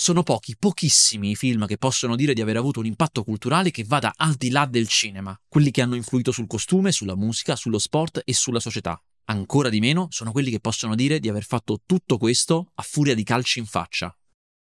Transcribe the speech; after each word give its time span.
Sono 0.00 0.22
pochi, 0.22 0.56
pochissimi 0.58 1.32
i 1.32 1.36
film 1.36 1.66
che 1.66 1.76
possono 1.76 2.16
dire 2.16 2.32
di 2.32 2.40
aver 2.40 2.56
avuto 2.56 2.80
un 2.80 2.86
impatto 2.86 3.22
culturale 3.22 3.70
che 3.70 3.84
vada 3.84 4.14
al 4.16 4.32
di 4.32 4.48
là 4.48 4.64
del 4.64 4.88
cinema, 4.88 5.38
quelli 5.46 5.70
che 5.70 5.82
hanno 5.82 5.94
influito 5.94 6.32
sul 6.32 6.46
costume, 6.46 6.90
sulla 6.90 7.14
musica, 7.14 7.54
sullo 7.54 7.78
sport 7.78 8.22
e 8.24 8.32
sulla 8.32 8.60
società. 8.60 8.98
Ancora 9.24 9.68
di 9.68 9.78
meno 9.78 10.06
sono 10.08 10.32
quelli 10.32 10.50
che 10.50 10.58
possono 10.58 10.94
dire 10.94 11.20
di 11.20 11.28
aver 11.28 11.44
fatto 11.44 11.82
tutto 11.84 12.16
questo 12.16 12.70
a 12.76 12.82
furia 12.82 13.14
di 13.14 13.24
calci 13.24 13.58
in 13.58 13.66
faccia. 13.66 14.16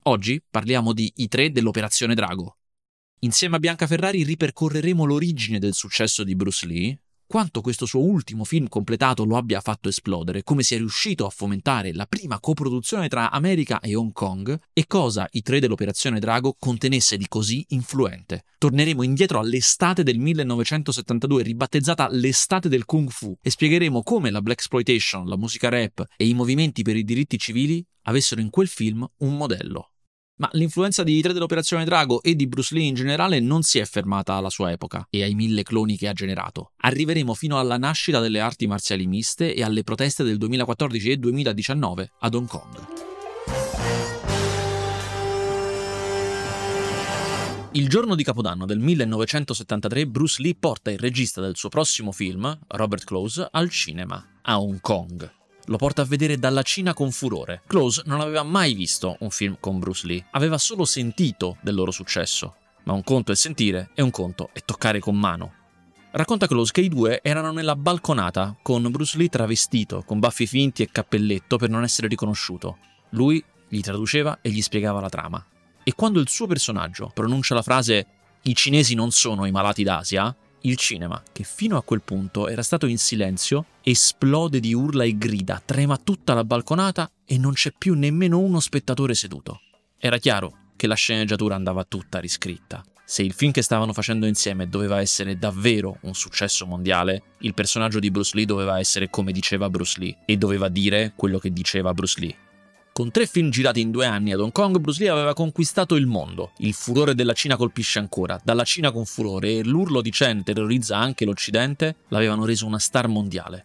Oggi 0.07 0.43
parliamo 0.51 0.93
di 0.93 1.13
I 1.19 1.29
tre 1.29 1.53
dell'Operazione 1.53 2.17
Drago. 2.17 2.57
Insieme 3.21 3.55
a 3.55 3.61
Bianca 3.61 3.87
Ferrari 3.87 4.25
ripercorreremo 4.25 5.05
l'origine 5.05 5.61
del 5.61 5.75
successo 5.75 6.25
di 6.25 6.35
Bruce 6.35 6.67
Lee, 6.67 7.03
quanto 7.31 7.61
questo 7.61 7.87
suo 7.87 8.01
ultimo 8.01 8.43
film 8.43 8.67
completato 8.67 9.25
lo 9.25 9.37
abbia 9.37 9.61
fatto 9.61 9.89
esplodere, 9.89 10.43
come 10.43 10.65
sia 10.65 10.79
riuscito 10.79 11.27
a 11.27 11.31
fomentare 11.31 11.95
la 11.95 12.07
prima 12.07 12.41
coproduzione 12.41 13.07
tra 13.07 13.31
America 13.31 13.79
e 13.79 13.95
Hong 13.95 14.11
Kong 14.11 14.59
e 14.73 14.87
cosa 14.89 15.29
i 15.31 15.41
tre 15.41 15.61
dell'Operazione 15.61 16.19
Drago 16.19 16.57
contenesse 16.59 17.17
di 17.17 17.29
così 17.29 17.65
influente. 17.69 18.47
Torneremo 18.59 19.05
indietro 19.05 19.39
all'estate 19.39 20.03
del 20.03 20.19
1972, 20.19 21.45
ribattezzata 21.45 22.09
l'estate 22.11 22.69
del 22.69 22.85
Kung 22.85 23.09
Fu, 23.11 23.39
e 23.41 23.49
spiegheremo 23.49 24.03
come 24.03 24.33
la 24.33 24.43
black 24.43 24.59
exploitation, 24.59 25.29
la 25.29 25.37
musica 25.37 25.69
rap 25.69 26.05
e 26.17 26.27
i 26.27 26.35
movimenti 26.35 26.83
per 26.83 26.97
i 26.97 27.05
diritti 27.05 27.39
civili 27.39 27.87
avessero 28.03 28.41
in 28.41 28.51
quel 28.51 28.67
film 28.67 29.09
un 29.19 29.37
modello. 29.37 29.90
Ma 30.41 30.49
l'influenza 30.53 31.03
di 31.03 31.21
tre 31.21 31.35
dell'Operazione 31.35 31.85
Drago 31.85 32.23
e 32.23 32.35
di 32.35 32.47
Bruce 32.47 32.75
Lee 32.75 32.87
in 32.87 32.95
generale 32.95 33.41
non 33.41 33.63
si 33.63 33.79
è 33.79 33.85
fermata 33.85 34.35
alla 34.35 34.49
sua 34.49 34.71
epoca 34.71 35.07
e 35.11 35.23
ai 35.23 35.35
mille 35.35 35.63
cloni 35.63 35.99
che 35.99 36.09
ha 36.09 36.15
generato. 36.15 36.73
Arriveremo 36.79 37.35
fino 37.35 37.59
alla 37.59 37.77
nascita 37.77 38.21
delle 38.21 38.41
arti 38.41 38.67
marziali 38.67 39.07
miste 39.07 39.55
e 39.55 39.63
alle 39.63 39.83
proteste 39.83 40.25
del 40.25 40.39
2014 40.39 41.11
e 41.11 41.17
2019 41.19 42.13
ad 42.21 42.35
Hong 42.35 42.49
Kong. 42.49 42.87
Il 47.73 47.89
giorno 47.89 48.15
di 48.15 48.25
Capodanno 48.25 48.65
del 48.65 48.79
1973 48.79 50.07
Bruce 50.07 50.41
Lee 50.41 50.57
porta 50.59 50.91
il 50.91 50.99
regista 50.99 51.43
del 51.43 51.55
suo 51.55 51.69
prossimo 51.69 52.13
film, 52.13 52.59
Robert 52.69 53.05
Close, 53.05 53.47
al 53.49 53.69
cinema, 53.69 54.27
a 54.41 54.59
Hong 54.59 54.81
Kong 54.81 55.39
lo 55.71 55.77
porta 55.77 56.03
a 56.03 56.05
vedere 56.05 56.37
dalla 56.37 56.63
Cina 56.63 56.93
con 56.93 57.13
furore. 57.13 57.63
Close 57.67 58.03
non 58.05 58.21
aveva 58.21 58.43
mai 58.43 58.75
visto 58.75 59.17
un 59.21 59.31
film 59.31 59.57
con 59.61 59.79
Bruce 59.79 60.07
Lee, 60.07 60.27
aveva 60.33 60.59
solo 60.59 60.85
sentito 60.85 61.59
del 61.63 61.77
loro 61.77 61.93
successo. 61.93 62.57
Ma 62.85 62.93
un 62.93 63.05
conto 63.05 63.31
è 63.31 63.37
sentire 63.37 63.91
e 63.95 64.03
un 64.03 64.11
conto 64.11 64.51
è 64.53 64.61
toccare 64.65 64.99
con 64.99 65.17
mano. 65.17 65.55
Racconta 66.11 66.49
Close 66.49 66.73
che 66.73 66.81
i 66.81 66.89
due 66.89 67.21
erano 67.23 67.53
nella 67.53 67.77
balconata 67.77 68.57
con 68.63 68.91
Bruce 68.91 69.17
Lee 69.17 69.29
travestito, 69.29 70.03
con 70.05 70.19
baffi 70.19 70.47
finti 70.47 70.83
e 70.83 70.91
cappelletto 70.91 71.57
per 71.57 71.71
non 71.71 71.85
essere 71.85 72.09
riconosciuto. 72.09 72.79
Lui 73.11 73.43
gli 73.69 73.81
traduceva 73.81 74.41
e 74.43 74.51
gli 74.51 74.61
spiegava 74.63 75.01
la 75.01 75.09
trama. 75.09 75.45
E 75.85 75.95
quando 75.95 76.19
il 76.19 76.29
suo 76.29 76.49
personaggio 76.49 77.13
pronuncia 77.15 77.55
la 77.55 77.63
frase 77.63 78.07
i 78.43 78.55
cinesi 78.57 78.95
non 78.95 79.13
sono 79.13 79.45
i 79.45 79.53
malati 79.53 79.85
d'Asia, 79.85 80.35
il 80.63 80.77
cinema, 80.77 81.23
che 81.33 81.45
fino 81.45 81.77
a 81.77 81.83
quel 81.83 82.03
punto 82.03 82.49
era 82.49 82.63
stato 82.63 82.87
in 82.87 82.99
silenzio, 82.99 83.67
esplode 83.83 84.61
di 84.61 84.75
urla 84.75 85.05
e 85.05 85.17
grida, 85.17 85.63
trema 85.65 85.97
tutta 85.97 86.35
la 86.35 86.45
balconata 86.45 87.11
e 87.25 87.39
non 87.39 87.53
c'è 87.53 87.73
più 87.77 87.95
nemmeno 87.95 88.39
uno 88.39 88.61
spettatore 88.61 89.15
seduto. 89.15 89.61
Era 89.99 90.19
chiaro 90.19 90.73
che 90.77 90.87
la 90.87 90.95
sceneggiatura 90.95 91.55
andava 91.55 91.85
tutta 91.85 92.19
riscritta. 92.19 92.85
Se 93.05 93.23
il 93.23 93.33
film 93.33 93.51
che 93.51 93.63
stavano 93.63 93.93
facendo 93.93 94.27
insieme 94.27 94.69
doveva 94.69 95.01
essere 95.01 95.37
davvero 95.37 95.99
un 96.03 96.15
successo 96.15 96.65
mondiale, 96.65 97.35
il 97.39 97.55
personaggio 97.55 97.99
di 97.99 98.11
Bruce 98.11 98.37
Lee 98.37 98.47
doveva 98.47 98.79
essere 98.79 99.11
come 99.11 99.33
diceva 99.33 99.69
Bruce 99.69 99.99
Lee 99.99 100.19
e 100.25 100.37
doveva 100.37 100.69
dire 100.69 101.13
quello 101.17 101.39
che 101.39 101.53
diceva 101.53 101.93
Bruce 101.93 102.21
Lee. 102.21 102.37
Con 103.01 103.11
tre 103.13 103.25
film 103.25 103.49
girati 103.49 103.81
in 103.81 103.91
due 103.91 104.05
anni 104.05 104.31
ad 104.31 104.41
Hong 104.41 104.53
Kong, 104.53 104.77
Bruce 104.77 105.01
Lee 105.01 105.09
aveva 105.09 105.33
conquistato 105.33 105.95
il 105.95 106.05
mondo. 106.05 106.51
Il 106.59 106.75
furore 106.75 107.15
della 107.15 107.33
Cina 107.33 107.57
colpisce 107.57 107.99
ancora. 107.99 108.39
Dalla 108.45 108.63
Cina 108.63 108.93
con 108.93 109.07
furore 109.07 109.53
e 109.57 109.65
l'urlo 109.65 110.03
di 110.03 110.11
Chen 110.11 110.43
terrorizza 110.43 110.99
anche 110.99 111.25
l'Occidente, 111.25 111.97
l'avevano 112.09 112.45
reso 112.45 112.67
una 112.67 112.79
star 112.79 113.09
mondiale. 113.09 113.65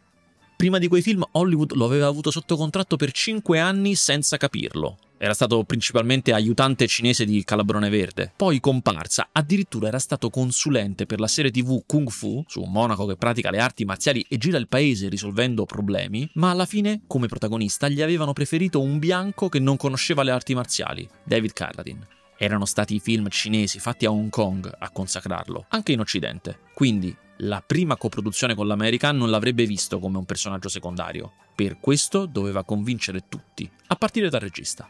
Prima 0.55 0.77
di 0.77 0.87
quei 0.87 1.01
film 1.01 1.21
Hollywood 1.31 1.73
lo 1.73 1.83
aveva 1.83 2.07
avuto 2.07 2.31
sotto 2.31 2.55
contratto 2.55 2.95
per 2.95 3.11
cinque 3.11 3.59
anni 3.59 3.95
senza 3.95 4.37
capirlo. 4.37 4.99
Era 5.17 5.33
stato 5.33 5.63
principalmente 5.63 6.33
aiutante 6.33 6.87
cinese 6.87 7.23
di 7.23 7.43
Calabrone 7.45 7.89
Verde, 7.89 8.33
poi 8.35 8.59
comparsa, 8.59 9.29
addirittura 9.31 9.87
era 9.87 9.97
stato 9.97 10.29
consulente 10.29 11.05
per 11.05 11.21
la 11.21 11.27
serie 11.27 11.51
tv 11.51 11.83
Kung 11.85 12.09
Fu, 12.09 12.43
su 12.47 12.61
un 12.61 12.71
monaco 12.71 13.05
che 13.05 13.15
pratica 13.15 13.49
le 13.49 13.59
arti 13.59 13.85
marziali 13.85 14.25
e 14.27 14.37
gira 14.37 14.57
il 14.57 14.67
paese 14.67 15.07
risolvendo 15.07 15.63
problemi, 15.63 16.29
ma 16.33 16.49
alla 16.49 16.65
fine, 16.65 17.03
come 17.07 17.27
protagonista, 17.27 17.87
gli 17.87 18.01
avevano 18.01 18.33
preferito 18.33 18.81
un 18.81 18.99
bianco 18.99 19.47
che 19.47 19.59
non 19.59 19.77
conosceva 19.77 20.21
le 20.21 20.31
arti 20.31 20.53
marziali, 20.53 21.07
David 21.23 21.53
Carradine. 21.53 22.07
Erano 22.37 22.65
stati 22.65 22.95
i 22.95 22.99
film 22.99 23.29
cinesi 23.29 23.79
fatti 23.79 24.05
a 24.05 24.11
Hong 24.11 24.29
Kong 24.29 24.69
a 24.77 24.89
consacrarlo, 24.89 25.67
anche 25.69 25.93
in 25.93 26.01
Occidente. 26.01 26.59
Quindi 26.73 27.15
la 27.37 27.63
prima 27.65 27.95
coproduzione 27.95 28.53
con 28.53 28.67
l'America 28.67 29.13
non 29.13 29.29
l'avrebbe 29.29 29.65
visto 29.65 29.99
come 29.99 30.17
un 30.17 30.25
personaggio 30.25 30.67
secondario. 30.67 31.31
Per 31.55 31.79
questo 31.79 32.25
doveva 32.25 32.65
convincere 32.65 33.29
tutti, 33.29 33.69
a 33.87 33.95
partire 33.95 34.29
dal 34.29 34.41
regista. 34.41 34.89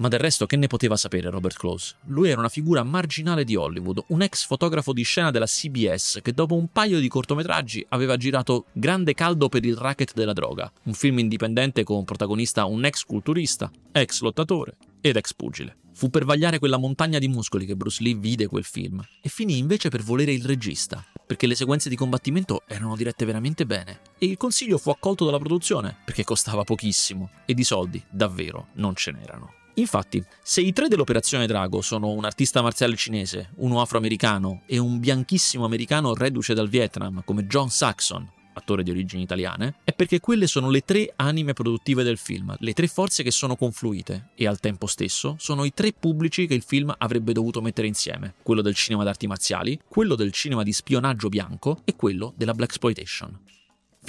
Ma 0.00 0.08
del 0.08 0.18
resto 0.18 0.46
che 0.46 0.56
ne 0.56 0.66
poteva 0.66 0.96
sapere 0.96 1.28
Robert 1.28 1.58
Close? 1.58 1.96
Lui 2.06 2.30
era 2.30 2.40
una 2.40 2.48
figura 2.48 2.82
marginale 2.82 3.44
di 3.44 3.54
Hollywood, 3.54 4.02
un 4.08 4.22
ex 4.22 4.46
fotografo 4.46 4.94
di 4.94 5.02
scena 5.02 5.30
della 5.30 5.44
CBS 5.44 6.20
che 6.22 6.32
dopo 6.32 6.54
un 6.54 6.68
paio 6.72 6.98
di 7.00 7.08
cortometraggi 7.08 7.84
aveva 7.90 8.16
girato 8.16 8.64
Grande 8.72 9.12
caldo 9.12 9.50
per 9.50 9.62
il 9.66 9.76
racket 9.76 10.14
della 10.14 10.32
droga, 10.32 10.72
un 10.84 10.94
film 10.94 11.18
indipendente 11.18 11.84
con 11.84 12.04
protagonista 12.04 12.64
un 12.64 12.82
ex 12.86 13.04
culturista, 13.04 13.70
ex 13.92 14.22
lottatore 14.22 14.78
ed 15.02 15.16
ex 15.16 15.34
pugile. 15.34 15.76
Fu 15.92 16.08
per 16.08 16.24
vagliare 16.24 16.58
quella 16.58 16.78
montagna 16.78 17.18
di 17.18 17.28
muscoli 17.28 17.66
che 17.66 17.76
Bruce 17.76 18.02
Lee 18.02 18.14
vide 18.14 18.46
quel 18.46 18.64
film 18.64 19.04
e 19.20 19.28
finì 19.28 19.58
invece 19.58 19.90
per 19.90 20.02
volere 20.02 20.32
il 20.32 20.46
regista, 20.46 21.04
perché 21.26 21.46
le 21.46 21.54
sequenze 21.54 21.90
di 21.90 21.96
combattimento 21.96 22.62
erano 22.66 22.96
dirette 22.96 23.26
veramente 23.26 23.66
bene 23.66 24.00
e 24.18 24.24
il 24.24 24.38
consiglio 24.38 24.78
fu 24.78 24.88
accolto 24.88 25.26
dalla 25.26 25.38
produzione 25.38 25.94
perché 26.02 26.24
costava 26.24 26.64
pochissimo 26.64 27.28
e 27.44 27.52
di 27.52 27.64
soldi 27.64 28.02
davvero 28.08 28.68
non 28.76 28.94
ce 28.94 29.10
n'erano. 29.10 29.58
Infatti, 29.74 30.22
se 30.42 30.60
i 30.60 30.72
tre 30.72 30.88
dell'Operazione 30.88 31.46
Drago 31.46 31.80
sono 31.80 32.10
un 32.10 32.24
artista 32.24 32.62
marziale 32.62 32.96
cinese, 32.96 33.50
uno 33.56 33.80
afroamericano 33.80 34.62
e 34.66 34.78
un 34.78 34.98
bianchissimo 34.98 35.64
americano 35.64 36.14
reduce 36.14 36.54
dal 36.54 36.68
Vietnam 36.68 37.22
come 37.24 37.46
John 37.46 37.70
Saxon, 37.70 38.28
attore 38.52 38.82
di 38.82 38.90
origini 38.90 39.22
italiane, 39.22 39.76
è 39.84 39.92
perché 39.92 40.20
quelle 40.20 40.46
sono 40.46 40.70
le 40.70 40.82
tre 40.82 41.12
anime 41.16 41.52
produttive 41.52 42.02
del 42.02 42.18
film, 42.18 42.54
le 42.58 42.72
tre 42.72 42.86
forze 42.88 43.22
che 43.22 43.30
sono 43.30 43.56
confluite 43.56 44.30
e 44.34 44.46
al 44.46 44.60
tempo 44.60 44.86
stesso 44.86 45.36
sono 45.38 45.64
i 45.64 45.72
tre 45.72 45.92
pubblici 45.92 46.46
che 46.46 46.54
il 46.54 46.62
film 46.62 46.94
avrebbe 46.98 47.32
dovuto 47.32 47.62
mettere 47.62 47.86
insieme, 47.86 48.34
quello 48.42 48.62
del 48.62 48.74
cinema 48.74 49.04
d'arti 49.04 49.26
marziali, 49.26 49.80
quello 49.88 50.14
del 50.14 50.32
cinema 50.32 50.62
di 50.62 50.72
spionaggio 50.72 51.28
bianco 51.28 51.80
e 51.84 51.96
quello 51.96 52.32
della 52.36 52.54
black 52.54 52.70
exploitation. 52.70 53.59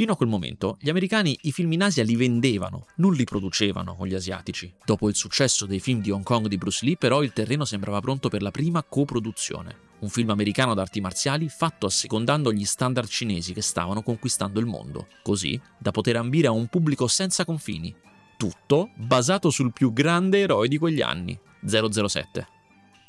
Fino 0.02 0.14
a 0.14 0.18
quel 0.18 0.30
momento, 0.30 0.78
gli 0.82 0.90
americani 0.90 1.38
i 1.42 1.52
film 1.52 1.74
in 1.74 1.84
Asia 1.84 2.04
li 2.04 2.16
vendevano, 2.16 2.88
non 2.96 3.14
li 3.14 3.24
producevano 3.24 3.96
con 3.96 4.08
gli 4.08 4.16
asiatici. 4.16 4.74
Dopo 4.84 5.08
il 5.08 5.14
successo 5.14 5.68
dei 5.68 5.80
film 5.80 6.02
di 6.02 6.10
Hong 6.10 6.24
Kong 6.24 6.48
di 6.48 6.58
Bruce 6.58 6.84
Lee, 6.84 6.98
però, 6.98 7.22
il 7.22 7.34
terreno 7.34 7.66
sembrava 7.66 8.00
pronto 8.00 8.28
per 8.28 8.42
la 8.42 8.50
prima 8.50 8.82
coproduzione. 8.82 9.76
Un 10.00 10.10
film 10.10 10.32
americano 10.32 10.74
d'arti 10.74 11.02
marziali 11.02 11.50
fatto 11.50 11.86
assecondando 11.86 12.52
gli 12.52 12.66
standard 12.66 13.08
cinesi 13.08 13.54
che 13.54 13.62
stavano 13.62 14.02
conquistando 14.02 14.60
il 14.60 14.66
mondo, 14.66 15.06
così 15.22 15.62
da 15.78 15.92
poter 15.92 16.16
ambire 16.16 16.48
a 16.48 16.52
un 16.52 16.66
pubblico 16.66 17.06
senza 17.06 17.46
confini. 17.46 17.94
Tutto 18.38 18.90
basato 18.96 19.52
sul 19.52 19.72
più 19.72 19.94
grande 19.94 20.40
eroe 20.40 20.68
di 20.68 20.80
quegli 20.80 21.02
anni, 21.02 21.40
007. 21.64 22.61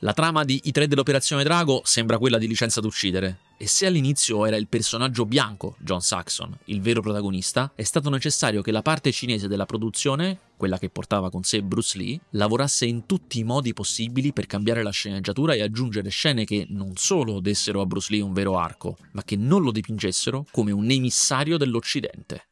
La 0.04 0.14
trama 0.14 0.42
di 0.42 0.60
I 0.64 0.72
tre 0.72 0.88
dell'Operazione 0.88 1.44
Drago 1.44 1.82
sembra 1.84 2.18
quella 2.18 2.36
di 2.36 2.48
Licenza 2.48 2.80
d'uccidere, 2.80 3.38
e 3.56 3.68
se 3.68 3.86
all'inizio 3.86 4.44
era 4.44 4.56
il 4.56 4.66
personaggio 4.66 5.24
bianco, 5.26 5.76
John 5.78 6.00
Saxon, 6.00 6.58
il 6.64 6.80
vero 6.80 7.00
protagonista, 7.00 7.70
è 7.76 7.84
stato 7.84 8.10
necessario 8.10 8.62
che 8.62 8.72
la 8.72 8.82
parte 8.82 9.12
cinese 9.12 9.46
della 9.46 9.64
produzione, 9.64 10.36
quella 10.56 10.76
che 10.76 10.90
portava 10.90 11.30
con 11.30 11.44
sé 11.44 11.62
Bruce 11.62 11.96
Lee, 11.98 12.18
lavorasse 12.30 12.84
in 12.84 13.06
tutti 13.06 13.38
i 13.38 13.44
modi 13.44 13.74
possibili 13.74 14.32
per 14.32 14.46
cambiare 14.46 14.82
la 14.82 14.90
sceneggiatura 14.90 15.54
e 15.54 15.62
aggiungere 15.62 16.08
scene 16.08 16.44
che 16.44 16.66
non 16.68 16.96
solo 16.96 17.38
dessero 17.38 17.80
a 17.80 17.86
Bruce 17.86 18.08
Lee 18.10 18.22
un 18.22 18.32
vero 18.32 18.58
arco, 18.58 18.96
ma 19.12 19.22
che 19.22 19.36
non 19.36 19.62
lo 19.62 19.70
dipingessero 19.70 20.46
come 20.50 20.72
un 20.72 20.90
emissario 20.90 21.56
dell'Occidente. 21.56 22.48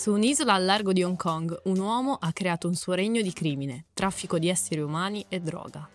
Su 0.00 0.12
un'isola 0.12 0.54
al 0.54 0.64
largo 0.64 0.94
di 0.94 1.02
Hong 1.02 1.18
Kong, 1.18 1.60
un 1.64 1.78
uomo 1.78 2.16
ha 2.18 2.32
creato 2.32 2.66
un 2.66 2.74
suo 2.74 2.94
regno 2.94 3.20
di 3.20 3.34
crimine, 3.34 3.84
traffico 3.92 4.38
di 4.38 4.48
esseri 4.48 4.80
umani 4.80 5.26
e 5.28 5.40
droga. 5.40 5.86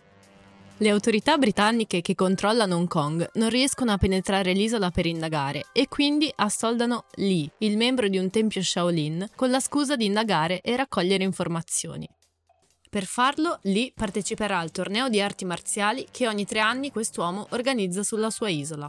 Le 0.76 0.88
autorità 0.90 1.36
britanniche 1.38 2.02
che 2.02 2.14
controllano 2.14 2.76
Hong 2.76 2.86
Kong 2.86 3.28
non 3.34 3.48
riescono 3.48 3.90
a 3.90 3.98
penetrare 3.98 4.52
l'isola 4.52 4.92
per 4.92 5.06
indagare 5.06 5.64
e 5.72 5.88
quindi 5.88 6.32
assoldano 6.36 7.06
Lee, 7.14 7.50
il 7.58 7.76
membro 7.76 8.06
di 8.06 8.16
un 8.16 8.30
tempio 8.30 8.62
Shaolin, 8.62 9.30
con 9.34 9.50
la 9.50 9.58
scusa 9.58 9.96
di 9.96 10.04
indagare 10.04 10.60
e 10.60 10.76
raccogliere 10.76 11.24
informazioni. 11.24 12.08
Per 12.88 13.06
farlo, 13.06 13.58
Lee 13.62 13.90
parteciperà 13.92 14.60
al 14.60 14.70
torneo 14.70 15.08
di 15.08 15.20
arti 15.20 15.44
marziali 15.44 16.06
che 16.12 16.28
ogni 16.28 16.46
tre 16.46 16.60
anni 16.60 16.92
quest'uomo 16.92 17.48
organizza 17.50 18.04
sulla 18.04 18.30
sua 18.30 18.50
isola. 18.50 18.88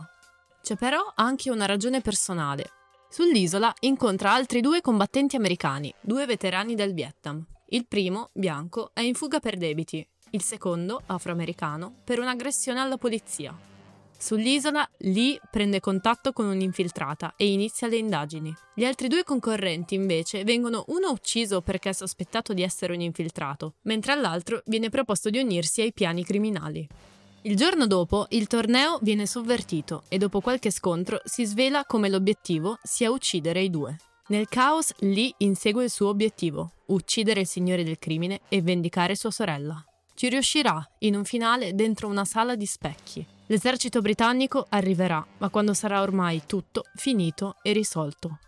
C'è 0.61 0.75
però 0.75 1.01
anche 1.15 1.49
una 1.49 1.65
ragione 1.65 2.01
personale, 2.01 2.69
Sull'isola 3.09 3.73
incontra 3.81 4.33
altri 4.33 4.59
due 4.59 4.81
combattenti 4.81 5.37
americani, 5.37 5.93
due 6.01 6.25
veterani 6.25 6.75
del 6.75 6.93
Vietnam. 6.93 7.43
Il 7.69 7.85
primo, 7.87 8.29
bianco, 8.33 8.91
è 8.93 8.99
in 8.99 9.13
fuga 9.13 9.39
per 9.39 9.55
debiti, 9.55 10.05
il 10.31 10.41
secondo, 10.43 11.01
afroamericano, 11.05 11.93
per 12.03 12.19
un'aggressione 12.19 12.79
alla 12.79 12.97
polizia. 12.97 13.57
Sull'isola, 14.19 14.87
Lee 14.99 15.39
prende 15.49 15.79
contatto 15.79 16.33
con 16.33 16.47
un'infiltrata 16.47 17.35
e 17.37 17.49
inizia 17.49 17.87
le 17.87 17.97
indagini. 17.97 18.53
Gli 18.73 18.83
altri 18.83 19.07
due 19.07 19.23
concorrenti, 19.23 19.95
invece, 19.95 20.43
vengono 20.43 20.83
uno 20.87 21.09
ucciso 21.09 21.61
perché 21.61 21.89
è 21.89 21.93
sospettato 21.93 22.53
di 22.53 22.61
essere 22.61 22.93
un 22.93 23.01
infiltrato, 23.01 23.75
mentre 23.83 24.11
all'altro 24.11 24.61
viene 24.65 24.89
proposto 24.89 25.29
di 25.29 25.39
unirsi 25.39 25.81
ai 25.81 25.93
piani 25.93 26.25
criminali. 26.25 26.87
Il 27.47 27.55
giorno 27.55 27.87
dopo 27.87 28.25
il 28.31 28.45
torneo 28.45 28.99
viene 29.01 29.25
sovvertito 29.25 30.03
e 30.09 30.17
dopo 30.17 30.41
qualche 30.41 30.69
scontro 30.69 31.21
si 31.23 31.45
svela 31.45 31.85
come 31.85 32.09
l'obiettivo 32.09 32.77
sia 32.83 33.09
uccidere 33.09 33.61
i 33.61 33.69
due. 33.69 33.95
Nel 34.27 34.49
caos 34.49 34.93
Lee 34.97 35.33
insegue 35.37 35.85
il 35.85 35.89
suo 35.89 36.09
obiettivo, 36.09 36.73
uccidere 36.87 37.39
il 37.39 37.47
signore 37.47 37.85
del 37.85 37.99
crimine 37.99 38.41
e 38.49 38.61
vendicare 38.61 39.15
sua 39.15 39.31
sorella. 39.31 39.81
Ci 40.13 40.27
riuscirà 40.27 40.85
in 40.99 41.15
un 41.15 41.23
finale 41.23 41.73
dentro 41.73 42.09
una 42.09 42.25
sala 42.25 42.57
di 42.57 42.65
specchi. 42.65 43.25
L'esercito 43.45 44.01
britannico 44.01 44.65
arriverà, 44.67 45.25
ma 45.37 45.47
quando 45.47 45.73
sarà 45.73 46.01
ormai 46.01 46.41
tutto 46.45 46.83
finito 46.95 47.55
e 47.61 47.71
risolto. 47.71 48.39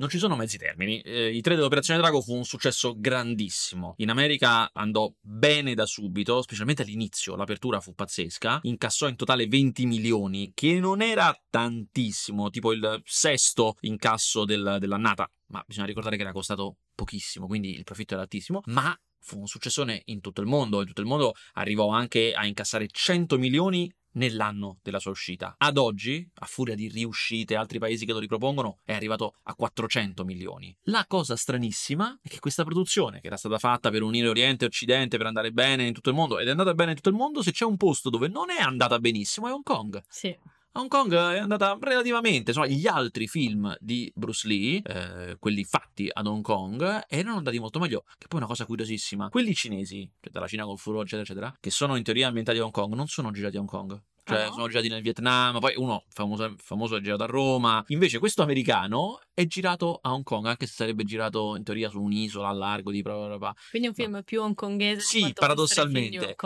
Non 0.00 0.08
ci 0.08 0.16
sono 0.16 0.34
mezzi 0.34 0.56
termini. 0.56 1.02
Eh, 1.02 1.28
I 1.28 1.42
tre 1.42 1.56
dell'Operazione 1.56 2.00
Drago 2.00 2.22
fu 2.22 2.34
un 2.34 2.46
successo 2.46 2.94
grandissimo. 2.96 3.92
In 3.98 4.08
America 4.08 4.72
andò 4.72 5.12
bene 5.20 5.74
da 5.74 5.84
subito, 5.84 6.40
specialmente 6.40 6.80
all'inizio, 6.80 7.36
l'apertura 7.36 7.80
fu 7.80 7.92
pazzesca. 7.92 8.60
Incassò 8.62 9.08
in 9.08 9.16
totale 9.16 9.46
20 9.46 9.84
milioni, 9.84 10.52
che 10.54 10.80
non 10.80 11.02
era 11.02 11.38
tantissimo, 11.50 12.48
tipo 12.48 12.72
il 12.72 13.02
sesto 13.04 13.76
incasso 13.80 14.46
del, 14.46 14.78
dell'annata, 14.80 15.30
ma 15.48 15.62
bisogna 15.66 15.88
ricordare 15.88 16.16
che 16.16 16.22
era 16.22 16.32
costato 16.32 16.78
pochissimo, 16.94 17.46
quindi 17.46 17.76
il 17.76 17.84
profitto 17.84 18.14
era 18.14 18.22
altissimo, 18.22 18.62
ma 18.68 18.98
fu 19.20 19.38
un 19.38 19.46
successone 19.46 20.02
in 20.06 20.20
tutto 20.20 20.40
il 20.40 20.46
mondo. 20.46 20.80
In 20.80 20.86
tutto 20.86 21.00
il 21.00 21.06
mondo 21.06 21.34
arrivò 21.54 21.88
anche 21.90 22.32
a 22.32 22.46
incassare 22.46 22.88
100 22.90 23.38
milioni 23.38 23.92
nell'anno 24.12 24.78
della 24.82 24.98
sua 24.98 25.12
uscita. 25.12 25.54
Ad 25.58 25.76
oggi, 25.76 26.28
a 26.34 26.46
furia 26.46 26.74
di 26.74 26.88
riuscite, 26.88 27.54
altri 27.54 27.78
paesi 27.78 28.06
che 28.06 28.12
lo 28.12 28.18
ripropongono, 28.18 28.78
è 28.84 28.92
arrivato 28.92 29.34
a 29.44 29.54
400 29.54 30.24
milioni. 30.24 30.74
La 30.84 31.04
cosa 31.06 31.36
stranissima 31.36 32.18
è 32.22 32.28
che 32.28 32.40
questa 32.40 32.64
produzione, 32.64 33.20
che 33.20 33.28
era 33.28 33.36
stata 33.36 33.58
fatta 33.58 33.90
per 33.90 34.02
unire 34.02 34.28
Oriente 34.28 34.64
e 34.64 34.68
Occidente, 34.68 35.16
per 35.16 35.26
andare 35.26 35.52
bene 35.52 35.86
in 35.86 35.92
tutto 35.92 36.10
il 36.10 36.16
mondo, 36.16 36.38
ed 36.38 36.48
è 36.48 36.50
andata 36.50 36.74
bene 36.74 36.90
in 36.90 36.96
tutto 36.96 37.10
il 37.10 37.14
mondo, 37.14 37.42
se 37.42 37.52
c'è 37.52 37.64
un 37.64 37.76
posto 37.76 38.10
dove 38.10 38.28
non 38.28 38.50
è 38.50 38.60
andata 38.60 38.98
benissimo 38.98 39.48
è 39.48 39.52
Hong 39.52 39.62
Kong. 39.62 40.02
Sì. 40.08 40.36
Hong 40.72 40.88
Kong 40.88 41.12
è 41.12 41.38
andata 41.38 41.76
relativamente, 41.80 42.50
insomma, 42.52 42.68
gli 42.68 42.86
altri 42.86 43.26
film 43.26 43.76
di 43.80 44.10
Bruce 44.14 44.46
Lee, 44.46 44.80
eh, 44.84 45.36
quelli 45.40 45.64
fatti 45.64 46.08
ad 46.12 46.28
Hong 46.28 46.42
Kong, 46.42 47.06
erano 47.08 47.38
andati 47.38 47.58
molto 47.58 47.80
meglio. 47.80 48.04
Che 48.16 48.28
poi 48.28 48.38
è 48.38 48.42
una 48.42 48.46
cosa 48.46 48.66
curiosissima, 48.66 49.30
quelli 49.30 49.52
cinesi, 49.52 50.08
cioè 50.20 50.30
dalla 50.32 50.46
Cina 50.46 50.64
col 50.64 50.78
furore, 50.78 51.02
eccetera, 51.02 51.22
eccetera, 51.22 51.56
che 51.58 51.70
sono 51.70 51.96
in 51.96 52.04
teoria 52.04 52.28
ambientati 52.28 52.58
a 52.58 52.62
Hong 52.62 52.72
Kong, 52.72 52.94
non 52.94 53.08
sono 53.08 53.32
girati 53.32 53.56
a 53.56 53.60
Hong 53.60 53.68
Kong. 53.68 54.00
Cioè, 54.34 54.46
no? 54.46 54.52
sono 54.52 54.68
girati 54.68 54.88
nel 54.88 55.02
Vietnam, 55.02 55.58
poi 55.58 55.74
uno 55.76 56.04
famoso, 56.08 56.54
famoso 56.58 56.96
è 56.96 57.00
girato 57.00 57.22
a 57.22 57.26
Roma. 57.26 57.84
Invece 57.88 58.18
questo 58.18 58.42
americano 58.42 59.20
è 59.34 59.46
girato 59.46 59.98
a 60.02 60.12
Hong 60.12 60.22
Kong, 60.22 60.46
anche 60.46 60.66
se 60.66 60.74
sarebbe 60.74 61.04
girato 61.04 61.56
in 61.56 61.64
teoria 61.64 61.88
su 61.88 62.00
un'isola 62.00 62.48
a 62.48 62.52
largo 62.52 62.90
di... 62.90 63.02
Quindi 63.02 63.88
un 63.88 63.94
film 63.94 64.22
più 64.24 64.42
hongkongese. 64.42 65.00
Sì, 65.00 65.32
paradossalmente. 65.32 66.36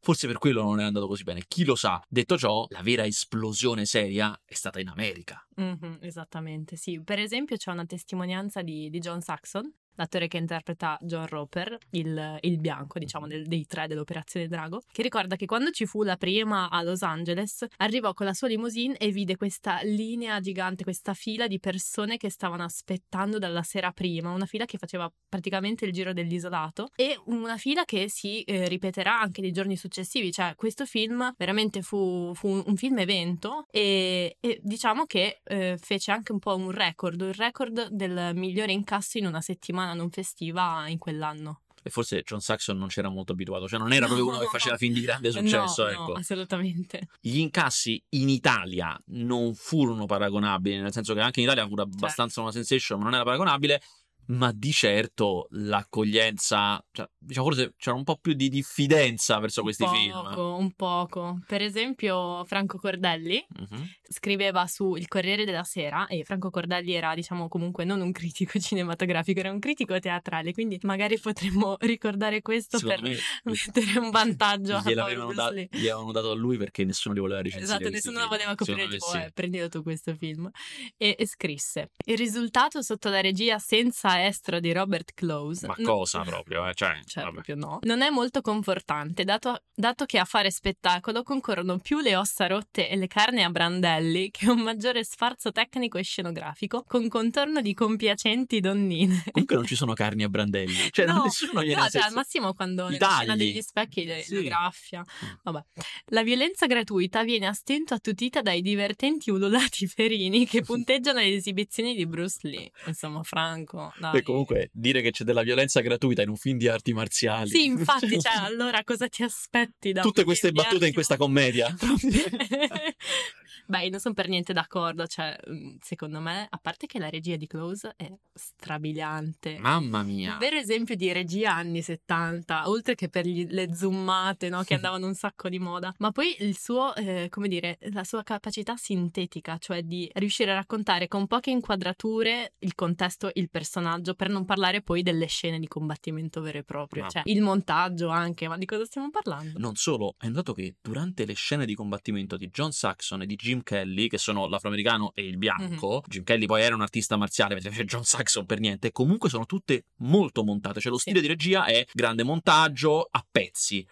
Forse 0.00 0.26
per 0.26 0.38
quello 0.38 0.62
non 0.62 0.80
è 0.80 0.84
andato 0.84 1.06
così 1.06 1.24
bene. 1.24 1.42
Chi 1.46 1.64
lo 1.64 1.74
sa? 1.74 2.02
Detto 2.08 2.38
ciò, 2.38 2.66
la 2.70 2.82
vera 2.82 3.04
esplosione 3.04 3.84
seria 3.84 4.38
è 4.44 4.54
stata 4.54 4.80
in 4.80 4.88
America. 4.88 5.44
Mhm, 5.56 5.98
esattamente, 6.00 6.76
sì. 6.76 7.02
Per 7.02 7.18
esempio 7.18 7.56
c'è 7.56 7.70
una 7.70 7.86
testimonianza 7.86 8.62
di, 8.62 8.88
di 8.88 8.98
John 8.98 9.20
Saxon, 9.20 9.72
l'attore 9.96 10.28
che 10.28 10.36
interpreta 10.36 10.96
John 11.00 11.26
Roper, 11.26 11.76
il, 11.90 12.38
il 12.40 12.58
bianco, 12.58 12.98
diciamo, 12.98 13.26
del- 13.26 13.46
dei 13.46 13.66
tre 13.66 13.86
dell'Operazione 13.86 14.48
Drago, 14.48 14.82
che 14.90 15.02
ricorda 15.02 15.36
che 15.36 15.46
quando 15.46 15.70
ci 15.70 15.86
fu 15.86 16.02
la 16.02 16.16
prima 16.16 16.70
a 16.70 16.82
Los 16.82 17.02
Angeles, 17.02 17.64
arrivò 17.78 18.14
con 18.14 18.26
la 18.26 18.34
sua 18.34 18.48
limousine 18.48 18.96
e 18.96 19.10
vide 19.10 19.36
questa 19.36 19.80
linea 19.82 20.40
gigante, 20.40 20.84
questa 20.84 21.14
fila 21.14 21.46
di 21.46 21.58
persone 21.58 22.16
che 22.16 22.30
stavano 22.30 22.64
aspettando 22.64 23.38
dalla 23.38 23.62
sera 23.62 23.90
prima, 23.92 24.30
una 24.30 24.46
fila 24.46 24.64
che 24.64 24.78
faceva 24.78 25.10
praticamente 25.28 25.84
il 25.84 25.92
giro 25.92 26.12
dell'isolato 26.12 26.88
e 26.94 27.20
una 27.26 27.56
fila 27.56 27.84
che 27.84 28.08
si 28.08 28.42
eh, 28.42 28.68
ripeterà 28.68 29.20
anche 29.20 29.40
nei 29.40 29.52
giorni 29.52 29.76
successivi, 29.76 30.32
cioè 30.32 30.54
questo 30.54 30.86
film 30.86 31.32
veramente 31.36 31.82
fu, 31.82 32.32
fu 32.34 32.48
un, 32.48 32.62
un 32.66 32.76
film 32.76 32.98
evento 32.98 33.66
e, 33.70 34.36
e 34.40 34.60
diciamo 34.62 35.04
che 35.04 35.40
eh, 35.44 35.76
fece 35.80 36.10
anche 36.10 36.32
un 36.32 36.38
po' 36.38 36.54
un 36.56 36.70
record, 36.70 37.20
il 37.20 37.34
record 37.34 37.88
del 37.90 38.32
migliore 38.34 38.72
incasso 38.72 39.18
in 39.18 39.26
una 39.26 39.40
settimana 39.40 39.85
non 39.94 40.10
festiva 40.10 40.86
in 40.88 40.98
quell'anno. 40.98 41.62
E 41.86 41.90
forse 41.90 42.22
John 42.22 42.40
Saxon 42.40 42.76
non 42.76 42.88
c'era 42.88 43.08
molto 43.08 43.30
abituato, 43.30 43.68
cioè 43.68 43.78
non 43.78 43.92
era 43.92 44.06
proprio 44.06 44.26
uno 44.26 44.38
che 44.38 44.46
faceva 44.46 44.76
film 44.76 44.92
di 44.92 45.02
grande 45.02 45.30
successo, 45.30 45.84
no, 45.84 45.90
ecco. 45.90 46.06
no, 46.08 46.12
assolutamente. 46.14 47.08
Gli 47.20 47.38
incassi 47.38 48.02
in 48.10 48.28
Italia 48.28 49.00
non 49.10 49.54
furono 49.54 50.04
paragonabili, 50.04 50.80
nel 50.80 50.92
senso 50.92 51.14
che 51.14 51.20
anche 51.20 51.38
in 51.38 51.46
Italia 51.46 51.64
fu 51.68 51.74
abbastanza 51.78 52.40
una 52.40 52.50
sensation, 52.50 52.98
ma 52.98 53.04
non 53.04 53.14
era 53.14 53.22
paragonabile. 53.22 53.80
Ma 54.28 54.50
di 54.52 54.72
certo 54.72 55.46
l'accoglienza, 55.50 56.84
cioè, 56.92 57.08
diciamo 57.18 57.46
forse 57.46 57.74
c'era 57.76 57.96
un 57.96 58.04
po' 58.04 58.16
più 58.16 58.32
di 58.34 58.48
diffidenza 58.48 59.38
verso 59.38 59.62
questi 59.62 59.84
un 59.84 59.94
film. 59.94 60.12
poco, 60.12 60.56
un 60.56 60.72
poco. 60.72 61.38
Per 61.46 61.62
esempio, 61.62 62.44
Franco 62.44 62.78
Cordelli 62.78 63.44
Mhm. 63.58 63.88
scriveva 64.08 64.66
su 64.66 64.94
Il 64.96 65.08
Corriere 65.08 65.44
della 65.44 65.64
Sera 65.64 66.06
e 66.06 66.24
Franco 66.24 66.50
Cordelli 66.50 66.92
era, 66.92 67.14
diciamo, 67.14 67.48
comunque 67.48 67.84
non 67.84 68.00
un 68.00 68.12
critico 68.12 68.58
cinematografico, 68.60 69.40
era 69.40 69.50
un 69.50 69.58
critico 69.58 69.98
teatrale, 69.98 70.52
quindi 70.52 70.78
magari 70.82 71.18
potremmo 71.18 71.76
ricordare 71.80 72.42
questo 72.42 72.78
Secondo 72.78 73.02
per 73.02 73.10
me 73.10 73.16
mettere 73.44 73.98
un 73.98 74.10
vantaggio 74.10 74.76
a 74.76 74.82
gliel'avevano 74.84 75.32
Paolo 75.32 75.54
da- 75.54 75.60
gli 75.78 75.88
avevano 75.88 76.12
dato 76.12 76.30
a 76.30 76.34
lui 76.34 76.56
perché 76.56 76.84
nessuno 76.84 77.14
li 77.14 77.20
voleva 77.20 77.40
recensire. 77.42 77.64
Esatto, 77.64 77.88
questi 77.88 78.08
nessuno 78.08 78.24
lo 78.24 78.28
film. 78.28 78.36
voleva 78.38 78.54
coprire, 78.54 78.88
tipo, 78.88 79.06
sì. 79.06 79.16
eh, 79.18 79.30
prendilo 79.32 79.68
tu 79.68 79.82
questo 79.82 80.14
film. 80.14 80.48
E, 80.96 81.16
e 81.18 81.26
scrisse, 81.26 81.90
il 82.06 82.16
risultato 82.16 82.82
sotto 82.82 83.08
la 83.08 83.20
regia 83.20 83.58
senza 83.58 84.15
estro 84.24 84.60
di 84.60 84.72
Robert 84.72 85.12
Close... 85.14 85.66
Ma 85.66 85.74
no- 85.78 85.92
cosa 85.94 86.20
proprio, 86.22 86.66
eh? 86.68 86.74
Cioè, 86.74 87.00
Cioè, 87.04 87.22
vabbè. 87.24 87.34
proprio 87.34 87.56
no. 87.56 87.78
Non 87.82 88.02
è 88.02 88.10
molto 88.10 88.40
confortante, 88.40 89.24
dato, 89.24 89.62
dato 89.74 90.04
che 90.04 90.18
a 90.18 90.24
fare 90.24 90.50
spettacolo 90.50 91.22
concorrono 91.22 91.78
più 91.78 92.00
le 92.00 92.16
ossa 92.16 92.46
rotte 92.46 92.88
e 92.88 92.96
le 92.96 93.06
carni 93.06 93.42
a 93.42 93.50
brandelli 93.50 94.30
che 94.30 94.48
un 94.50 94.60
maggiore 94.60 95.04
sfarzo 95.04 95.52
tecnico 95.52 95.98
e 95.98 96.02
scenografico 96.02 96.84
con 96.86 97.08
contorno 97.08 97.60
di 97.60 97.74
compiacenti 97.74 98.60
donnine. 98.60 99.22
Comunque 99.32 99.56
non 99.56 99.66
ci 99.66 99.74
sono 99.76 99.92
carni 99.94 100.22
a 100.22 100.28
brandelli. 100.28 100.90
Cioè, 100.90 101.06
No, 101.06 101.22
nessuno 101.24 101.62
gliene 101.62 101.76
No, 101.76 101.82
ha 101.84 101.88
cioè, 101.88 102.02
al 102.02 102.12
massimo 102.12 102.54
quando 102.54 102.88
I 102.88 102.92
nella 102.92 103.08
scena 103.18 103.36
degli 103.36 103.60
specchi 103.60 104.04
le, 104.04 104.22
Sì. 104.22 104.34
le 104.34 104.42
graffia. 104.44 105.00
Mm. 105.00 105.28
Vabbè. 105.42 105.64
La 106.06 106.22
violenza 106.22 106.66
gratuita 106.66 107.22
viene 107.22 107.46
a 107.46 107.52
stento 107.52 107.94
attutita 107.94 108.42
dai 108.42 108.60
divertenti 108.62 109.30
ululati 109.30 109.86
ferini 109.88 110.46
che 110.46 110.62
punteggiano 110.66 111.18
le 111.20 111.34
esibizioni 111.34 111.94
di 111.94 112.06
Bruce 112.06 112.38
Lee. 112.42 112.70
Insomma, 112.86 113.22
Franco, 113.22 113.92
dai. 114.10 114.20
E 114.20 114.22
comunque 114.22 114.70
dire 114.72 115.02
che 115.02 115.10
c'è 115.10 115.24
della 115.24 115.42
violenza 115.42 115.80
gratuita 115.80 116.22
in 116.22 116.28
un 116.28 116.36
film 116.36 116.58
di 116.58 116.68
arti 116.68 116.92
marziali. 116.92 117.50
Sì, 117.50 117.64
infatti, 117.64 118.18
cioè, 118.20 118.36
allora 118.36 118.82
cosa 118.84 119.08
ti 119.08 119.22
aspetti 119.22 119.92
da 119.92 120.02
Tutte 120.02 120.24
queste 120.24 120.52
battute 120.52 120.86
in 120.86 120.92
questa 120.92 121.16
commedia. 121.16 121.74
Beh, 123.66 123.88
non 123.88 124.00
sono 124.00 124.14
per 124.14 124.28
niente 124.28 124.52
d'accordo, 124.52 125.06
cioè, 125.06 125.36
mm, 125.50 125.76
secondo 125.80 126.20
me, 126.20 126.46
a 126.48 126.58
parte 126.58 126.86
che 126.86 126.98
la 126.98 127.08
regia 127.08 127.36
di 127.36 127.46
Close 127.46 127.94
è 127.96 128.12
strabiliante. 128.34 129.58
Mamma 129.58 130.02
mia. 130.02 130.32
Un 130.32 130.38
vero 130.38 130.56
esempio 130.56 130.94
di 130.96 131.10
regia 131.12 131.54
anni 131.54 131.82
70, 131.82 132.68
oltre 132.68 132.94
che 132.94 133.08
per 133.08 133.26
gli- 133.26 133.46
le 133.48 133.74
zoomate 133.74 134.48
no, 134.48 134.62
che 134.62 134.74
andavano 134.74 135.06
un 135.06 135.14
sacco 135.14 135.48
di 135.48 135.58
moda, 135.58 135.94
ma 135.98 136.10
poi 136.12 136.36
il 136.40 136.58
suo, 136.58 136.94
eh, 136.94 137.28
come 137.30 137.48
dire, 137.48 137.78
la 137.92 138.04
sua 138.04 138.22
capacità 138.22 138.76
sintetica, 138.76 139.56
cioè 139.58 139.82
di 139.82 140.10
riuscire 140.14 140.50
a 140.50 140.54
raccontare 140.54 141.08
con 141.08 141.26
poche 141.26 141.50
inquadrature 141.50 142.54
il 142.58 142.74
contesto, 142.74 143.30
il 143.34 143.48
personaggio, 143.50 144.14
per 144.14 144.28
non 144.28 144.44
parlare 144.44 144.82
poi 144.82 145.02
delle 145.02 145.26
scene 145.26 145.58
di 145.58 145.68
combattimento 145.68 146.40
vero 146.40 146.58
e 146.58 146.64
proprio, 146.64 147.04
Ma- 147.04 147.08
cioè 147.08 147.22
il 147.26 147.40
montaggio 147.40 148.08
anche, 148.08 148.48
ma 148.48 148.56
di 148.58 148.66
cosa 148.66 148.84
stiamo 148.84 149.10
parlando? 149.10 149.58
Non 149.58 149.76
solo, 149.76 150.14
è 150.18 150.26
notato 150.26 150.52
che 150.52 150.74
durante 150.80 151.24
le 151.24 151.34
scene 151.34 151.64
di 151.66 151.74
combattimento 151.74 152.36
di 152.36 152.48
John 152.48 152.72
Saxon 152.72 153.22
e 153.22 153.26
di 153.26 153.36
Jim 153.46 153.62
Kelly, 153.62 154.08
che 154.08 154.18
sono 154.18 154.48
l'afroamericano 154.48 155.12
e 155.14 155.24
il 155.24 155.36
bianco, 155.36 156.02
Jim 156.08 156.24
Kelly 156.24 156.46
poi 156.46 156.62
era 156.62 156.74
un 156.74 156.80
artista 156.82 157.16
marziale, 157.16 157.54
mentre 157.54 157.70
invece 157.70 157.86
John 157.86 158.04
Saxon 158.04 158.44
per 158.44 158.58
niente, 158.58 158.90
comunque 158.90 159.28
sono 159.28 159.46
tutte 159.46 159.84
molto 159.98 160.42
montate, 160.42 160.80
cioè 160.80 160.90
lo 160.90 160.96
Sì. 160.98 161.10
stile 161.10 161.20
di 161.20 161.28
regia 161.28 161.64
è 161.66 161.86
grande 161.92 162.24
montaggio 162.24 163.06
a 163.08 163.24
pezzi. 163.30 163.86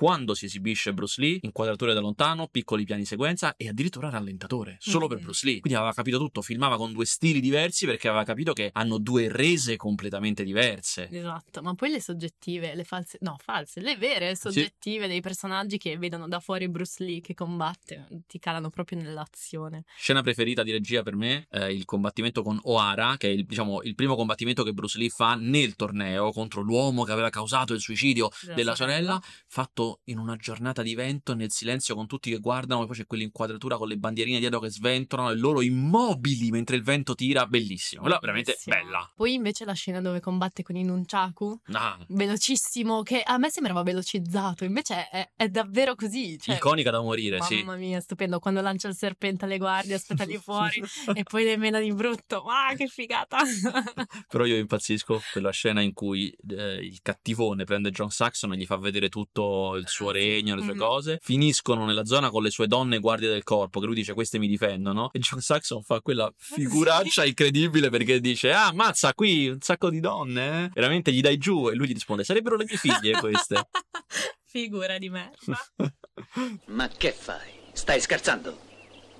Quando 0.00 0.32
si 0.32 0.46
esibisce 0.46 0.94
Bruce 0.94 1.20
Lee, 1.20 1.40
inquadrature 1.42 1.92
da 1.92 2.00
lontano, 2.00 2.48
piccoli 2.48 2.84
piani 2.84 3.04
sequenza 3.04 3.54
e 3.58 3.68
addirittura 3.68 4.08
rallentatore, 4.08 4.78
solo 4.80 5.00
mm-hmm. 5.00 5.08
per 5.14 5.22
Bruce 5.22 5.44
Lee. 5.46 5.60
Quindi 5.60 5.78
aveva 5.78 5.92
capito 5.92 6.16
tutto, 6.16 6.40
filmava 6.40 6.78
con 6.78 6.94
due 6.94 7.04
stili 7.04 7.38
diversi 7.38 7.84
perché 7.84 8.08
aveva 8.08 8.24
capito 8.24 8.54
che 8.54 8.70
hanno 8.72 8.96
due 8.96 9.28
rese 9.30 9.76
completamente 9.76 10.42
diverse. 10.42 11.06
Esatto, 11.10 11.60
ma 11.60 11.74
poi 11.74 11.90
le 11.90 12.00
soggettive, 12.00 12.74
le 12.74 12.84
false, 12.84 13.18
no, 13.20 13.36
false, 13.44 13.82
le 13.82 13.98
vere 13.98 14.34
soggettive 14.36 15.02
sì. 15.02 15.10
dei 15.10 15.20
personaggi 15.20 15.76
che 15.76 15.98
vedono 15.98 16.28
da 16.28 16.40
fuori 16.40 16.66
Bruce 16.70 17.04
Lee 17.04 17.20
che 17.20 17.34
combatte, 17.34 18.06
ti 18.26 18.38
calano 18.38 18.70
proprio 18.70 19.02
nell'azione. 19.02 19.84
Scena 19.98 20.22
preferita 20.22 20.62
di 20.62 20.70
regia 20.70 21.02
per 21.02 21.14
me, 21.14 21.46
eh, 21.50 21.74
il 21.74 21.84
combattimento 21.84 22.42
con 22.42 22.58
O'Hara, 22.62 23.18
che 23.18 23.28
è 23.28 23.32
il, 23.32 23.44
diciamo, 23.44 23.82
il 23.82 23.94
primo 23.94 24.16
combattimento 24.16 24.62
che 24.62 24.72
Bruce 24.72 24.96
Lee 24.96 25.10
fa 25.10 25.34
nel 25.34 25.76
torneo 25.76 26.32
contro 26.32 26.62
l'uomo 26.62 27.04
che 27.04 27.12
aveva 27.12 27.28
causato 27.28 27.74
il 27.74 27.80
suicidio 27.80 28.30
della, 28.40 28.54
della 28.54 28.74
sorella, 28.74 29.22
fatto 29.46 29.88
in 30.04 30.18
una 30.18 30.36
giornata 30.36 30.82
di 30.82 30.94
vento 30.94 31.34
nel 31.34 31.50
silenzio 31.50 31.94
con 31.94 32.06
tutti 32.06 32.30
che 32.30 32.38
guardano 32.38 32.82
e 32.82 32.86
poi 32.86 32.96
c'è 32.96 33.06
quell'inquadratura 33.06 33.76
con 33.76 33.88
le 33.88 33.96
bandierine 33.96 34.38
dietro 34.38 34.60
che 34.60 34.70
sventolano 34.70 35.30
e 35.30 35.36
loro 35.36 35.60
immobili 35.62 36.50
mentre 36.50 36.76
il 36.76 36.82
vento 36.82 37.14
tira, 37.14 37.46
bellissimo, 37.46 38.02
quella 38.02 38.18
veramente 38.20 38.56
bella. 38.64 39.10
Poi 39.14 39.34
invece 39.34 39.64
la 39.64 39.72
scena 39.72 40.00
dove 40.00 40.20
combatte 40.20 40.62
con 40.62 40.76
i 40.76 40.84
nunchaku, 40.84 41.60
ah. 41.72 41.98
velocissimo, 42.08 43.02
che 43.02 43.22
a 43.22 43.38
me 43.38 43.50
sembrava 43.50 43.82
velocizzato, 43.82 44.64
invece 44.64 45.08
è, 45.08 45.30
è 45.36 45.48
davvero 45.48 45.94
così. 45.94 46.38
Cioè, 46.38 46.56
Iconica 46.56 46.90
da 46.90 47.00
morire, 47.00 47.38
mamma 47.38 47.48
sì. 47.48 47.62
Mamma 47.62 47.76
mia, 47.76 48.00
stupendo, 48.00 48.38
quando 48.38 48.60
lancia 48.60 48.88
il 48.88 48.94
serpente 48.94 49.44
alle 49.44 49.58
guardie, 49.58 49.94
aspetta 49.94 50.24
lì 50.24 50.36
fuori 50.38 50.82
e 51.14 51.22
poi 51.22 51.44
le 51.44 51.56
mena 51.56 51.80
di 51.80 51.92
brutto, 51.92 52.44
ah 52.44 52.74
che 52.74 52.86
figata! 52.86 53.38
Però 54.28 54.44
io 54.44 54.56
impazzisco 54.56 55.20
per 55.32 55.42
la 55.42 55.50
scena 55.50 55.80
in 55.80 55.92
cui 55.92 56.34
eh, 56.48 56.74
il 56.74 57.00
cattivone 57.02 57.64
prende 57.64 57.90
John 57.90 58.10
Saxon 58.10 58.52
e 58.52 58.56
gli 58.56 58.66
fa 58.66 58.76
vedere 58.76 59.08
tutto 59.08 59.69
il 59.76 59.88
suo 59.88 60.10
regno, 60.10 60.54
le 60.54 60.62
sue 60.62 60.72
mm-hmm. 60.72 60.80
cose, 60.80 61.18
finiscono 61.22 61.84
nella 61.86 62.04
zona 62.04 62.30
con 62.30 62.42
le 62.42 62.50
sue 62.50 62.66
donne 62.66 62.98
guardie 62.98 63.28
del 63.28 63.42
corpo, 63.42 63.80
che 63.80 63.86
lui 63.86 63.94
dice 63.94 64.14
queste 64.14 64.38
mi 64.38 64.48
difendono, 64.48 65.10
e 65.12 65.18
John 65.18 65.40
Saxon 65.40 65.82
fa 65.82 66.00
quella 66.00 66.32
figuraccia 66.36 67.24
incredibile 67.24 67.90
perché 67.90 68.20
dice 68.20 68.52
ah 68.52 68.72
mazza 68.72 69.14
qui 69.14 69.48
un 69.48 69.60
sacco 69.60 69.90
di 69.90 70.00
donne, 70.00 70.64
eh? 70.64 70.70
veramente 70.74 71.12
gli 71.12 71.20
dai 71.20 71.38
giù 71.38 71.68
e 71.68 71.74
lui 71.74 71.88
gli 71.88 71.92
risponde 71.92 72.24
sarebbero 72.24 72.56
le 72.56 72.64
mie 72.64 72.76
figlie 72.76 73.18
queste. 73.18 73.68
Figura 74.44 74.98
di 74.98 75.08
merda. 75.08 75.58
Ma 76.66 76.88
che 76.88 77.12
fai? 77.12 77.52
Stai 77.72 78.00
scherzando? 78.00 78.58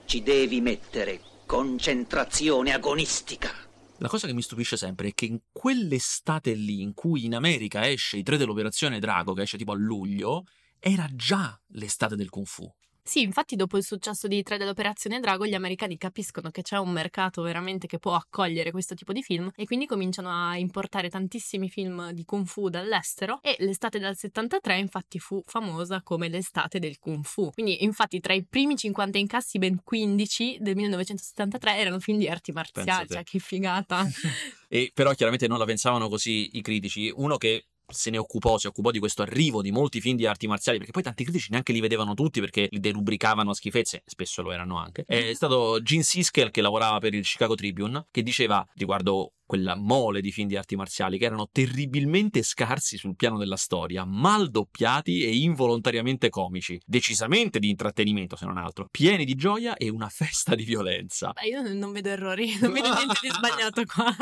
Ci 0.04 0.22
devi 0.22 0.60
mettere 0.60 1.20
concentrazione 1.46 2.72
agonistica. 2.72 3.69
La 4.02 4.08
cosa 4.08 4.26
che 4.26 4.32
mi 4.32 4.40
stupisce 4.40 4.78
sempre 4.78 5.08
è 5.08 5.12
che 5.12 5.26
in 5.26 5.40
quell'estate 5.52 6.54
lì, 6.54 6.80
in 6.80 6.94
cui 6.94 7.26
in 7.26 7.34
America 7.34 7.86
esce 7.86 8.16
i 8.16 8.22
tre 8.22 8.38
dell'Operazione 8.38 8.98
Drago, 8.98 9.34
che 9.34 9.42
esce 9.42 9.58
tipo 9.58 9.72
a 9.72 9.76
luglio, 9.76 10.44
era 10.78 11.06
già 11.12 11.60
l'estate 11.72 12.16
del 12.16 12.30
Kung 12.30 12.46
Fu. 12.46 12.66
Sì, 13.02 13.22
infatti 13.22 13.56
dopo 13.56 13.76
il 13.76 13.84
successo 13.84 14.28
di 14.28 14.42
3 14.42 14.58
dell'Operazione 14.58 15.20
Drago 15.20 15.46
gli 15.46 15.54
americani 15.54 15.96
capiscono 15.96 16.50
che 16.50 16.62
c'è 16.62 16.78
un 16.78 16.90
mercato 16.90 17.42
veramente 17.42 17.86
che 17.86 17.98
può 17.98 18.14
accogliere 18.14 18.70
questo 18.70 18.94
tipo 18.94 19.12
di 19.12 19.22
film 19.22 19.50
e 19.56 19.64
quindi 19.64 19.86
cominciano 19.86 20.30
a 20.30 20.56
importare 20.56 21.08
tantissimi 21.08 21.68
film 21.68 22.10
di 22.12 22.24
Kung 22.24 22.46
Fu 22.46 22.68
dall'estero 22.68 23.40
e 23.42 23.56
l'estate 23.60 23.98
del 23.98 24.16
73 24.16 24.78
infatti 24.78 25.18
fu 25.18 25.42
famosa 25.46 26.02
come 26.02 26.28
l'estate 26.28 26.78
del 26.78 26.98
Kung 26.98 27.24
Fu. 27.24 27.50
Quindi 27.50 27.84
infatti 27.84 28.20
tra 28.20 28.32
i 28.32 28.44
primi 28.44 28.76
50 28.76 29.18
incassi 29.18 29.58
ben 29.58 29.82
15 29.82 30.58
del 30.60 30.76
1973 30.76 31.76
erano 31.76 31.98
film 31.98 32.18
di 32.18 32.28
arti 32.28 32.52
marziali, 32.52 33.08
cioè 33.08 33.24
che 33.24 33.38
figata. 33.38 34.06
e 34.68 34.90
però 34.94 35.12
chiaramente 35.12 35.48
non 35.48 35.58
la 35.58 35.64
pensavano 35.64 36.08
così 36.08 36.50
i 36.52 36.62
critici. 36.62 37.12
Uno 37.14 37.36
che 37.36 37.69
se 37.90 38.10
ne 38.10 38.18
occupò, 38.18 38.58
si 38.58 38.66
occupò 38.66 38.90
di 38.90 38.98
questo 38.98 39.22
arrivo 39.22 39.62
di 39.62 39.70
molti 39.70 40.00
film 40.00 40.16
di 40.16 40.26
arti 40.26 40.46
marziali, 40.46 40.78
perché 40.78 40.92
poi 40.92 41.02
tanti 41.02 41.24
critici 41.24 41.48
neanche 41.50 41.72
li 41.72 41.80
vedevano 41.80 42.14
tutti 42.14 42.40
perché 42.40 42.68
li 42.70 42.80
derubricavano 42.80 43.50
a 43.50 43.54
schifezze, 43.54 44.02
spesso 44.04 44.42
lo 44.42 44.52
erano 44.52 44.78
anche. 44.78 45.04
È 45.06 45.32
stato 45.34 45.82
Gene 45.82 46.02
Siskel 46.02 46.50
che 46.50 46.60
lavorava 46.60 46.98
per 46.98 47.14
il 47.14 47.24
Chicago 47.24 47.54
Tribune, 47.54 48.06
che 48.10 48.22
diceva 48.22 48.66
riguardo 48.74 49.32
quella 49.50 49.74
mole 49.74 50.20
di 50.20 50.30
film 50.30 50.46
di 50.46 50.54
arti 50.54 50.76
marziali 50.76 51.18
che 51.18 51.24
erano 51.24 51.48
terribilmente 51.50 52.40
scarsi 52.40 52.96
sul 52.96 53.16
piano 53.16 53.36
della 53.36 53.56
storia, 53.56 54.04
mal 54.04 54.48
doppiati 54.48 55.24
e 55.24 55.34
involontariamente 55.38 56.28
comici, 56.28 56.80
decisamente 56.86 57.58
di 57.58 57.68
intrattenimento 57.68 58.36
se 58.36 58.46
non 58.46 58.58
altro, 58.58 58.86
pieni 58.88 59.24
di 59.24 59.34
gioia 59.34 59.74
e 59.74 59.88
una 59.88 60.08
festa 60.08 60.54
di 60.54 60.62
violenza. 60.62 61.32
Beh, 61.32 61.48
io 61.48 61.62
non 61.74 61.90
vedo 61.90 62.10
errori, 62.10 62.56
non 62.62 62.70
vedo 62.70 62.94
niente 62.94 63.18
di 63.22 63.26
sbagliato 63.34 63.82
qua. 63.92 64.14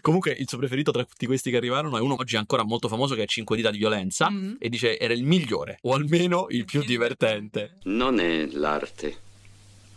Comunque 0.00 0.30
il 0.38 0.48
suo 0.48 0.58
preferito 0.58 0.92
tra 0.92 1.02
tutti 1.02 1.26
questi 1.26 1.50
che 1.50 1.56
arrivarono 1.56 1.98
è 1.98 2.00
uno 2.00 2.14
oggi 2.16 2.36
ancora 2.36 2.62
molto 2.62 2.86
famoso 2.86 3.16
che 3.16 3.24
è 3.24 3.26
5 3.26 3.56
dita 3.56 3.72
di 3.72 3.78
violenza 3.78 4.30
mm-hmm. 4.30 4.54
e 4.60 4.68
dice 4.68 4.96
era 4.96 5.12
il 5.12 5.24
migliore 5.24 5.78
o 5.82 5.94
almeno 5.94 6.46
il 6.50 6.64
più 6.64 6.84
divertente. 6.86 7.78
Non 7.82 8.20
è 8.20 8.46
l'arte 8.46 9.26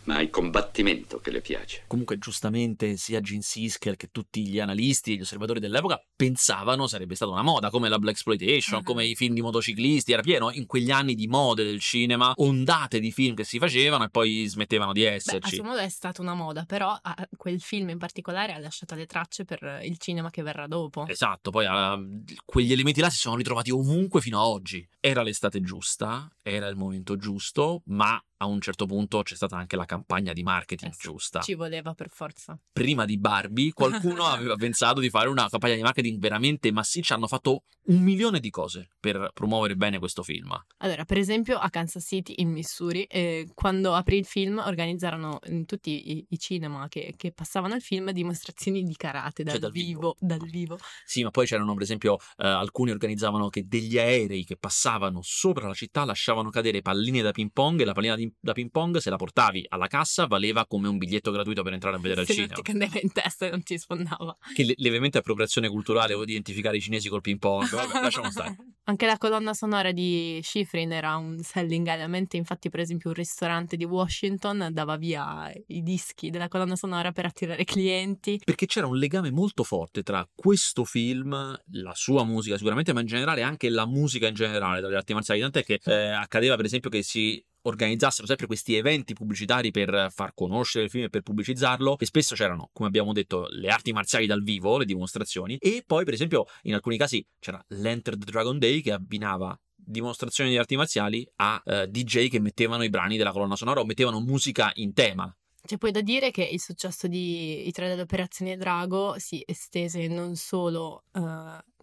ma 0.04 0.20
il 0.20 0.30
combattimento 0.30 1.20
che 1.20 1.32
le 1.32 1.42
piace. 1.42 1.84
Comunque, 1.88 2.18
giustamente, 2.18 2.98
sia 2.98 3.22
Gene 3.22 3.42
Siskel 3.42 3.96
che 3.96 4.10
tutti 4.12 4.48
gli 4.48 4.60
analisti 4.60 5.14
e 5.14 5.16
gli 5.18 5.22
osservatori 5.22 5.60
dell'epoca 5.60 6.04
pensavano 6.16 6.88
sarebbe 6.88 7.16
stata 7.16 7.32
una 7.32 7.42
moda, 7.42 7.70
come 7.70 7.90
la 7.90 8.00
Black 8.00 8.16
Exploitation, 8.16 8.80
uh-huh. 8.80 8.84
come 8.84 9.06
i 9.06 9.16
film 9.16 9.34
di 9.34 9.42
motociclisti, 9.42 10.12
era 10.12 10.22
pieno 10.22 10.52
in 10.52 10.66
quegli 10.66 10.92
anni 10.92 11.16
di 11.16 11.28
mode 11.28 11.64
del 11.64 11.80
cinema, 11.80 12.34
ondate 12.38 13.00
di 13.00 13.12
film 13.12 13.36
che 13.36 13.44
si 13.44 13.58
facevano 13.60 14.06
e 14.06 14.10
poi 14.10 14.46
smettevano 14.48 14.92
di 14.94 15.04
esserci. 15.04 15.40
Beh, 15.40 15.48
a 15.48 15.50
suo 15.50 15.64
modo 15.64 15.80
è 15.80 15.90
stata 15.90 16.22
una 16.22 16.34
moda, 16.34 16.66
però 16.66 16.98
quel 17.38 17.62
film 17.62 17.90
in 17.90 17.98
particolare 17.98 18.54
ha 18.54 18.60
lasciato 18.60 18.96
le 18.96 19.06
tracce 19.06 19.46
per 19.46 19.82
il 19.84 19.98
cinema 19.98 20.30
che 20.30 20.42
verrà 20.42 20.68
dopo. 20.68 21.08
Esatto, 21.08 21.52
poi 21.52 21.66
uh, 21.66 22.24
quegli 22.46 22.72
elementi 22.72 23.02
là 23.02 23.10
si 23.10 23.18
sono 23.18 23.36
ritrovati 23.36 23.72
ovunque 23.72 24.22
fino 24.22 24.40
a 24.40 24.48
oggi. 24.48 24.88
Era 25.00 25.24
l'estate 25.24 25.62
giusta, 25.62 26.32
era 26.42 26.68
il 26.68 26.76
momento 26.76 27.16
giusto, 27.18 27.82
ma 27.86 28.22
a 28.42 28.46
un 28.46 28.60
certo 28.60 28.88
punto 28.88 29.22
c'è 29.22 29.36
stata 29.36 29.56
anche 29.56 29.76
la 29.76 29.86
campagna 29.86 30.34
di 30.34 30.42
marketing 30.42 30.92
eh 30.92 30.96
sì, 30.96 31.08
giusta. 31.08 31.42
Ci 31.42 31.54
voleva 31.54 31.94
per 31.94 32.10
forza. 32.10 32.60
Prima 32.72 33.06
di 33.06 33.20
Barbie, 33.20 33.72
qualcuno 33.72 34.26
aveva 34.26 34.56
pensato 34.56 35.00
di 35.00 35.10
fare 35.10 35.30
una 35.30 35.48
campagna 35.48 35.76
di 35.76 35.84
marketing 35.84 36.20
veramente 36.20 36.72
massiccia. 36.72 37.14
Hanno 37.14 37.28
fatto 37.28 37.64
un 37.86 38.02
milione 38.02 38.40
di 38.40 38.50
cose 38.50 38.90
per 39.00 39.30
promuovere 39.34 39.76
bene 39.76 40.00
questo 40.00 40.24
film. 40.24 40.60
Allora, 40.78 41.06
per 41.06 41.20
esempio, 41.20 41.60
a 41.60 41.70
Kansas 41.70 42.04
City, 42.04 42.34
in 42.38 42.50
Missouri, 42.50 43.04
eh, 43.04 43.52
quando 43.54 43.94
aprì 43.94 44.18
il 44.18 44.26
film, 44.26 44.58
organizzarono 44.58 45.40
in 45.46 45.66
tutti 45.66 46.12
i, 46.12 46.26
i 46.30 46.40
cinema 46.40 46.88
che, 46.88 47.14
che, 47.16 47.32
passavano 47.32 47.76
il 47.76 47.82
film 47.82 48.10
dimostrazioni 48.12 48.84
di 48.84 48.96
karate 48.96 49.44
dal, 49.44 49.54
cioè, 49.54 49.62
dal 49.62 49.72
vivo, 49.72 49.90
vivo, 49.90 50.16
Dal 50.20 50.50
vivo. 50.50 50.80
Sì, 51.06 51.22
ma 51.24 51.30
poi 51.30 51.46
c'erano, 51.46 51.74
per 51.74 51.84
esempio, 51.84 52.18
eh, 52.38 52.48
alcuni 52.48 52.90
organizzavano 52.90 53.50
che 53.50 53.68
degli 53.68 54.00
aerei 54.00 54.44
che 54.44 54.58
passavano 54.58 55.20
sopra 55.22 55.68
la 55.68 55.74
città 55.76 56.06
lasciavano 56.06 56.31
cadere 56.50 56.82
palline 56.82 57.22
da 57.22 57.32
ping 57.32 57.52
pong 57.52 57.82
e 57.82 57.86
la 57.86 57.94
pallina 57.94 58.16
di 58.16 58.32
da 58.40 58.54
ping 58.54 58.70
pong, 58.70 58.98
se 58.98 59.10
la 59.10 59.16
portavi 59.16 59.66
alla 59.70 59.88
cassa, 59.88 60.28
valeva 60.28 60.66
come 60.66 60.88
un 60.88 60.98
biglietto 60.98 61.32
gratuito 61.32 61.64
per 61.64 61.74
entrare 61.74 61.96
a 61.96 62.00
vedere 62.00 62.26
se 62.26 62.32
il 62.32 62.38
cinema. 62.38 62.56
Se 62.56 62.62
non 62.62 62.80
ti 62.80 62.86
cadeva 62.86 63.00
in 63.02 63.12
testa 63.12 63.46
e 63.46 63.50
non 63.50 63.64
ti 63.64 63.78
sfondava. 63.78 64.38
Che 64.54 64.74
lievemente 64.78 65.18
appropriazione 65.18 65.70
culturale 65.70 66.14
o 66.14 66.24
di 66.26 66.32
identificare 66.32 66.78
i 66.78 66.82
cinesi 66.82 67.10
col 67.10 67.22
ping 67.22 67.40
pong. 67.40 67.70
Vabbè, 67.70 68.00
lasciamo 68.02 68.32
stare. 68.32 68.56
Anche 68.86 69.06
la 69.06 69.18
colonna 69.18 69.54
sonora 69.54 69.92
di 69.92 70.40
Schifrin 70.42 70.92
era 70.92 71.16
un 71.16 71.40
selling 71.40 71.88
element, 71.88 72.34
infatti 72.34 72.70
per 72.70 72.80
esempio 72.80 73.10
un 73.10 73.16
ristorante 73.16 73.78
di 73.78 73.86
Washington 73.86 74.70
dava 74.72 74.98
via 74.98 75.52
i 75.68 75.84
dischi 75.84 76.30
della 76.30 76.48
colonna 76.48 76.76
sonora 76.76 77.12
per 77.12 77.26
attirare 77.26 77.64
clienti. 77.64 78.42
Perché 78.44 78.66
c'era 78.66 78.88
un 78.88 78.98
legame 78.98 79.32
molto 79.32 79.64
forte 79.64 80.04
tra 80.04 80.28
questo 80.34 80.84
film, 80.84 81.32
la 81.72 81.94
sua 81.94 82.24
musica 82.24 82.58
sicuramente, 82.58 82.92
ma 82.94 83.02
in 83.02 83.08
generale 83.08 83.44
anche 83.44 83.70
la 83.70 83.86
musica 83.86 84.28
in 84.28 84.34
generale 84.34 84.82
dalle 84.82 84.96
arti 84.96 85.14
marziali, 85.14 85.42
tant'è 85.42 85.64
che 85.64 85.80
eh, 85.84 86.08
accadeva 86.22 86.56
per 86.56 86.66
esempio 86.66 86.90
che 86.90 87.04
si 87.04 87.44
organizzassero 87.64 88.26
sempre 88.26 88.48
questi 88.48 88.76
eventi 88.76 89.14
pubblicitari 89.14 89.72
per 89.72 90.08
far 90.12 90.34
conoscere 90.34 90.86
il 90.86 90.90
film 90.90 91.06
e 91.06 91.10
per 91.10 91.22
pubblicizzarlo 91.22 91.98
e 92.00 92.06
spesso 92.06 92.36
c'erano, 92.36 92.70
come 92.74 92.88
abbiamo 92.88 93.14
detto, 93.14 93.48
le 93.50 93.70
arti 93.70 93.92
marziali 93.92 94.26
dal 94.26 94.42
vivo, 94.42 94.78
le 94.78 94.86
dimostrazioni 94.86 95.58
e 95.58 95.84
poi 95.86 96.04
per 96.06 96.14
esempio 96.14 96.46
in 96.64 96.74
alcuni 96.74 96.98
casi 96.98 97.26
c'era 97.40 97.64
l'Enter 97.70 98.18
the 98.18 98.26
Dragon 98.26 98.58
Day 98.58 98.82
che 98.82 98.92
abbinava 98.92 99.58
dimostrazioni 99.76 100.52
di 100.52 100.58
arti 100.58 100.76
marziali 100.76 101.28
a 101.38 101.62
eh, 101.66 101.88
DJ 101.88 102.30
che 102.30 102.40
mettevano 102.40 102.84
i 102.84 102.90
brani 102.90 103.18
della 103.18 103.32
colonna 103.32 103.56
sonora 103.56 103.82
o 103.82 103.86
mettevano 103.86 104.20
musica 104.20 104.72
in 104.76 104.94
tema 104.94 105.34
c'è 105.64 105.78
poi 105.78 105.92
da 105.92 106.02
dire 106.02 106.32
che 106.32 106.44
il 106.44 106.60
successo 106.60 107.08
di 107.08 107.68
I 107.68 107.72
tre 107.72 107.88
dell'Operazione 107.88 108.58
Drago 108.58 109.16
si 109.18 109.44
estese 109.46 110.08
non 110.08 110.36
solo 110.36 111.04
uh, 111.14 111.22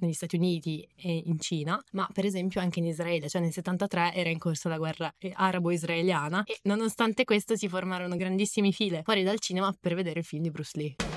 negli 0.00 0.12
Stati 0.12 0.36
Uniti 0.36 0.86
e 0.96 1.22
in 1.24 1.38
Cina, 1.38 1.82
ma 1.92 2.08
per 2.12 2.24
esempio 2.24 2.60
anche 2.60 2.80
in 2.80 2.86
Israele, 2.86 3.28
cioè 3.28 3.40
nel 3.40 3.52
73 3.52 4.14
era 4.14 4.30
in 4.30 4.38
corso 4.38 4.68
la 4.68 4.78
guerra 4.78 5.12
arabo-israeliana 5.32 6.44
e 6.44 6.58
nonostante 6.62 7.24
questo 7.24 7.56
si 7.56 7.68
formarono 7.68 8.16
grandissime 8.16 8.72
file 8.72 9.02
fuori 9.02 9.22
dal 9.22 9.38
cinema 9.38 9.74
per 9.78 9.94
vedere 9.94 10.20
il 10.20 10.24
film 10.24 10.42
di 10.42 10.50
Bruce 10.50 10.78
Lee 10.78 11.07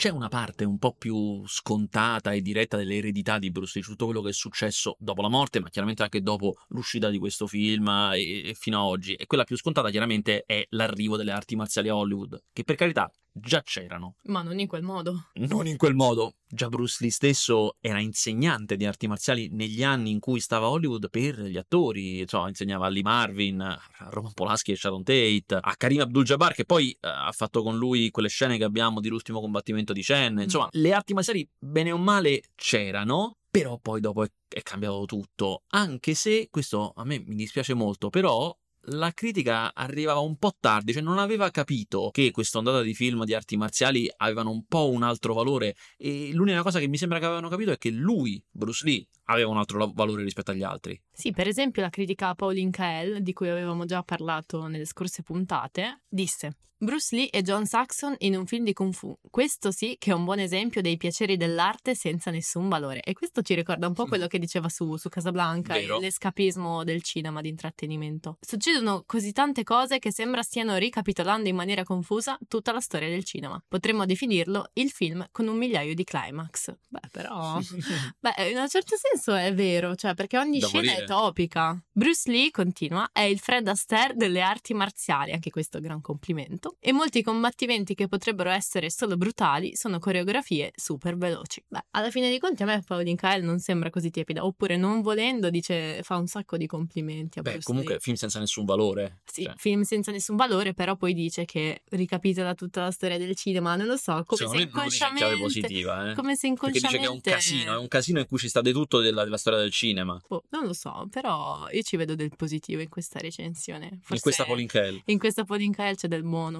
c'è 0.00 0.08
una 0.08 0.28
parte 0.28 0.64
un 0.64 0.78
po' 0.78 0.94
più 0.94 1.46
scontata 1.46 2.32
e 2.32 2.40
diretta 2.40 2.78
dell'eredità 2.78 3.38
di 3.38 3.50
Bruce 3.50 3.72
Lee, 3.74 3.84
tutto 3.84 4.06
quello 4.06 4.22
che 4.22 4.30
è 4.30 4.32
successo 4.32 4.96
dopo 4.98 5.20
la 5.20 5.28
morte, 5.28 5.60
ma 5.60 5.68
chiaramente 5.68 6.02
anche 6.02 6.22
dopo 6.22 6.54
l'uscita 6.68 7.10
di 7.10 7.18
questo 7.18 7.46
film 7.46 7.86
e, 8.14 8.48
e 8.48 8.54
fino 8.54 8.80
ad 8.80 8.86
oggi. 8.86 9.12
E 9.12 9.26
quella 9.26 9.44
più 9.44 9.58
scontata 9.58 9.90
chiaramente 9.90 10.44
è 10.46 10.64
l'arrivo 10.70 11.18
delle 11.18 11.32
arti 11.32 11.54
marziali 11.54 11.90
a 11.90 11.96
Hollywood, 11.96 12.44
che 12.50 12.64
per 12.64 12.76
carità 12.76 13.12
già 13.40 13.62
c'erano. 13.62 14.16
Ma 14.24 14.42
non 14.42 14.58
in 14.58 14.66
quel 14.66 14.82
modo. 14.82 15.30
Non 15.34 15.66
in 15.66 15.76
quel 15.76 15.94
modo. 15.94 16.34
Già 16.46 16.68
Bruce 16.68 16.98
Lee 17.00 17.10
stesso 17.10 17.76
era 17.80 18.00
insegnante 18.00 18.76
di 18.76 18.84
arti 18.84 19.06
marziali 19.06 19.48
negli 19.50 19.82
anni 19.82 20.10
in 20.10 20.18
cui 20.18 20.40
stava 20.40 20.66
a 20.66 20.70
Hollywood 20.70 21.08
per 21.10 21.40
gli 21.42 21.56
attori, 21.56 22.26
cioè, 22.26 22.48
insegnava 22.48 22.86
a 22.86 22.88
Lee 22.88 23.02
Marvin, 23.02 23.60
a 23.60 23.80
Roman 24.10 24.32
Polanski 24.32 24.72
e 24.72 24.76
Sharon 24.76 25.02
Tate, 25.02 25.58
a 25.60 25.74
Karim 25.76 26.00
Abdul-Jabbar 26.00 26.54
che 26.54 26.64
poi 26.64 26.96
uh, 27.00 27.06
ha 27.06 27.32
fatto 27.32 27.62
con 27.62 27.76
lui 27.76 28.10
quelle 28.10 28.28
scene 28.28 28.56
che 28.56 28.64
abbiamo 28.64 29.00
di 29.00 29.08
l'ultimo 29.08 29.40
combattimento 29.40 29.92
di 29.92 30.02
Chen. 30.02 30.34
Mm. 30.34 30.38
Insomma, 30.40 30.66
mm. 30.66 30.80
le 30.80 30.92
arti 30.92 31.14
marziali 31.14 31.48
bene 31.58 31.92
o 31.92 31.98
male 31.98 32.42
c'erano, 32.54 33.36
però 33.50 33.78
poi 33.78 34.00
dopo 34.00 34.24
è, 34.24 34.30
è 34.48 34.62
cambiato 34.62 35.04
tutto. 35.04 35.62
Anche 35.68 36.14
se 36.14 36.48
questo 36.50 36.92
a 36.96 37.04
me 37.04 37.22
mi 37.24 37.34
dispiace 37.34 37.74
molto, 37.74 38.10
però 38.10 38.56
la 38.90 39.12
critica 39.12 39.74
arrivava 39.74 40.20
un 40.20 40.36
po' 40.36 40.54
tardi, 40.58 40.92
cioè 40.92 41.02
non 41.02 41.18
aveva 41.18 41.50
capito 41.50 42.10
che 42.12 42.30
questa 42.30 42.58
ondata 42.58 42.82
di 42.82 42.94
film 42.94 43.24
di 43.24 43.34
arti 43.34 43.56
marziali 43.56 44.10
avevano 44.16 44.50
un 44.50 44.64
po' 44.64 44.90
un 44.90 45.02
altro 45.02 45.34
valore 45.34 45.76
e 45.96 46.30
l'unica 46.32 46.62
cosa 46.62 46.78
che 46.78 46.88
mi 46.88 46.96
sembra 46.96 47.18
che 47.18 47.24
avevano 47.24 47.48
capito 47.48 47.70
è 47.72 47.78
che 47.78 47.90
lui, 47.90 48.42
Bruce 48.50 48.84
Lee, 48.86 49.06
aveva 49.24 49.50
un 49.50 49.58
altro 49.58 49.90
valore 49.94 50.22
rispetto 50.22 50.50
agli 50.50 50.62
altri. 50.62 51.00
Sì, 51.12 51.30
per 51.30 51.46
esempio 51.46 51.82
la 51.82 51.90
critica 51.90 52.34
Pauline 52.34 52.70
Kael, 52.70 53.22
di 53.22 53.32
cui 53.32 53.48
avevamo 53.48 53.84
già 53.84 54.02
parlato 54.02 54.66
nelle 54.66 54.86
scorse 54.86 55.22
puntate, 55.22 56.02
disse 56.08 56.56
Bruce 56.82 57.14
Lee 57.14 57.28
e 57.28 57.42
John 57.42 57.66
Saxon 57.66 58.14
in 58.20 58.34
un 58.34 58.46
film 58.46 58.64
di 58.64 58.72
Kung 58.72 58.94
Fu. 58.94 59.14
Questo 59.28 59.70
sì 59.70 59.96
che 59.98 60.12
è 60.12 60.14
un 60.14 60.24
buon 60.24 60.38
esempio 60.38 60.80
dei 60.80 60.96
piaceri 60.96 61.36
dell'arte 61.36 61.94
senza 61.94 62.30
nessun 62.30 62.70
valore. 62.70 63.02
E 63.02 63.12
questo 63.12 63.42
ci 63.42 63.54
ricorda 63.54 63.86
un 63.86 63.92
po' 63.92 64.06
quello 64.06 64.26
che 64.26 64.38
diceva 64.38 64.70
su, 64.70 64.96
su 64.96 65.10
Casablanca, 65.10 65.74
Vero. 65.74 65.98
l'escapismo 65.98 66.82
del 66.82 67.02
cinema 67.02 67.42
di 67.42 67.50
intrattenimento. 67.50 68.38
Succedono 68.40 69.02
così 69.04 69.32
tante 69.32 69.62
cose 69.62 69.98
che 69.98 70.10
sembra 70.10 70.40
stiano 70.40 70.76
ricapitolando 70.76 71.50
in 71.50 71.54
maniera 71.54 71.84
confusa 71.84 72.38
tutta 72.48 72.72
la 72.72 72.80
storia 72.80 73.10
del 73.10 73.24
cinema. 73.24 73.62
Potremmo 73.68 74.06
definirlo 74.06 74.70
il 74.72 74.88
film 74.88 75.26
con 75.32 75.48
un 75.48 75.58
migliaio 75.58 75.94
di 75.94 76.04
climax. 76.04 76.74
Beh, 76.88 77.08
però... 77.12 77.58
Beh, 78.20 78.50
in 78.52 78.56
un 78.56 78.68
certo 78.70 78.96
senso 78.96 79.34
è 79.34 79.52
vero, 79.52 79.96
cioè 79.96 80.14
perché 80.14 80.38
ogni 80.38 80.60
da 80.60 80.66
scena 80.66 80.92
morire. 80.92 81.04
è 81.04 81.06
topica. 81.06 81.78
Bruce 81.92 82.30
Lee, 82.30 82.50
continua, 82.50 83.10
è 83.12 83.20
il 83.20 83.38
Fred 83.38 83.68
Astaire 83.68 84.14
delle 84.16 84.40
arti 84.40 84.72
marziali, 84.72 85.32
anche 85.32 85.50
questo 85.50 85.76
è 85.76 85.80
un 85.80 85.86
gran 85.86 86.00
complimento 86.00 86.68
e 86.78 86.92
molti 86.92 87.22
combattimenti 87.22 87.94
che 87.94 88.08
potrebbero 88.08 88.50
essere 88.50 88.90
solo 88.90 89.16
brutali 89.16 89.74
sono 89.74 89.98
coreografie 89.98 90.72
super 90.74 91.16
veloci. 91.16 91.62
Beh, 91.66 91.86
alla 91.90 92.10
fine 92.10 92.28
dei 92.28 92.38
conti 92.38 92.62
a 92.62 92.66
me 92.66 92.82
Pauline 92.86 93.16
Kael 93.16 93.42
non 93.42 93.58
sembra 93.58 93.90
così 93.90 94.10
tiepida, 94.10 94.44
oppure 94.44 94.76
non 94.76 95.00
volendo 95.00 95.50
dice 95.50 96.02
fa 96.02 96.16
un 96.16 96.26
sacco 96.26 96.56
di 96.56 96.66
complimenti 96.66 97.38
a 97.38 97.42
Beh, 97.42 97.52
Bruce 97.52 97.66
comunque 97.66 97.92
Lee. 97.94 98.02
film 98.02 98.16
senza 98.16 98.38
nessun 98.38 98.64
valore. 98.64 99.20
Sì, 99.24 99.44
cioè. 99.44 99.54
film 99.56 99.82
senza 99.82 100.12
nessun 100.12 100.36
valore, 100.36 100.74
però 100.74 100.96
poi 100.96 101.14
dice 101.14 101.44
che 101.44 101.82
ricapitola 101.90 102.54
tutta 102.54 102.82
la 102.82 102.90
storia 102.90 103.18
del 103.18 103.34
cinema, 103.34 103.76
non 103.76 103.86
lo 103.86 103.96
so, 103.96 104.22
come 104.24 104.40
Secondo 104.40 104.58
se 104.58 104.62
inconsciamente 104.64 105.28
non 105.28 105.40
positiva, 105.40 106.10
eh? 106.10 106.14
come 106.14 106.36
se 106.36 106.46
inconsciamente 106.46 106.80
Perché 106.80 106.98
dice 106.98 106.98
che 106.98 107.04
è 107.04 107.08
un 107.08 107.20
casino, 107.20 107.74
è 107.74 107.78
un 107.78 107.88
casino 107.88 108.18
in 108.20 108.26
cui 108.26 108.38
ci 108.38 108.48
sta 108.48 108.60
di 108.60 108.72
tutto 108.72 109.00
della, 109.00 109.24
della 109.24 109.38
storia 109.38 109.58
del 109.58 109.70
cinema. 109.72 110.20
Oh, 110.28 110.44
non 110.50 110.66
lo 110.66 110.72
so, 110.72 111.06
però 111.10 111.68
io 111.70 111.82
ci 111.82 111.96
vedo 111.96 112.14
del 112.14 112.30
positivo 112.36 112.80
in 112.80 112.88
questa 112.88 113.18
recensione. 113.18 113.88
Forse 114.00 114.14
in 114.14 114.20
questa 114.20 114.44
Pauline 114.44 114.68
Kael. 114.68 115.02
In 115.06 115.18
questa 115.18 115.44
Pauline 115.44 115.74
Kael 115.74 115.96
c'è 115.96 116.08
del 116.08 116.22
buono. 116.22 116.59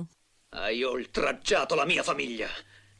Hai 0.52 0.83
oltraggiato 0.83 1.76
la 1.76 1.85
mia 1.85 2.02
famiglia 2.02 2.49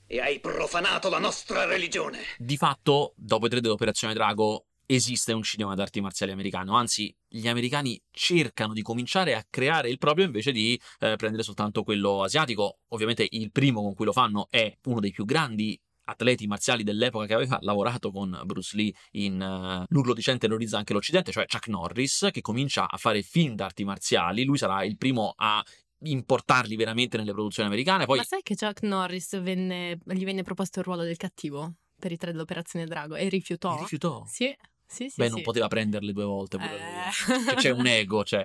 e 0.07 0.21
hai 0.21 0.39
profanato 0.39 1.11
la 1.11 1.19
nostra 1.19 1.65
religione. 1.65 2.19
Di 2.39 2.57
fatto, 2.57 3.13
dopo 3.17 3.47
i 3.47 3.49
tre 3.49 3.61
dell'Operazione 3.61 4.15
Drago, 4.15 4.67
esiste 4.87 5.33
un 5.33 5.43
cinema 5.43 5.75
d'arti 5.75 6.01
marziali 6.01 6.31
americano, 6.31 6.77
anzi 6.77 7.13
gli 7.27 7.49
americani 7.49 8.01
cercano 8.13 8.73
di 8.73 8.83
cominciare 8.83 9.35
a 9.35 9.45
creare 9.51 9.91
il 9.91 9.99
proprio 9.99 10.27
invece 10.27 10.53
di 10.53 10.81
eh, 11.01 11.17
prendere 11.17 11.43
soltanto 11.43 11.83
quello 11.83 12.23
asiatico. 12.23 12.83
Ovviamente 12.91 13.27
il 13.29 13.51
primo 13.51 13.83
con 13.83 13.95
cui 13.95 14.05
lo 14.05 14.13
fanno 14.13 14.47
è 14.49 14.73
uno 14.85 15.01
dei 15.01 15.11
più 15.11 15.25
grandi 15.25 15.77
atleti 16.05 16.47
marziali 16.47 16.85
dell'epoca 16.85 17.27
che 17.27 17.35
aveva 17.35 17.59
lavorato 17.63 18.13
con 18.13 18.41
Bruce 18.45 18.77
Lee 18.77 18.93
in 19.13 19.41
uh, 19.41 19.85
L'urlo 19.89 20.15
di 20.15 20.23
Chen 20.23 20.39
terrorizza 20.39 20.79
anche 20.79 20.93
l'Occidente, 20.93 21.33
cioè 21.33 21.47
Chuck 21.47 21.67
Norris, 21.67 22.29
che 22.31 22.43
comincia 22.43 22.89
a 22.89 22.97
fare 22.97 23.23
film 23.23 23.57
d'arti 23.57 23.83
marziali. 23.83 24.45
Lui 24.45 24.57
sarà 24.57 24.85
il 24.85 24.97
primo 24.97 25.35
a 25.37 25.65
importarli 26.03 26.77
veramente 26.77 27.17
nelle 27.17 27.33
produzioni 27.33 27.69
americane. 27.69 28.07
Poi... 28.07 28.19
Ma 28.19 28.25
sai 28.25 28.43
che 28.43 28.55
Chuck 28.55 28.83
Norris 28.83 29.41
venne, 29.41 29.99
gli 30.05 30.25
venne 30.25 30.43
proposto 30.43 30.79
il 30.81 30.85
ruolo 30.85 31.03
del 31.03 31.17
cattivo 31.17 31.75
per 31.99 32.13
i 32.13 32.17
tre 32.17 32.33
dell'Operazione 32.33 32.87
Drago 32.87 33.15
e 33.17 33.29
rifiutò? 33.29 33.77
E 33.77 33.81
rifiutò? 33.81 34.25
Sì. 34.27 34.57
Sì, 34.91 35.09
sì, 35.09 35.15
Beh, 35.19 35.29
sì. 35.29 35.35
non 35.35 35.43
poteva 35.43 35.69
prenderle 35.69 36.13
due 36.13 36.25
volte. 36.25 36.57
Pure 36.57 36.75
eh. 36.75 37.55
C'è 37.55 37.71
un 37.71 37.87
ego, 37.87 38.25
cioè. 38.25 38.45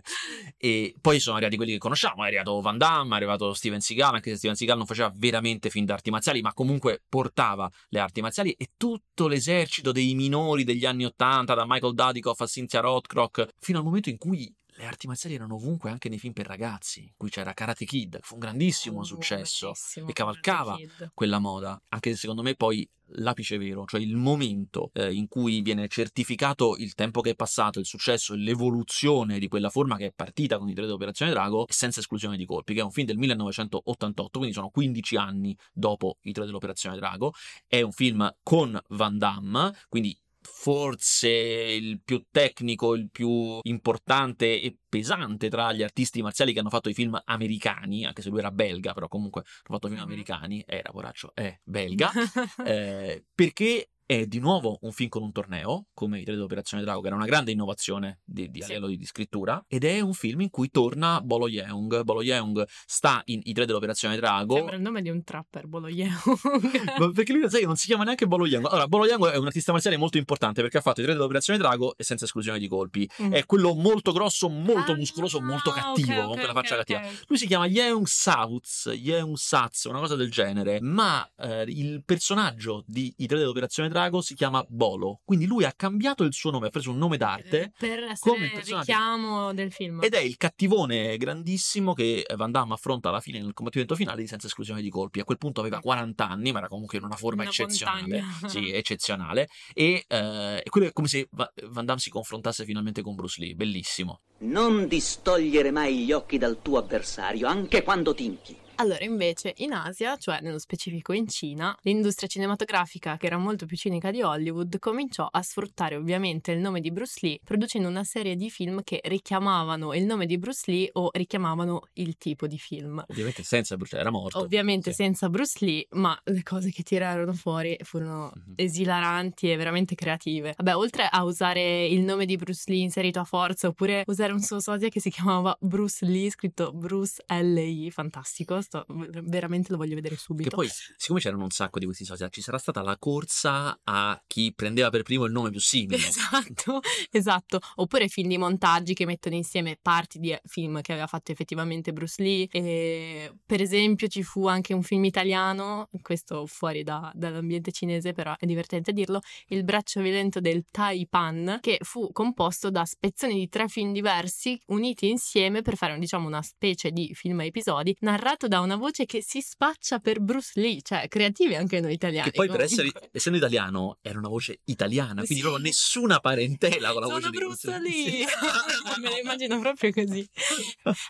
E 0.58 0.94
poi 1.02 1.20
sono 1.20 1.38
arrivati 1.38 1.58
quelli 1.58 1.72
che 1.72 1.80
conosciamo. 1.80 2.24
È 2.24 2.28
arrivato 2.28 2.62
Van 2.62 2.78
Damme, 2.78 3.14
è 3.14 3.16
arrivato 3.16 3.52
Steven 3.56 3.80
Seagal, 3.80 4.14
anche 4.14 4.30
se 4.30 4.38
Steven 4.38 4.56
Seagal 4.56 4.78
non 4.78 4.86
faceva 4.86 5.12
veramente 5.16 5.72
film 5.72 5.86
d'arti 5.86 6.12
marziali, 6.12 6.42
ma 6.42 6.54
comunque 6.54 7.02
portava 7.10 7.68
le 7.90 8.00
arti 8.00 8.22
marziali 8.22 8.52
e 8.52 8.74
tutto 8.78 9.28
l'esercito 9.28 9.92
dei 9.92 10.14
minori 10.14 10.64
degli 10.64 10.86
anni 10.86 11.06
Ottanta, 11.06 11.56
da 11.56 11.66
Michael 11.66 11.96
Dudikoff 11.96 12.40
a 12.40 12.46
Cynthia 12.46 12.79
Rothrock, 12.79 13.48
fino 13.58 13.79
al 13.79 13.84
momento 13.84 14.10
in 14.10 14.20
cui 14.20 14.53
le 14.77 14.85
arti 14.85 15.07
marziali 15.07 15.35
erano 15.35 15.55
ovunque 15.55 15.90
anche 15.90 16.09
nei 16.09 16.20
film 16.20 16.33
per 16.33 16.48
ragazzi, 16.48 17.01
in 17.01 17.14
cui 17.16 17.29
c'era 17.29 17.53
Karate 17.53 17.85
Kid, 17.85 18.20
fu 18.22 18.33
un 18.33 18.40
grandissimo 18.40 19.00
oh, 19.00 19.03
successo 19.03 19.74
e 20.07 20.14
cavalcava 20.14 20.77
quella 21.14 21.40
moda, 21.40 21.81
anche 21.90 22.11
se 22.11 22.18
secondo 22.18 22.42
me 22.42 22.55
poi 22.55 22.88
l'apice 23.09 23.57
vero, 23.57 23.85
cioè 23.85 24.01
il 24.01 24.16
momento 24.16 24.90
eh, 24.94 25.14
in 25.14 25.27
cui 25.27 25.61
viene 25.61 25.88
certificato 25.88 26.75
il 26.77 26.94
tempo 26.94 27.22
che 27.22 27.31
è 27.31 27.35
passato, 27.35 27.79
il 27.79 27.85
successo 27.85 28.33
e 28.33 28.38
l'evoluzione 28.38 29.40
di 29.40 29.48
quella 29.48 29.70
forma 29.70 29.96
che 29.96 30.07
è 30.07 30.11
partita 30.14 30.57
con 30.57 30.70
i 30.70 30.74
tre 30.74 30.90
Operazione 30.90 31.31
Drago, 31.31 31.66
senza 31.70 32.00
esclusione 32.00 32.38
di 32.38 32.46
colpi, 32.46 32.74
che 32.74 32.79
è 32.79 32.83
un 32.83 32.92
film 32.92 33.07
del 33.07 33.18
1988, 33.18 34.38
quindi 34.38 34.55
sono 34.55 34.70
15 34.70 35.16
anni 35.18 35.57
dopo 35.72 36.18
i 36.22 36.31
tre 36.31 36.46
dell'Operazione 36.46 36.98
Drago, 36.98 37.33
è 37.68 37.81
un 37.81 37.92
film 37.92 38.35
con 38.44 38.79
Van 38.90 39.18
Damme, 39.18 39.75
quindi 39.88 40.18
forse 40.46 41.29
il 41.29 42.01
più 42.03 42.25
tecnico, 42.31 42.94
il 42.96 43.10
più 43.12 43.60
importante 43.64 44.62
e 44.62 44.77
pesante 44.88 45.50
tra 45.50 45.74
gli 45.74 45.84
artisti 45.84 46.22
marziali 46.22 46.53
che 46.53 46.60
hanno 46.60 46.70
fatto 46.70 46.90
i 46.90 46.94
film 46.94 47.20
americani, 47.25 48.05
anche 48.05 48.22
se 48.22 48.29
lui 48.29 48.40
era 48.40 48.51
belga, 48.51 48.94
però 48.94 49.08
comunque 49.08 49.42
hanno 49.42 49.77
fatto 49.77 49.88
film 49.88 50.01
americani, 50.01 50.64
era 50.66 50.92
poraccio, 50.92 51.31
è 51.34 51.60
belga, 51.64 52.12
eh, 52.66 53.25
perché 53.34 53.90
è 54.05 54.27
di 54.27 54.39
nuovo 54.39 54.77
un 54.81 54.91
film 54.91 55.09
con 55.09 55.24
un 55.24 55.31
torneo, 55.31 55.87
come 55.94 56.20
i 56.20 56.24
tre 56.24 56.35
dell'Operazione 56.35 56.83
Drago, 56.83 57.01
che 57.01 57.07
era 57.07 57.15
una 57.15 57.25
grande 57.25 57.51
innovazione 57.51 58.20
di, 58.24 58.50
di, 58.51 58.59
sì. 58.59 58.65
a 58.65 58.68
livello 58.68 58.87
di, 58.87 58.98
di, 58.98 59.05
scrittura, 59.05 59.63
ed 59.68 59.83
è 59.83 60.00
un 60.00 60.13
film 60.13 60.41
in 60.41 60.50
cui 60.51 60.70
torna 60.70 61.22
Bolo 61.22 61.48
Yeung. 61.48 62.03
Bolo 62.03 62.22
Yeung 62.22 62.63
sta 62.85 63.22
in 63.25 63.41
I 63.44 63.53
tre 63.53 63.65
dell'Operazione 63.65 64.15
Drago. 64.15 64.55
Sembra 64.55 64.75
il 64.75 64.81
nome 64.81 65.01
di 65.01 65.09
un 65.09 65.24
trapper, 65.24 65.65
Bolo 65.65 65.87
Yeung. 65.87 66.13
perché 67.13 67.33
lui 67.33 67.50
sai, 67.50 67.63
non 67.63 67.75
si 67.75 67.87
chiama 67.87 68.03
neanche 68.03 68.27
Bolo 68.27 68.46
Yeung. 68.46 68.68
Allora, 68.68 68.87
Bolo 68.87 69.05
Yeung 69.05 69.27
è 69.27 69.37
un 69.37 69.48
artista 69.48 69.72
marziale 69.72 69.98
molto 69.98 70.18
importante 70.18 70.61
perché 70.61 70.77
ha 70.77 70.81
fatto 70.81 71.01
i 71.01 71.03
tre 71.03 71.13
dell'Operazione 71.13 71.57
Drago 71.57 71.98
e 71.98 72.03
senza 72.03 72.25
esclusione 72.25 72.59
di 72.59 72.68
colpi. 72.68 73.09
Mm. 73.24 73.33
È 73.33 73.46
quello 73.46 73.74
molto 73.74 74.11
grosso, 74.11 74.50
molto 74.50 74.91
ah, 74.91 74.96
muscoloso, 74.96 75.41
molto 75.41 75.72
cattivo, 75.72 76.13
okay, 76.13 76.25
con 76.25 76.35
quella 76.35 76.53
faccia 76.53 76.79
okay, 76.79 76.96
cattiva. 76.96 77.24
Lui 77.27 77.37
si 77.39 77.48
chiama 77.48 77.65
Yeung 77.65 78.05
South, 78.05 78.91
Yeung 78.94 79.35
Satz, 79.35 79.85
una 79.85 80.00
cosa 80.00 80.15
del 80.15 80.29
genere, 80.29 80.79
ma 80.79 81.27
eh, 81.37 81.63
il 81.68 82.03
personaggio 82.05 82.83
di 82.85 83.11
I 83.18 83.25
tre 83.25 83.39
dell'Operazione 83.39 83.89
Drago 83.89 83.95
si 84.22 84.36
chiama 84.36 84.64
Bolo. 84.68 85.22
Quindi 85.24 85.46
lui 85.46 85.64
ha 85.64 85.74
cambiato 85.74 86.24
il 86.24 86.34
suo 86.34 86.51
nome, 86.51 86.68
ha 86.68 86.70
preso 86.70 86.92
un 86.92 86.98
nome 86.98 87.18
d'arte 87.18 87.62
eh, 87.62 87.72
per 87.77 88.03
essere 88.03 88.46
il 88.46 88.62
richiamo 88.64 89.53
del 89.53 89.72
film. 89.72 90.03
Ed 90.03 90.14
è 90.14 90.20
il 90.20 90.38
cattivone 90.38 91.18
grandissimo 91.18 91.94
che 91.94 92.25
Van 92.36 92.51
Damme 92.51 92.74
affronta 92.74 93.10
alla 93.10 93.20
fine 93.20 93.40
nel 93.40 93.53
combattimento 93.53 93.96
finale 93.96 94.22
di 94.22 94.27
senza 94.27 94.48
esclusione 94.48 94.81
di 94.81 94.90
colpi. 94.90 95.20
A 95.20 95.24
quel 95.24 95.38
punto 95.38 95.62
aveva 95.62 95.79
40 95.79 96.27
anni, 96.27 96.51
ma 96.51 96.60
era 96.60 96.68
comunque 96.68 96.98
in 96.98 97.03
una 97.03 97.16
forma 97.16 97.42
una 97.42 97.51
eccezionale. 97.51 98.24
sì, 98.48 98.72
eccezionale. 98.74 99.48
E 99.74 100.05
eh, 100.08 100.64
quello 100.70 100.88
è 100.88 100.92
come 100.94 101.08
se 101.08 101.27
Van 101.31 101.86
Damme 101.86 102.00
si 102.00 102.10
confrontasse 102.10 102.66
finalmente 102.66 103.01
con 103.01 103.16
Bruce 103.16 103.42
Lee. 103.42 103.55
Bellissimo. 103.55 104.22
Non 104.40 104.88
distogliere 104.88 105.72
mai 105.72 106.05
gli 106.05 106.12
occhi 106.12 106.38
dal 106.38 106.62
tuo 106.62 106.77
avversario, 106.77 107.48
anche 107.48 107.84
quando 107.84 108.14
tinchi. 108.14 108.64
Allora, 108.77 109.03
invece, 109.03 109.53
in 109.57 109.72
Asia, 109.72 110.18
cioè 110.18 110.40
nello 110.42 110.59
specifico 110.59 111.14
in 111.14 111.27
Cina, 111.27 111.75
l'industria 111.83 112.27
cinematografica, 112.27 113.18
che 113.18 113.27
era 113.27 113.38
molto 113.38 113.66
più 113.66 113.77
cinica 113.77 114.11
di 114.11 114.22
Hollywood, 114.22 114.79
cominciò 114.79 115.27
a 115.29 115.42
sfruttare 115.42 115.96
ovviamente 115.96 116.51
il 116.51 116.59
nome 116.59 116.81
di 116.81 116.92
Bruce 116.92 117.20
Lee, 117.22 117.40
producendo 117.44 117.88
una 117.88 118.03
serie 118.03 118.35
di 118.35 118.50
film 118.50 118.81
che 118.83 119.00
richiamavano 119.03 119.94
il 119.94 120.03
nome 120.05 120.25
di 120.25 120.38
Bruce 120.38 120.64
Lee 120.66 120.90
o 120.94 121.09
richiamavano 121.14 121.81
il 121.94 122.18
tipo 122.18 122.48
di 122.48 122.57
film. 122.57 123.03
Ovviamente 123.07 123.44
senza 123.44 123.77
Bruce 123.77 123.96
Lee, 123.96 124.01
era 124.01 124.11
morto. 124.11 124.40
Ovviamente 124.40 124.90
sì. 124.90 125.03
senza 125.03 125.29
Bruce 125.29 125.66
Lee, 125.66 125.88
ma 125.92 126.20
le 126.25 126.44
cose 126.44 126.72
che 126.72 126.83
tirarono 126.83 127.33
fuori 127.33 127.77
furono 127.81 128.33
mm-hmm. 128.38 128.53
esilaranti 128.55 129.51
e 129.51 129.55
veramente 129.55 129.96
creative. 129.96 130.53
Vabbè, 130.57 130.75
oltre 130.75 131.07
a 131.09 131.24
usare 131.24 131.85
il 131.85 132.01
nome 132.01 132.25
di 132.25 132.35
Bruce 132.35 132.64
Lee 132.68 132.81
inserito 132.81 133.20
a 133.20 133.24
forza, 133.24 133.68
oppure 133.68 134.03
usare 134.07 134.33
un 134.33 134.42
suo 134.42 134.59
sosia 134.59 134.90
che 134.90 135.00
si 135.00 135.09
chiamava 135.09 135.55
Bruce 135.61 136.05
Lee, 136.05 136.29
scritto 136.29 136.74
Bruce 136.74 137.24
L.I., 137.27 137.90
fantastico 137.92 138.61
sto, 138.66 138.86
veramente 138.88 139.72
lo 139.72 139.78
voglio 139.78 139.96
vedere 139.96 140.16
subito. 140.18 140.50
Che 140.50 140.56
poi, 140.56 140.70
siccome 140.98 141.20
c'erano 141.20 141.44
un 141.44 141.51
sacco 141.51 141.80
di 141.80 141.86
questi 141.86 142.04
social, 142.04 142.30
ci 142.32 142.42
sarà 142.42 142.58
stata 142.58 142.82
la 142.82 142.98
corsa 142.98 143.80
a 143.84 144.22
chi 144.28 144.54
prendeva 144.54 144.90
per 144.90 145.04
primo 145.04 145.25
il 145.25 145.32
nome 145.32 145.51
più 145.51 145.62
simile. 145.62 145.98
Esatto, 145.98 146.82
esatto. 147.12 147.60
Oppure 147.75 148.08
film 148.08 148.28
di 148.28 148.38
montaggi 148.38 148.94
che 148.94 149.06
mettono 149.06 149.36
insieme 149.36 149.78
parti 149.82 150.20
di 150.20 150.36
film 150.46 150.82
che 150.82 150.92
aveva 150.92 151.08
fatto 151.08 151.32
effettivamente 151.32 151.94
Bruce 151.94 152.22
Lee. 152.22 152.48
E, 152.51 153.34
per 153.46 153.62
esempio, 153.62 154.08
ci 154.08 154.24
fu 154.24 154.48
anche 154.48 154.74
un 154.74 154.82
film 154.84 155.06
italiano, 155.06 155.90
questo 156.01 156.46
fuori 156.48 156.84
da, 156.84 157.12
dall'ambiente 157.14 157.72
cinese, 157.72 158.14
però 158.14 158.36
è 158.38 158.46
divertente 158.46 158.92
dirlo, 158.92 159.22
Il 159.48 159.64
braccio 159.64 160.01
violento 160.01 160.40
del 160.40 160.66
Taipan, 160.70 161.60
che 161.62 161.78
fu 161.82 162.12
composto 162.12 162.70
da 162.70 162.84
spezzoni 162.84 163.36
di 163.36 163.48
tre 163.48 163.68
film 163.68 163.94
diversi 163.94 164.60
uniti 164.68 165.10
insieme 165.10 165.62
per 165.62 165.75
fare 165.75 165.98
diciamo 165.98 166.28
una 166.28 166.42
specie 166.42 166.92
di 166.92 167.14
film 167.14 167.40
a 167.40 167.44
episodi 167.44 167.96
narrato 168.00 168.48
da 168.48 168.54
una 168.59 168.75
voce 168.75 169.05
che 169.05 169.22
si 169.22 169.41
spaccia 169.41 170.00
per 170.00 170.20
Bruce 170.20 170.59
Lee, 170.59 170.81
cioè 170.81 171.07
creativi 171.07 171.55
anche 171.55 171.79
noi 171.79 171.94
italiani. 171.94 172.29
Che 172.29 172.35
poi 172.35 172.48
per 172.48 172.61
essere, 172.61 172.91
essendo 173.11 173.37
italiano 173.37 173.98
era 174.01 174.20
una 174.20 174.29
voce 174.29 174.59
italiana, 174.65 175.24
quindi 175.24 175.35
sì. 175.35 175.41
proprio 175.41 175.63
nessuna 175.63 176.20
parentela 176.20 176.91
con 176.91 177.01
la 177.01 177.07
Sono 177.07 177.20
voce 177.20 177.29
Bruce 177.29 177.79
di 177.79 177.83
Lee. 177.83 178.03
Sì. 178.03 178.25
Me 179.01 179.09
lo 179.09 179.18
immagino 179.18 179.59
proprio 179.59 179.91
così. 179.91 180.27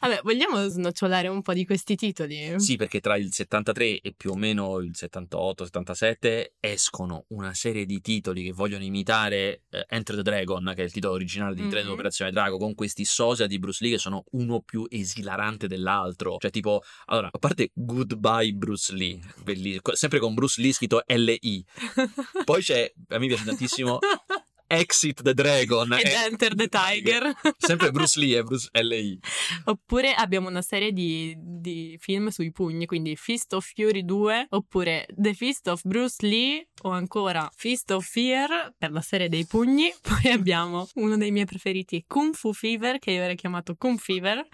Vabbè, 0.02 0.22
vogliamo 0.24 0.68
snocciolare 0.68 1.28
un 1.28 1.42
po' 1.42 1.54
di 1.54 1.66
questi 1.66 1.96
titoli? 1.96 2.60
Sì, 2.60 2.76
perché 2.76 3.00
tra 3.00 3.18
il 3.18 3.32
73 3.32 4.02
e 4.02 4.14
più 4.16 4.32
o 4.32 4.36
meno 4.36 4.80
il 4.80 4.92
78-77 4.94 6.46
escono 6.60 7.26
una 7.30 7.54
serie 7.54 7.86
di 7.86 8.02
titoli 8.02 8.44
che 8.44 8.52
vogliono 8.52 8.84
imitare 8.84 9.64
eh, 9.70 9.86
Enter 9.90 10.16
the 10.16 10.22
Dragon, 10.22 10.74
che 10.76 10.82
è 10.82 10.86
il 10.86 10.92
titolo 10.92 11.14
originale 11.14 11.56
di 11.56 11.62
mm-hmm. 11.62 11.70
Treno 11.70 11.92
Operazione 11.92 12.32
Drago, 12.32 12.58
con 12.58 12.74
questi 12.76 13.06
sosia 13.06 13.48
di 13.48 13.60
Bruce 13.60 13.84
Lee 13.84 13.94
che 13.94 14.00
sono 14.00 14.24
uno 14.32 14.62
più 14.62 14.86
esilarante 14.90 15.68
dell'altro. 15.68 16.38
Cioè, 16.40 16.52
tipo, 16.52 16.82
allora, 17.06 17.30
a 17.36 17.38
parte 17.38 17.72
Goodbye 17.74 18.54
Bruce 18.54 18.94
Lee, 18.94 19.20
bellissimo, 19.44 19.82
sempre 19.94 20.20
con 20.20 20.34
Bruce 20.34 20.62
Lee 20.62 20.74
scritto 20.74 21.04
L-I. 21.06 21.66
Poi 22.46 22.62
c'è, 22.62 22.92
a 23.10 23.18
me 23.20 23.28
piace 23.28 23.44
tantissimo 23.44 24.00
Exit 24.68 25.22
the 25.22 25.34
Dragon 25.34 25.94
ed 25.94 26.06
e 26.06 26.12
Enter 26.12 26.56
the 26.56 26.68
Tiger. 26.68 27.34
Sempre 27.58 27.92
Bruce 27.92 28.20
Lee 28.20 28.38
e 28.38 28.44
Bruce 28.44 28.70
L.I. 28.72 29.20
Oppure 29.66 30.14
abbiamo 30.14 30.50
una 30.50 30.62
serie 30.62 30.92
di, 30.92 31.36
di, 31.38 31.98
film 32.00 32.30
sui 32.30 32.52
pugni, 32.52 32.86
quindi 32.86 33.16
Fist 33.16 33.54
of 33.54 33.72
Fury 33.74 34.04
2, 34.04 34.48
oppure 34.50 35.06
The 35.16 35.34
Fist 35.34 35.68
of 35.68 35.82
Bruce 35.84 36.26
Lee, 36.26 36.68
o 36.84 36.90
ancora 36.90 37.50
Fist 37.56 37.92
of 37.92 38.06
Fear 38.06 38.74
per 38.78 38.92
la 38.92 39.02
serie 39.02 39.30
dei 39.30 39.46
pugni. 39.46 39.94
Poi 40.02 40.32
abbiamo 40.32 40.88
uno 40.96 41.18
dei 41.18 41.32
miei 41.32 41.46
preferiti, 41.46 42.04
Kung 42.08 42.34
Fu 42.34 42.54
Fever, 42.54 43.00
che 43.00 43.12
io 43.12 43.22
avrei 43.22 43.36
chiamato 43.36 43.76
Kung 43.76 44.00
Fever, 44.00 44.46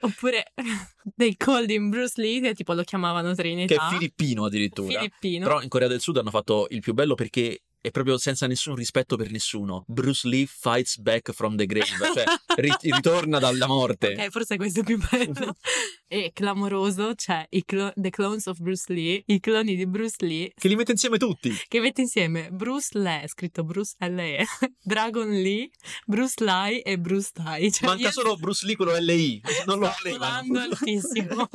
oppure 0.00 0.52
They 1.16 1.36
Called 1.36 1.70
Him 1.70 1.88
Bruce 1.90 2.20
Lee, 2.20 2.40
che 2.40 2.54
tipo 2.54 2.72
lo 2.72 2.82
chiamavano 2.82 3.34
Trinità. 3.34 3.74
Che 3.74 3.80
è 3.80 3.98
filippino 3.98 4.46
addirittura. 4.46 4.98
Filippino. 4.98 5.46
Però 5.46 5.62
in 5.62 5.68
Corea 5.68 5.88
del 5.88 6.00
Sud 6.00 6.16
hanno 6.16 6.30
fatto 6.30 6.66
il 6.70 6.80
più 6.80 6.94
bello 6.94 7.14
perché 7.14 7.62
è 7.86 7.92
proprio 7.92 8.18
senza 8.18 8.48
nessun 8.48 8.74
rispetto 8.74 9.16
per 9.16 9.30
nessuno. 9.30 9.84
Bruce 9.86 10.26
Lee 10.26 10.46
fights 10.46 10.98
back 10.98 11.30
from 11.30 11.54
the 11.56 11.66
grave, 11.66 11.86
cioè 11.86 12.24
ri- 12.56 12.74
ritorna 12.80 13.38
dalla 13.38 13.68
morte. 13.68 14.14
Ok, 14.18 14.30
forse 14.30 14.56
questo 14.56 14.80
è 14.80 14.82
più 14.82 14.98
bello. 14.98 15.54
e 16.08 16.32
clamoroso 16.34 17.14
c'è 17.14 17.46
i 17.50 17.64
clo- 17.64 17.92
The 17.94 18.10
Clones 18.10 18.46
of 18.46 18.58
Bruce 18.58 18.92
Lee, 18.92 19.22
i 19.26 19.38
cloni 19.38 19.76
di 19.76 19.86
Bruce 19.86 20.16
Lee. 20.26 20.52
Che 20.52 20.66
li 20.66 20.74
mette 20.74 20.90
insieme 20.90 21.16
tutti. 21.16 21.56
Che 21.68 21.80
mette 21.80 22.00
insieme 22.00 22.50
Bruce 22.50 22.98
Lee, 22.98 23.28
scritto 23.28 23.62
Bruce 23.62 23.94
L.E., 24.00 24.44
Dragon 24.82 25.30
Lee, 25.30 25.70
Bruce 26.06 26.42
Lee 26.42 26.82
e 26.82 26.98
Bruce 26.98 27.30
Tai. 27.34 27.70
Cioè, 27.70 27.86
Manca 27.86 28.06
io... 28.06 28.10
solo 28.10 28.36
Bruce 28.36 28.66
Lee 28.66 28.74
quello 28.74 28.96
L.I. 28.98 29.40
Non 29.64 29.78
lo 29.78 29.92
volevano. 30.02 30.58
altissimo. 30.58 31.48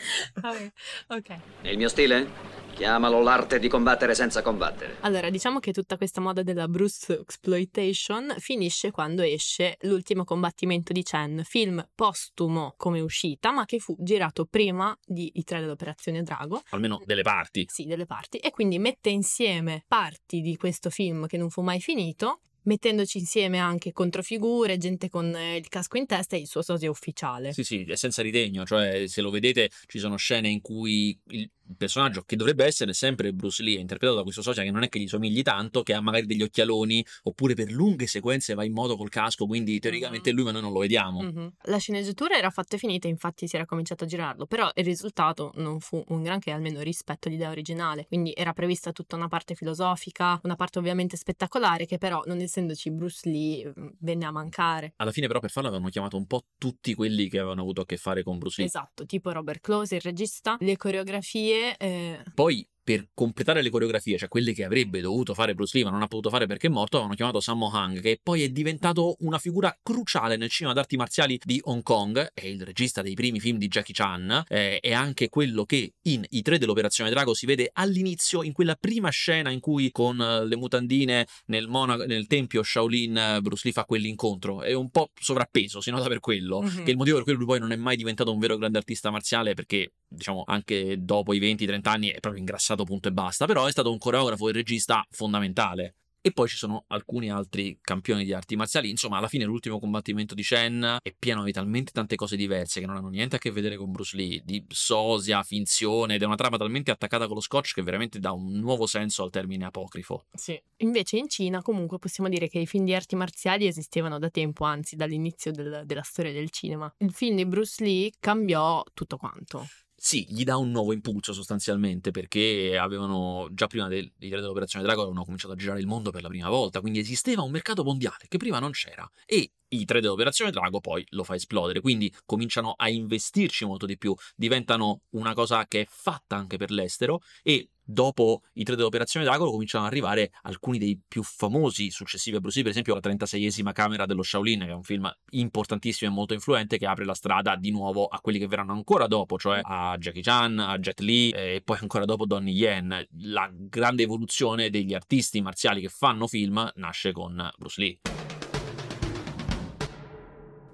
Vabbè, 0.40 0.72
ok. 1.08 1.36
È 1.62 1.68
il 1.68 1.76
mio 1.76 1.88
stile? 1.88 2.58
Chiamalo 2.74 3.20
l'arte 3.20 3.58
di 3.58 3.68
combattere 3.68 4.14
senza 4.14 4.40
combattere. 4.40 4.96
Allora, 5.00 5.28
diciamo 5.28 5.58
che 5.58 5.72
tutta 5.72 5.96
questa 5.98 6.20
moda 6.20 6.42
della 6.42 6.66
Bruce 6.66 7.18
Exploitation 7.18 8.34
finisce 8.38 8.90
quando 8.90 9.22
esce 9.22 9.76
l'ultimo 9.82 10.24
combattimento 10.24 10.92
di 10.92 11.02
Chen, 11.02 11.42
film 11.44 11.86
postumo 11.94 12.74
come 12.78 13.00
uscita, 13.00 13.52
ma 13.52 13.66
che 13.66 13.78
fu 13.78 13.94
girato 13.98 14.46
prima 14.46 14.96
di 15.04 15.30
I 15.34 15.44
tre 15.44 15.60
dell'Operazione 15.60 16.22
Drago. 16.22 16.62
Almeno 16.70 17.02
delle 17.04 17.22
parti. 17.22 17.66
Sì, 17.68 17.84
delle 17.84 18.06
parti. 18.06 18.38
E 18.38 18.50
quindi 18.50 18.78
mette 18.78 19.10
insieme 19.10 19.84
parti 19.86 20.40
di 20.40 20.56
questo 20.56 20.88
film 20.88 21.26
che 21.26 21.36
non 21.36 21.50
fu 21.50 21.60
mai 21.60 21.80
finito 21.80 22.40
mettendoci 22.62 23.18
insieme 23.18 23.58
anche 23.58 23.92
controfigure, 23.92 24.76
gente 24.78 25.08
con 25.08 25.34
eh, 25.34 25.56
il 25.56 25.68
casco 25.68 25.96
in 25.96 26.06
testa 26.06 26.36
e 26.36 26.40
il 26.40 26.46
suo 26.46 26.62
sosia 26.62 26.90
ufficiale. 26.90 27.52
Sì, 27.52 27.64
sì, 27.64 27.84
è 27.84 27.96
senza 27.96 28.22
ritegno, 28.22 28.64
cioè 28.64 29.06
se 29.06 29.20
lo 29.20 29.30
vedete 29.30 29.70
ci 29.86 29.98
sono 29.98 30.16
scene 30.16 30.48
in 30.48 30.60
cui 30.60 31.18
il 31.28 31.50
personaggio 31.76 32.22
che 32.22 32.36
dovrebbe 32.36 32.64
essere 32.64 32.92
sempre 32.92 33.32
Bruce 33.32 33.62
Lee, 33.62 33.78
interpretato 33.78 34.18
da 34.18 34.22
questo 34.22 34.42
socia 34.42 34.62
che 34.62 34.70
non 34.70 34.82
è 34.82 34.88
che 34.88 34.98
gli 34.98 35.08
somigli 35.08 35.42
tanto, 35.42 35.82
che 35.82 35.94
ha 35.94 36.00
magari 36.00 36.26
degli 36.26 36.42
occhialoni, 36.42 37.04
oppure 37.24 37.54
per 37.54 37.70
lunghe 37.70 38.06
sequenze 38.06 38.54
va 38.54 38.64
in 38.64 38.72
moto 38.72 38.96
col 38.96 39.08
casco, 39.08 39.46
quindi 39.46 39.78
teoricamente 39.78 40.30
mm-hmm. 40.30 40.36
lui, 40.36 40.46
ma 40.46 40.52
noi 40.52 40.62
non 40.62 40.72
lo 40.72 40.80
vediamo. 40.80 41.22
Mm-hmm. 41.22 41.46
La 41.64 41.78
sceneggiatura 41.78 42.36
era 42.36 42.50
fatta 42.50 42.76
e 42.76 42.78
finita, 42.78 43.08
infatti 43.08 43.46
si 43.46 43.56
era 43.56 43.66
cominciato 43.66 44.04
a 44.04 44.06
girarlo, 44.06 44.46
però 44.46 44.70
il 44.74 44.84
risultato 44.84 45.52
non 45.56 45.80
fu 45.80 46.02
un 46.08 46.22
granché, 46.22 46.50
almeno 46.50 46.80
rispetto 46.80 47.28
all'idea 47.28 47.50
originale. 47.50 48.06
Quindi 48.06 48.32
era 48.34 48.52
prevista 48.52 48.92
tutta 48.92 49.16
una 49.16 49.28
parte 49.28 49.54
filosofica, 49.54 50.40
una 50.44 50.56
parte 50.56 50.78
ovviamente 50.78 51.16
spettacolare, 51.16 51.86
che 51.86 51.98
però, 51.98 52.22
non 52.26 52.40
essendoci 52.40 52.90
Bruce 52.90 53.28
Lee, 53.28 53.66
mm, 53.66 53.88
venne 54.00 54.24
a 54.24 54.30
mancare. 54.30 54.92
Alla 54.96 55.12
fine, 55.12 55.26
però, 55.26 55.40
per 55.40 55.50
farlo 55.50 55.68
avevano 55.68 55.90
chiamato 55.90 56.16
un 56.16 56.26
po' 56.26 56.44
tutti 56.58 56.94
quelli 56.94 57.28
che 57.28 57.38
avevano 57.38 57.60
avuto 57.62 57.82
a 57.82 57.86
che 57.86 57.96
fare 57.96 58.22
con 58.22 58.38
Bruce 58.38 58.56
Lee. 58.58 58.66
Esatto, 58.66 59.06
tipo 59.06 59.30
Robert 59.30 59.60
Close, 59.60 59.94
il 59.94 60.00
regista, 60.00 60.56
le 60.60 60.76
coreografie 60.76 61.59
eh... 61.78 62.22
Poi 62.34 62.66
per 62.90 63.08
completare 63.14 63.62
le 63.62 63.70
coreografie, 63.70 64.18
cioè 64.18 64.28
quelle 64.28 64.52
che 64.52 64.64
avrebbe 64.64 65.00
dovuto 65.00 65.32
fare 65.32 65.54
Bruce 65.54 65.76
Lee 65.76 65.84
ma 65.84 65.92
non 65.92 66.02
ha 66.02 66.08
potuto 66.08 66.28
fare 66.28 66.46
perché 66.46 66.66
è 66.66 66.70
morto, 66.70 66.96
avevano 66.96 67.14
chiamato 67.14 67.38
Sammo 67.38 67.70
Hung, 67.72 68.00
che 68.00 68.18
poi 68.20 68.42
è 68.42 68.48
diventato 68.48 69.14
una 69.20 69.38
figura 69.38 69.76
cruciale 69.80 70.36
nel 70.36 70.48
cinema 70.50 70.74
d'arti 70.74 70.96
marziali 70.96 71.38
di 71.44 71.60
Hong 71.64 71.82
Kong, 71.82 72.30
è 72.34 72.46
il 72.46 72.62
regista 72.64 73.00
dei 73.00 73.14
primi 73.14 73.38
film 73.38 73.58
di 73.58 73.68
Jackie 73.68 73.94
Chan, 73.94 74.42
eh, 74.48 74.80
è 74.80 74.92
anche 74.92 75.28
quello 75.28 75.64
che 75.64 75.92
in 76.02 76.24
I 76.30 76.42
tre 76.42 76.58
dell'Operazione 76.58 77.10
Drago 77.10 77.32
si 77.32 77.46
vede 77.46 77.70
all'inizio, 77.72 78.42
in 78.42 78.52
quella 78.52 78.74
prima 78.74 79.10
scena 79.10 79.50
in 79.50 79.60
cui 79.60 79.92
con 79.92 80.20
eh, 80.20 80.44
le 80.46 80.56
mutandine 80.56 81.28
nel, 81.46 81.68
monaco, 81.68 82.04
nel 82.04 82.26
tempio 82.26 82.64
Shaolin 82.64 83.16
eh, 83.16 83.40
Bruce 83.40 83.62
Lee 83.64 83.72
fa 83.72 83.84
quell'incontro, 83.84 84.62
è 84.62 84.72
un 84.72 84.90
po' 84.90 85.10
sovrappeso, 85.14 85.80
si 85.80 85.90
nota 85.90 86.08
per 86.08 86.18
quello, 86.18 86.62
mm-hmm. 86.62 86.84
che 86.84 86.90
il 86.90 86.96
motivo 86.96 87.16
per 87.16 87.24
cui 87.24 87.34
lui 87.34 87.46
poi 87.46 87.60
non 87.60 87.70
è 87.70 87.76
mai 87.76 87.96
diventato 87.96 88.32
un 88.32 88.40
vero 88.40 88.56
grande 88.56 88.78
artista 88.78 89.10
marziale 89.10 89.54
perché 89.54 89.92
diciamo 90.10 90.42
anche 90.46 90.96
dopo 90.98 91.32
i 91.32 91.40
20-30 91.40 91.80
anni 91.88 92.08
è 92.08 92.20
proprio 92.20 92.40
ingrassato 92.40 92.84
punto 92.84 93.08
e 93.08 93.12
basta, 93.12 93.46
però 93.46 93.66
è 93.66 93.70
stato 93.70 93.90
un 93.90 93.98
coreografo 93.98 94.48
e 94.48 94.52
regista 94.52 95.06
fondamentale. 95.10 95.94
E 96.22 96.32
poi 96.32 96.48
ci 96.48 96.56
sono 96.56 96.84
alcuni 96.88 97.30
altri 97.30 97.78
campioni 97.80 98.24
di 98.24 98.34
arti 98.34 98.54
marziali. 98.54 98.90
Insomma, 98.90 99.16
alla 99.16 99.28
fine 99.28 99.44
l'ultimo 99.44 99.78
combattimento 99.78 100.34
di 100.34 100.42
Chen 100.42 100.98
è 101.02 101.14
pieno 101.18 101.44
di 101.44 101.52
talmente 101.52 101.92
tante 101.92 102.14
cose 102.14 102.36
diverse 102.36 102.78
che 102.78 102.84
non 102.84 102.96
hanno 102.96 103.08
niente 103.08 103.36
a 103.36 103.38
che 103.38 103.50
vedere 103.50 103.76
con 103.76 103.90
Bruce 103.90 104.16
Lee, 104.16 104.42
di 104.44 104.62
sosia, 104.68 105.42
finzione, 105.42 106.16
ed 106.16 106.22
è 106.22 106.26
una 106.26 106.34
trama 106.34 106.58
talmente 106.58 106.90
attaccata 106.90 107.24
con 107.24 107.36
lo 107.36 107.40
scotch 107.40 107.72
che 107.72 107.82
veramente 107.82 108.18
dà 108.18 108.32
un 108.32 108.52
nuovo 108.58 108.86
senso 108.86 109.22
al 109.22 109.30
termine 109.30 109.64
apocrifo. 109.64 110.26
Sì. 110.34 110.60
Invece 110.78 111.16
in 111.16 111.28
Cina 111.30 111.62
comunque 111.62 111.98
possiamo 111.98 112.28
dire 112.28 112.48
che 112.48 112.58
i 112.58 112.66
film 112.66 112.84
di 112.84 112.94
arti 112.94 113.16
marziali 113.16 113.66
esistevano 113.66 114.18
da 114.18 114.28
tempo, 114.28 114.64
anzi 114.64 114.96
dall'inizio 114.96 115.52
del, 115.52 115.84
della 115.86 116.02
storia 116.02 116.32
del 116.32 116.50
cinema. 116.50 116.92
Il 116.98 117.12
film 117.12 117.36
di 117.36 117.46
Bruce 117.46 117.82
Lee 117.82 118.12
cambiò 118.20 118.84
tutto 118.92 119.16
quanto 119.16 119.66
sì, 120.02 120.24
gli 120.30 120.44
dà 120.44 120.56
un 120.56 120.70
nuovo 120.70 120.94
impulso 120.94 121.34
sostanzialmente 121.34 122.10
perché 122.10 122.78
avevano 122.78 123.48
già 123.52 123.66
prima 123.66 123.86
del, 123.86 124.10
dell'operazione 124.16 124.82
Drago 124.82 125.02
avevano 125.02 125.24
cominciato 125.24 125.52
a 125.52 125.56
girare 125.56 125.78
il 125.78 125.86
mondo 125.86 126.10
per 126.10 126.22
la 126.22 126.28
prima 126.28 126.48
volta, 126.48 126.80
quindi 126.80 127.00
esisteva 127.00 127.42
un 127.42 127.50
mercato 127.50 127.84
mondiale 127.84 128.24
che 128.26 128.38
prima 128.38 128.58
non 128.58 128.70
c'era 128.70 129.06
e 129.26 129.52
i 129.68 129.84
3 129.84 130.00
dell'operazione 130.00 130.52
Drago 130.52 130.80
poi 130.80 131.04
lo 131.10 131.22
fa 131.22 131.34
esplodere, 131.34 131.82
quindi 131.82 132.10
cominciano 132.24 132.72
a 132.78 132.88
investirci 132.88 133.66
molto 133.66 133.84
di 133.84 133.98
più, 133.98 134.14
diventano 134.34 135.02
una 135.10 135.34
cosa 135.34 135.66
che 135.66 135.82
è 135.82 135.86
fatta 135.86 136.34
anche 136.34 136.56
per 136.56 136.70
l'estero 136.70 137.20
e 137.42 137.68
dopo 137.92 138.42
i 138.54 138.64
tre 138.64 138.76
dell'operazione 138.76 139.26
Drago 139.26 139.50
cominciano 139.50 139.84
ad 139.84 139.90
arrivare 139.90 140.32
alcuni 140.42 140.78
dei 140.78 140.98
più 141.06 141.22
famosi 141.22 141.90
successivi 141.90 142.36
a 142.36 142.40
Bruce 142.40 142.56
Lee, 142.56 142.64
per 142.64 142.72
esempio 142.72 142.94
la 142.94 143.00
36esima 143.00 143.72
camera 143.72 144.06
dello 144.06 144.22
Shaolin, 144.22 144.60
che 144.60 144.66
è 144.66 144.72
un 144.72 144.82
film 144.82 145.10
importantissimo 145.30 146.10
e 146.10 146.14
molto 146.14 146.34
influente 146.34 146.78
che 146.78 146.86
apre 146.86 147.04
la 147.04 147.14
strada 147.14 147.56
di 147.56 147.70
nuovo 147.70 148.06
a 148.06 148.20
quelli 148.20 148.38
che 148.38 148.46
verranno 148.46 148.72
ancora 148.72 149.06
dopo, 149.06 149.38
cioè 149.38 149.60
a 149.62 149.96
Jackie 149.98 150.22
Chan, 150.22 150.58
a 150.58 150.78
Jet 150.78 151.00
Li 151.00 151.30
e 151.30 151.62
poi 151.64 151.78
ancora 151.80 152.04
dopo 152.04 152.26
Donnie 152.26 152.54
Yen. 152.54 153.06
La 153.22 153.50
grande 153.52 154.02
evoluzione 154.02 154.70
degli 154.70 154.94
artisti 154.94 155.40
marziali 155.40 155.80
che 155.80 155.88
fanno 155.88 156.26
film 156.26 156.70
nasce 156.76 157.12
con 157.12 157.50
Bruce 157.56 157.80
Lee. 157.80 158.29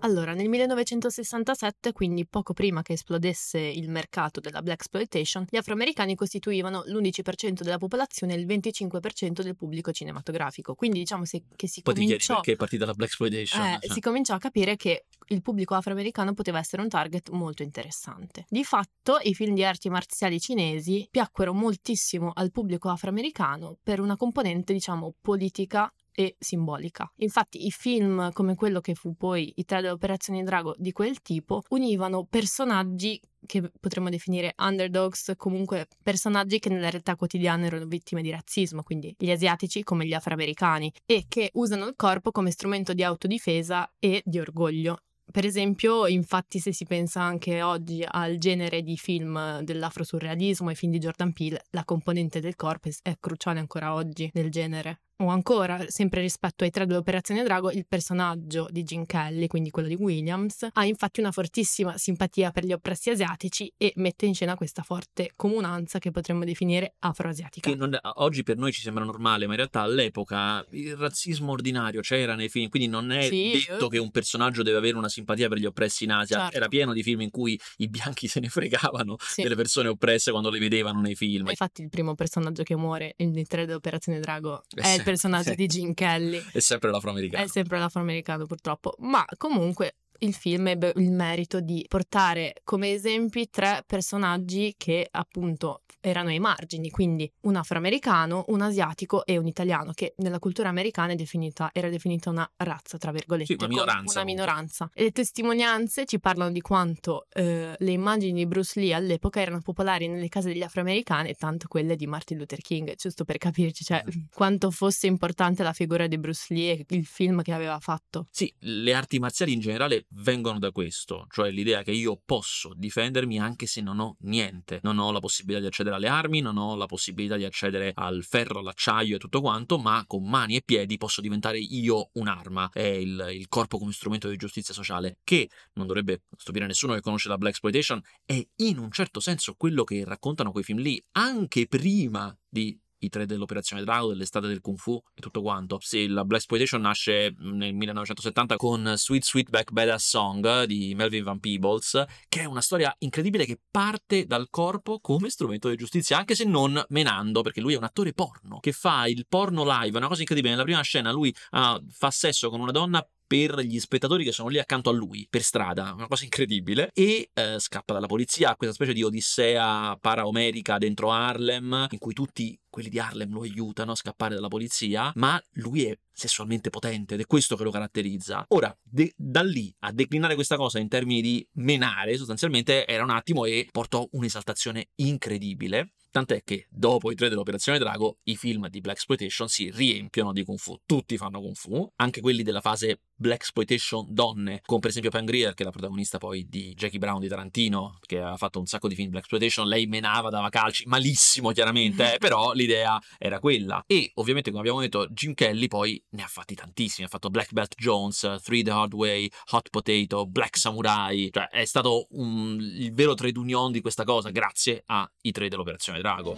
Allora, 0.07 0.35
nel 0.35 0.49
1967, 0.49 1.91
quindi 1.91 2.25
poco 2.27 2.53
prima 2.53 2.81
che 2.81 2.93
esplodesse 2.93 3.59
il 3.59 3.91
mercato 3.91 4.39
della 4.39 4.63
black 4.63 4.83
exploitation, 4.83 5.45
gli 5.51 5.57
afroamericani 5.57 6.15
costituivano 6.15 6.85
l'11% 6.87 7.63
della 7.63 7.77
popolazione 7.77 8.35
e 8.35 8.39
il 8.39 8.47
25% 8.47 9.43
del 9.43 9.57
pubblico 9.57 9.91
cinematografico. 9.91 10.77
Quindi 10.77 11.01
diciamo 11.01 11.25
se, 11.25 11.43
che 11.57 11.67
si 11.67 11.83
Poi 11.83 11.95
cominciò, 11.95 12.35
perché 12.35 12.53
è 12.53 12.57
partita 12.57 12.87
la 12.87 12.93
Black 12.93 13.11
Exploitation. 13.11 13.61
eh, 13.67 13.79
cioè. 13.81 13.93
si 13.93 14.01
cominciò 14.01 14.35
a 14.35 14.39
capire 14.39 14.77
che 14.77 15.07
il 15.31 15.43
pubblico 15.43 15.75
afroamericano 15.75 16.35
poteva 16.35 16.61
essere 16.61 16.83
un 16.83 16.89
target 16.89 17.31
molto 17.31 17.65
interessante. 17.65 18.45
Di 18.49 18.63
fatto, 18.63 19.19
i 19.23 19.35
film 19.35 19.55
di 19.55 19.65
arti 19.65 19.91
marziali 19.91 20.39
cinesi 20.39 21.09
piacquero 21.11 21.53
moltissimo 21.53 22.31
al 22.33 22.53
pubblico 22.53 22.91
afroamericano 22.91 23.77
per 23.83 23.99
una 23.99 24.17
componente, 24.17 24.73
diciamo, 24.73 25.15
politica 25.21 25.93
e 26.17 26.35
simbolica. 26.39 27.13
Infatti 27.17 27.67
i 27.67 27.71
film 27.71 28.33
come 28.33 28.55
quello 28.55 28.81
che 28.81 28.95
fu 28.95 29.15
poi 29.15 29.53
i 29.57 29.65
tre 29.65 29.83
delle 29.83 29.93
operazioni 29.93 30.43
Drago 30.43 30.75
di 30.79 30.91
quel 30.91 31.21
tipo 31.21 31.63
univano 31.69 32.25
personaggi 32.25 33.21
che 33.45 33.71
potremmo 33.79 34.09
definire 34.09 34.55
underdogs, 34.57 35.35
comunque 35.37 35.87
personaggi 36.03 36.59
che 36.59 36.71
nella 36.71 36.89
realtà 36.91 37.15
quotidiana 37.17 37.67
erano 37.67 37.85
vittime 37.85 38.23
di 38.23 38.31
razzismo, 38.31 38.83
quindi 38.83 39.15
gli 39.17 39.31
asiatici 39.31 39.85
come 39.85 40.07
gli 40.07 40.15
afroamericani, 40.15 40.93
e 41.05 41.27
che 41.29 41.51
usano 41.53 41.87
il 41.87 41.95
corpo 41.95 42.33
come 42.33 42.51
strumento 42.51 42.95
di 42.95 43.05
autodifesa 43.05 43.93
e 43.99 44.23
di 44.25 44.41
orgoglio. 44.41 44.99
Per 45.31 45.45
esempio, 45.45 46.07
infatti, 46.07 46.61
se 46.61 46.73
si 46.73 46.87
pensa 46.87 47.21
anche 47.21 47.61
oggi 47.61 48.05
al 48.09 48.39
genere 48.39 48.83
di 48.83 48.97
film 48.97 49.61
dell'afrosurrealismo 49.61 50.71
e 50.71 50.75
film 50.75 50.93
di 50.93 50.99
Jordan 50.99 51.33
Peele, 51.33 51.65
la 51.71 51.85
componente 51.85 52.41
del 52.41 52.57
corpo 52.57 52.89
è- 52.89 52.95
è 53.03 53.17
cruciale 53.19 53.59
ancora 53.59 53.93
oggi 53.93 54.31
nel 54.35 54.51
genere. 54.51 55.01
O 55.19 55.29
ancora, 55.29 55.83
sempre 55.89 56.21
rispetto 56.21 56.63
ai 56.65 56.71
tre 56.71 56.85
dell'Operazione 56.85 57.43
Drago, 57.43 57.71
il 57.71 57.87
personaggio 57.89 58.69
di 58.71 58.83
Gene 58.83 59.07
Kelly, 59.07 59.47
quindi 59.47 59.71
quello 59.71 59.89
di 59.89 59.95
Williams, 59.95 60.67
ha 60.71 60.85
infatti 60.85 61.21
una 61.21 61.33
fortissima 61.33 61.97
simpatia 61.97 62.51
per 62.51 62.67
gli 62.67 62.73
oppressi 62.73 63.09
asiatici 63.09 63.73
e 63.79 63.95
mette 63.97 64.27
in 64.27 64.35
scena 64.35 64.57
questa 64.57 64.83
forte 64.83 65.31
comunanza 65.35 65.99
che 65.99 66.11
potremmo 66.11 66.45
definire 66.45 66.97
afroasiatica. 66.99 67.71
Che 67.71 67.77
non- 67.77 67.99
oggi 68.17 68.43
per 68.43 68.59
noi 68.59 68.73
ci 68.73 68.83
sembra 68.83 69.05
normale, 69.05 69.47
ma 69.47 69.53
in 69.53 69.57
realtà 69.57 69.81
all'epoca 69.81 70.63
il 70.73 70.95
razzismo 70.97 71.51
ordinario 71.53 72.03
c'era 72.03 72.35
nei 72.35 72.51
film, 72.51 72.69
quindi 72.69 72.87
non 72.91 73.11
è 73.11 73.23
Sì, 73.23 73.53
detto 73.67 73.87
eh. 73.87 73.89
che 73.89 73.99
un 73.99 74.11
personaggio 74.11 74.63
deve 74.63 74.77
avere 74.77 74.99
una 74.99 75.09
simpatia 75.09 75.49
per 75.49 75.57
gli 75.57 75.65
oppressi 75.65 76.05
in 76.05 76.13
Asia. 76.13 76.41
Certo. 76.41 76.57
Era 76.57 76.69
pieno 76.69 76.93
di 76.93 77.03
film 77.03 77.23
in 77.23 77.31
cui 77.31 77.59
i 77.79 77.89
bianchi 77.89 78.29
se 78.29 78.39
ne 78.41 78.51
fregavano 78.51 79.17
Sì. 79.19 79.41
delle 79.41 79.57
persone 79.57 79.89
oppresse 79.89 80.31
quando 80.31 80.51
le 80.51 80.59
vedevano 80.59 81.01
nei 81.01 81.15
film. 81.15 81.49
Infatti 81.49 81.81
il 81.81 81.89
primo 81.89 82.15
personaggio 82.15 82.63
che 82.65 82.77
muore 82.77 83.15
nei 83.17 83.47
tre 83.47 83.65
dell'Operazione 83.65 84.21
Drago 84.21 84.63
Eh 84.75 84.83
è 84.83 84.95
il 84.97 85.05
personaggio 85.07 85.51
sì. 85.51 85.55
di 85.57 85.67
Gene 85.67 85.95
Kelly. 85.95 86.45
È 86.53 86.59
sempre 86.59 86.91
l'afroamericano. 86.91 87.45
È 87.45 87.49
sempre 87.49 87.79
l'afroamericano 87.79 88.47
purtroppo, 88.47 88.95
ma 88.99 89.25
comunque 89.37 89.95
il 90.21 90.35
film 90.35 90.69
ebbe 90.69 90.93
il 90.97 91.11
merito 91.11 91.61
di 91.61 91.85
portare 91.89 92.55
come 92.65 92.93
esempi 92.93 93.49
tre 93.51 93.83
personaggi 93.87 94.75
che 94.77 95.07
appunto 95.11 95.83
erano 96.01 96.29
ai 96.29 96.39
margini, 96.39 96.91
quindi 96.91 97.31
un 97.43 97.57
afroamericano, 97.57 98.45
un 98.49 98.61
asiatico 98.61 99.25
e 99.25 99.39
un 99.39 99.47
italiano, 99.47 99.93
che 99.93 100.15
nella 100.19 100.39
cultura 100.39 100.69
americana 100.69 101.13
è 101.13 101.17
definita, 101.17 101.71
era 101.73 101.89
definita 101.89 102.31
una 102.31 102.49
razza, 102.59 102.97
tra 102.97 103.11
virgolette, 103.11 103.55
Sì, 103.55 103.57
una 103.59 103.69
minoranza, 103.69 104.21
Una 104.21 104.25
minoranza. 104.25 104.91
E 104.95 105.03
le 105.05 105.11
testimonianze 105.11 106.05
ci 106.05 106.21
parlano 106.21 106.53
di 106.53 106.61
quanto 106.61 107.27
eh, 107.33 107.75
le 107.77 107.91
immagini 107.91 108.33
di 108.33 108.47
Bruce 108.47 108.79
Lee 108.79 108.95
all'epoca 108.95 109.41
erano 109.41 109.61
popolari 109.61 110.07
nelle 110.07 110.29
case 110.29 110.53
degli 110.53 110.63
afroamericani, 110.63 111.35
tanto 111.35 111.67
quelle 111.67 111.97
di 111.97 112.07
Martin 112.07 112.39
Luther 112.39 112.61
King, 112.61 112.95
giusto 112.95 113.25
per 113.25 113.39
capirci, 113.39 113.85
cioè 113.85 114.05
quanto 114.33 114.71
fosse 114.71 115.09
importante 115.09 115.65
la 115.65 115.73
figura 115.73 116.07
di 116.07 116.19
Bruce 116.19 116.55
Lee 116.55 116.73
e 116.73 116.85
il 116.91 117.07
film 117.07 117.43
che 117.43 117.53
aveva 117.53 117.81
fatto. 117.81 118.29
Sì, 118.31 118.53
le 118.61 118.95
arti 118.95 119.19
marziali 119.19 119.53
in 119.53 119.61
generale 119.61 120.06
vengono 120.11 120.59
da 120.59 120.71
questo, 120.71 121.27
cioè 121.31 121.51
l'idea 121.51 121.83
che 121.83 121.93
io 121.93 122.21
posso 122.25 122.73
difendermi 122.75 123.39
anche 123.41 123.67
se 123.67 123.81
non 123.81 123.99
ho 123.99 124.17
niente, 124.21 124.81
non 124.83 124.99
ho 124.99 125.11
la 125.11 125.21
possibilità 125.21 125.61
di 125.61 125.67
accedere 125.67 125.97
alle 125.97 126.09
armi, 126.09 126.41
non 126.41 126.57
ho 126.57 126.77
la 126.77 126.87
possibilità 126.87 127.37
di 127.37 127.45
accedere 127.45 127.93
al 127.95 128.25
ferro, 128.25 128.61
all'acciaio 128.61 129.17
e 129.17 129.19
tutto 129.19 129.41
quanto, 129.41 129.79
ma 129.79 130.05
con 130.07 130.29
mani 130.29 130.57
e 130.57 130.63
piedi 130.65 130.97
posso 130.97 131.21
diventare 131.21 131.59
io 131.59 132.11
un'arma, 132.15 132.71
è 132.73 132.81
il, 132.81 133.29
il 133.33 133.49
corpo 133.49 133.79
come 133.79 133.93
strumento 133.93 134.29
di 134.29 134.37
giustizia 134.37 134.75
sociale, 134.75 135.19
che 135.25 135.49
non 135.75 135.87
dovrebbe 135.87 136.23
stupire 136.37 136.67
nessuno 136.67 136.95
che 136.95 137.01
conosce 137.01 137.29
la 137.29 137.39
Black 137.39 137.55
Exploitation, 137.55 138.01
è 138.25 138.47
in 138.57 138.79
un 138.79 138.91
certo 138.91 139.21
senso 139.21 139.55
quello 139.55 139.85
che 139.85 140.05
raccontano 140.05 140.53
quei 140.53 140.65
film 140.65 140.79
lì, 140.79 141.03
anche 141.13 141.67
prima 141.67 142.37
di 142.49 142.79
i 142.99 143.09
tre 143.09 143.27
dell'Operazione 143.27 143.83
Drago, 143.83 144.09
dell'estate 144.09 144.47
del 144.47 144.61
Kung 144.61 144.79
Fu 144.79 145.01
e 145.15 145.21
tutto 145.21 145.43
quanto. 145.43 145.79
Sì, 145.81 146.07
la 146.07 146.25
Black 146.25 146.43
Exploitation 146.43 146.81
nasce 146.81 147.35
nel 147.39 147.75
1970 147.75 148.57
con 148.57 148.95
Sweet 148.97 149.25
Sweetback 149.25 149.73
Badass 149.73 150.09
Song 150.09 150.65
di 150.65 150.95
Melvin 150.95 151.25
Van 151.25 151.41
Peebles, 151.41 152.05
che 152.29 152.41
è 152.41 152.45
una 152.45 152.61
storia 152.61 152.95
incredibile 152.99 153.45
che 153.45 153.59
parte 153.71 154.27
dal 154.27 154.49
corpo 154.51 155.01
come 155.01 155.31
strumento 155.31 155.69
di 155.69 155.77
giustizia, 155.77 156.19
anche 156.19 156.35
se 156.35 156.45
non 156.45 156.83
menando, 156.89 157.43
perché 157.43 157.61
lui 157.61 157.75
è 157.75 157.77
un 157.77 157.85
attore 157.85 158.13
porno 158.13 158.59
che 158.61 158.73
fa 158.73 159.07
il 159.07 159.27
porno 159.29 159.65
live, 159.65 159.99
una 159.99 160.09
cosa 160.09 160.21
incredibile. 160.21 160.53
Nella 160.55 160.65
prima 160.65 160.83
scena 160.83 161.11
lui 161.11 161.35
ah, 161.51 161.81
fa 161.91 162.11
sesso 162.11 162.51
con 162.51 162.61
una 162.61 162.73
donna 162.73 163.07
per 163.27 163.59
gli 163.61 163.79
spettatori 163.79 164.25
che 164.25 164.33
sono 164.33 164.49
lì 164.49 164.59
accanto 164.59 164.91
a 164.91 164.93
lui 164.93 165.27
per 165.29 165.43
strada, 165.43 165.93
una 165.93 166.07
cosa 166.07 166.25
incredibile, 166.25 166.91
e 166.93 167.31
eh, 167.33 167.59
scappa 167.59 167.93
dalla 167.93 168.07
polizia, 168.07 168.55
questa 168.57 168.75
specie 168.75 168.93
di 168.93 169.03
odissea 169.03 169.97
paraomerica 170.01 170.79
dentro 170.79 171.11
Harlem, 171.11 171.89
in 171.91 171.99
cui 171.99 172.13
tutti 172.13 172.59
quelli 172.69 172.89
di 172.91 172.99
Harlem 172.99 173.33
lo 173.33 173.43
aiutano 173.43 173.93
a 173.93 173.97
scappare 173.97 174.35
dalla 174.35 174.49
polizia, 174.49 175.11
ma 175.15 175.43
lui 175.53 175.85
è 175.85 175.99
sessualmente 176.13 176.71
potente 176.71 177.15
ed 177.15 177.21
è 177.21 177.27
questo 177.27 177.57
che 177.57 177.65
lo 177.65 177.71
caratterizza. 177.71 178.45
Ora, 178.49 178.77
de- 178.83 179.15
da 179.17 179.43
lì 179.43 179.75
a 179.81 179.93
declinare 179.93 180.35
questa 180.35 180.57
cosa 180.57 180.79
in 180.79 180.89
termini 180.89 181.23
di 181.23 181.47
menare, 181.55 182.17
sostanzialmente 182.17 182.87
era 182.87 183.03
un 183.03 183.11
attimo 183.11 183.45
e 183.45 183.69
portò 183.71 184.07
un'esaltazione 184.13 184.89
incredibile. 184.97 185.93
Tant'è 186.11 186.43
che 186.45 186.67
dopo 186.71 187.11
i 187.11 187.15
tre 187.15 187.29
dell'Operazione 187.29 187.79
Drago, 187.79 188.21
i 188.25 188.37
film 188.37 188.69
di 188.69 188.81
Black 188.81 188.97
Exploitation 188.97 189.49
si 189.49 189.71
riempiono 189.71 190.33
di 190.33 190.45
Kung 190.45 190.59
Fu. 190.59 190.81
Tutti 190.87 191.19
fanno 191.19 191.41
Kung 191.41 191.55
Fu, 191.55 191.87
anche 191.97 192.23
quelli 192.23 192.43
della 192.43 192.63
fase 192.63 193.01
Black 193.17 193.41
Exploitation 193.43 194.07
donne, 194.09 194.61
come 194.65 194.81
per 194.81 194.91
esempio 194.91 195.11
Pam 195.11 195.25
Grier, 195.25 195.55
che 195.55 195.63
è 195.63 195.65
la 195.67 195.71
protagonista 195.73 196.19
poi 196.19 196.47
di 196.49 196.75
Jackie 196.75 196.99
Brown 196.99 197.21
di 197.21 197.29
Tarantino, 197.29 197.99
che 198.05 198.21
ha 198.21 198.37
fatto 198.37 198.59
un 198.59 198.67
sacco 198.67 198.89
di 198.89 198.95
film 198.95 199.11
Black 199.11 199.25
Exploitation. 199.25 199.67
Lei 199.67 199.87
menava, 199.87 200.29
dava 200.31 200.49
calci, 200.49 200.85
malissimo 200.87 201.51
chiaramente, 201.53 202.15
eh, 202.15 202.19
però 202.21 202.53
l'idea 202.53 202.99
era 203.19 203.39
quella. 203.41 203.83
E 203.87 204.11
ovviamente, 204.15 204.51
come 204.51 204.63
abbiamo 204.63 204.81
detto, 204.81 205.07
Jim 205.09 205.35
Kelly 205.35 205.69
poi 205.69 206.03
ne 206.11 206.23
ha 206.23 206.27
fatti 206.27 206.55
tantissimi. 206.55 207.07
Ha 207.07 207.11
fatto 207.11 207.31
Black 207.31 207.53
Belt 207.53 207.75
Jones, 207.77 208.41
Three 208.43 208.63
the 208.63 208.71
Hard 208.71 208.93
Way, 208.95 209.29
Hot 209.53 209.71
Potato, 209.71 210.27
Black 210.27 210.57
Samurai. 210.57 211.31
Cioè, 211.33 211.49
è 211.49 211.65
stato 211.65 212.07
un- 212.11 212.59
il 212.61 212.93
vero 212.93 213.15
trade 213.15 213.39
union 213.39 213.73
di 213.73 213.81
questa 213.81 214.05
cosa, 214.05 214.31
grazie 214.31 214.83
ai 214.87 215.31
tre 215.33 215.49
dell'Operazione 215.49 216.01
Drago. 216.01 216.37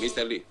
Mister 0.00 0.26
Lee. 0.26 0.44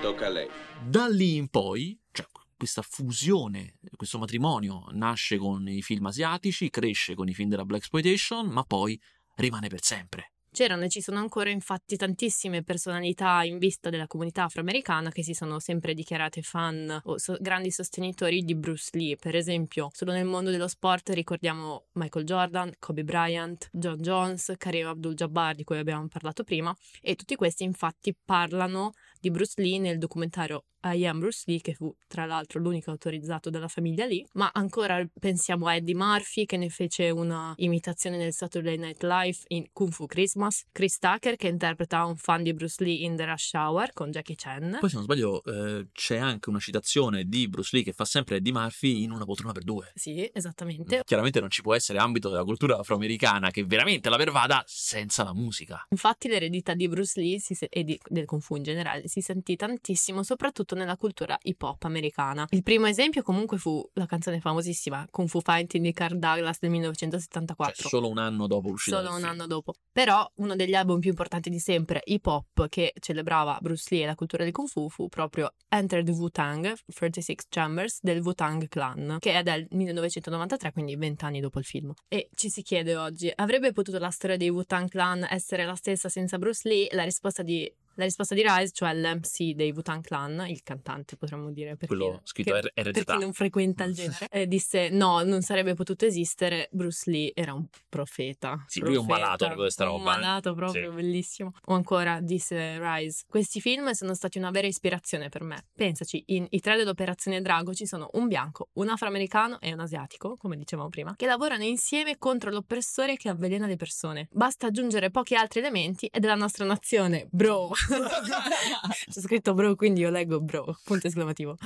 Tocca 0.00 0.26
a 0.26 0.30
lei. 0.30 0.48
Da 0.88 1.08
lì 1.08 1.36
in 1.36 1.48
poi, 1.48 1.98
cioè 2.10 2.26
questa 2.56 2.82
fusione, 2.82 3.78
questo 3.96 4.18
matrimonio 4.18 4.84
nasce 4.90 5.36
con 5.38 5.66
i 5.68 5.82
film 5.82 6.06
asiatici, 6.06 6.70
cresce 6.70 7.14
con 7.14 7.28
i 7.28 7.34
film 7.34 7.48
della 7.48 7.64
Black 7.64 7.82
Exploitation, 7.82 8.46
ma 8.48 8.62
poi 8.62 9.00
rimane 9.36 9.68
per 9.68 9.82
sempre. 9.82 10.32
C'erano 10.54 10.84
e 10.84 10.90
ci 10.90 11.00
sono 11.00 11.18
ancora 11.18 11.48
infatti 11.48 11.96
tantissime 11.96 12.62
personalità 12.62 13.42
in 13.42 13.56
vista 13.56 13.88
della 13.88 14.06
comunità 14.06 14.44
afroamericana 14.44 15.10
che 15.10 15.22
si 15.24 15.32
sono 15.32 15.58
sempre 15.60 15.94
dichiarate 15.94 16.42
fan 16.42 17.00
o 17.04 17.16
so- 17.16 17.38
grandi 17.40 17.70
sostenitori 17.70 18.42
di 18.42 18.54
Bruce 18.54 18.90
Lee. 18.92 19.16
Per 19.16 19.34
esempio, 19.34 19.88
solo 19.94 20.12
nel 20.12 20.26
mondo 20.26 20.50
dello 20.50 20.68
sport 20.68 21.08
ricordiamo 21.08 21.86
Michael 21.92 22.26
Jordan, 22.26 22.70
Kobe 22.78 23.02
Bryant, 23.02 23.70
John 23.72 23.96
Jones, 23.96 24.52
Kareem 24.58 24.88
Abdul-Jabbar 24.88 25.54
di 25.54 25.64
cui 25.64 25.78
abbiamo 25.78 26.06
parlato 26.08 26.44
prima 26.44 26.76
e 27.00 27.14
tutti 27.14 27.34
questi 27.34 27.64
infatti 27.64 28.14
parlano 28.22 28.92
di 29.18 29.30
Bruce 29.30 29.54
Lee 29.56 29.78
nel 29.78 29.96
documentario 29.96 30.64
I 30.84 31.06
Am 31.06 31.18
Bruce 31.18 31.42
Lee, 31.46 31.60
che 31.60 31.74
fu 31.74 31.94
tra 32.06 32.24
l'altro 32.26 32.60
l'unico 32.60 32.90
autorizzato 32.90 33.50
dalla 33.50 33.68
famiglia 33.68 34.04
Lee, 34.06 34.24
ma 34.34 34.50
ancora 34.52 35.04
pensiamo 35.18 35.66
a 35.66 35.74
Eddie 35.76 35.94
Murphy 35.94 36.44
che 36.46 36.56
ne 36.56 36.68
fece 36.68 37.10
una 37.10 37.52
imitazione 37.56 38.16
nel 38.16 38.32
Saturday 38.32 38.76
Night 38.76 39.02
Live 39.02 39.38
in 39.48 39.66
Kung 39.72 39.90
Fu 39.92 40.06
Christmas, 40.06 40.64
Chris 40.72 40.98
Tucker 40.98 41.36
che 41.36 41.48
interpreta 41.48 42.04
un 42.04 42.16
fan 42.16 42.42
di 42.42 42.52
Bruce 42.52 42.82
Lee 42.84 43.04
in 43.04 43.16
The 43.16 43.24
Rush 43.26 43.52
Hour 43.54 43.92
con 43.92 44.10
Jackie 44.10 44.34
Chan. 44.36 44.76
Poi, 44.80 44.88
se 44.88 44.96
non 44.96 45.04
sbaglio, 45.04 45.42
eh, 45.44 45.86
c'è 45.92 46.16
anche 46.18 46.48
una 46.48 46.58
citazione 46.58 47.24
di 47.24 47.48
Bruce 47.48 47.70
Lee 47.72 47.84
che 47.84 47.92
fa 47.92 48.04
sempre 48.04 48.36
Eddie 48.36 48.52
Murphy 48.52 49.02
in 49.02 49.10
una 49.10 49.24
poltrona 49.24 49.52
per 49.52 49.62
due. 49.64 49.90
Sì, 49.94 50.28
esattamente. 50.32 51.02
Chiaramente 51.04 51.40
non 51.40 51.50
ci 51.50 51.62
può 51.62 51.74
essere 51.74 51.98
ambito 51.98 52.28
della 52.28 52.44
cultura 52.44 52.78
afroamericana 52.78 53.50
che 53.50 53.64
veramente 53.64 54.08
la 54.10 54.16
pervada 54.16 54.62
senza 54.66 55.22
la 55.24 55.32
musica. 55.32 55.86
Infatti 55.90 56.28
l'eredità 56.28 56.74
di 56.74 56.88
Bruce 56.88 57.20
Lee 57.20 57.38
se- 57.40 57.66
e 57.70 57.84
di- 57.84 57.98
del 58.04 58.24
Kung 58.26 58.42
Fu 58.42 58.56
in 58.56 58.62
generale 58.62 59.08
si 59.08 59.20
sentì 59.20 59.56
tantissimo, 59.56 60.22
soprattutto 60.22 60.71
introdotto 60.72 60.74
nella 60.74 60.96
cultura 60.96 61.38
hip 61.42 61.62
hop 61.62 61.84
americana. 61.84 62.46
Il 62.50 62.62
primo 62.62 62.86
esempio 62.86 63.22
comunque 63.22 63.58
fu 63.58 63.86
la 63.94 64.06
canzone 64.06 64.40
famosissima 64.40 65.06
Kung 65.10 65.28
Fu 65.28 65.40
Fighting 65.40 65.84
di 65.84 65.92
Carl 65.92 66.18
Douglas 66.18 66.58
del 66.58 66.70
1974. 66.70 67.74
Cioè, 67.74 67.88
solo 67.88 68.08
un 68.08 68.18
anno 68.18 68.46
dopo 68.46 68.70
l'uscita 68.70 68.96
Solo 68.96 69.10
un 69.10 69.16
film. 69.16 69.28
anno 69.28 69.46
dopo. 69.46 69.74
Però 69.92 70.28
uno 70.36 70.56
degli 70.56 70.74
album 70.74 71.00
più 71.00 71.10
importanti 71.10 71.50
di 71.50 71.58
sempre, 71.58 72.00
hip 72.04 72.26
hop, 72.26 72.68
che 72.68 72.92
celebrava 72.98 73.58
Bruce 73.60 73.86
Lee 73.90 74.02
e 74.02 74.06
la 74.06 74.14
cultura 74.14 74.44
del 74.44 74.52
Kung 74.52 74.68
Fu, 74.68 74.88
fu 74.88 75.08
proprio 75.08 75.54
Enter 75.68 76.02
the 76.02 76.12
Wu-Tang, 76.12 76.74
36 76.92 77.36
Chambers 77.48 77.98
del 78.00 78.20
Wu-Tang 78.20 78.68
Clan, 78.68 79.16
che 79.18 79.34
è 79.34 79.42
del 79.42 79.66
1993, 79.70 80.72
quindi 80.72 80.96
vent'anni 80.96 81.40
dopo 81.40 81.58
il 81.58 81.64
film. 81.64 81.92
E 82.08 82.28
ci 82.34 82.48
si 82.48 82.62
chiede 82.62 82.96
oggi, 82.96 83.30
avrebbe 83.34 83.72
potuto 83.72 83.98
la 83.98 84.10
storia 84.10 84.36
dei 84.36 84.50
Wu-Tang 84.50 84.88
Clan 84.88 85.26
essere 85.28 85.64
la 85.64 85.74
stessa 85.74 86.08
senza 86.08 86.38
Bruce 86.38 86.68
Lee? 86.68 86.88
La 86.92 87.04
risposta 87.04 87.42
di 87.42 87.70
la 87.94 88.04
risposta 88.04 88.34
di 88.34 88.42
Rise, 88.42 88.72
cioè 88.72 88.94
l'MC 88.94 89.52
dei 89.54 89.70
Wu-Tang 89.72 90.02
Clan, 90.02 90.44
il 90.48 90.62
cantante 90.62 91.16
potremmo 91.16 91.50
dire, 91.52 91.76
per 91.76 91.88
Quello 91.88 92.12
chi- 92.12 92.20
scritto 92.24 92.52
che- 92.52 92.60
R- 92.60 92.72
per 92.72 92.86
RZA. 92.88 93.14
chi 93.14 93.20
non 93.20 93.32
frequenta 93.32 93.84
il 93.84 93.94
genere, 93.94 94.28
eh, 94.30 94.46
disse 94.46 94.88
no, 94.90 95.22
non 95.22 95.42
sarebbe 95.42 95.74
potuto 95.74 96.04
esistere, 96.06 96.68
Bruce 96.72 97.10
Lee 97.10 97.32
era 97.34 97.52
un 97.54 97.66
profeta. 97.88 98.64
Sì, 98.66 98.80
lui 98.80 98.94
è 98.94 98.98
un 98.98 99.06
Profeta, 99.06 99.24
malato 99.26 99.46
per 99.48 99.56
questa 99.56 99.84
Un 99.84 99.90
roba, 99.98 100.16
eh. 100.16 100.20
malato 100.20 100.54
proprio, 100.54 100.90
Sì. 100.90 100.96
bellissimo. 100.96 101.52
O 101.66 101.74
ancora, 101.74 102.20
disse 102.20 102.78
Rise, 102.80 103.24
questi 103.28 103.60
film 103.60 103.90
sono 103.92 104.14
stati 104.14 104.38
una 104.38 104.50
vera 104.50 104.66
ispirazione 104.66 105.28
per 105.28 105.42
me. 105.42 105.64
Pensaci, 105.74 106.22
in 106.28 106.46
I 106.50 106.60
tre 106.60 106.76
dell'Operazione 106.76 107.40
Drago 107.42 107.74
ci 107.74 107.86
sono 107.86 108.08
un 108.14 108.26
bianco, 108.28 108.68
un 108.74 108.88
afroamericano 108.88 109.60
e 109.60 109.72
un 109.72 109.80
asiatico, 109.80 110.36
come 110.36 110.56
dicevamo 110.56 110.88
prima, 110.88 111.14
che 111.16 111.26
lavorano 111.26 111.64
insieme 111.64 112.18
contro 112.18 112.50
l'oppressore 112.50 113.16
che 113.16 113.28
avvelena 113.28 113.66
le 113.66 113.76
persone. 113.76 114.28
Basta 114.32 114.66
aggiungere 114.68 115.10
pochi 115.10 115.34
altri 115.34 115.60
elementi 115.60 116.06
ed 116.10 116.24
è 116.24 116.26
la 116.26 116.34
nostra 116.34 116.64
nazione, 116.64 117.26
bro. 117.30 117.70
C'è 119.10 119.20
scritto 119.20 119.54
bro, 119.54 119.74
quindi 119.74 120.00
io 120.00 120.10
leggo 120.10 120.40
bro, 120.40 120.76
punto 120.84 121.06
esclamativo. 121.06 121.56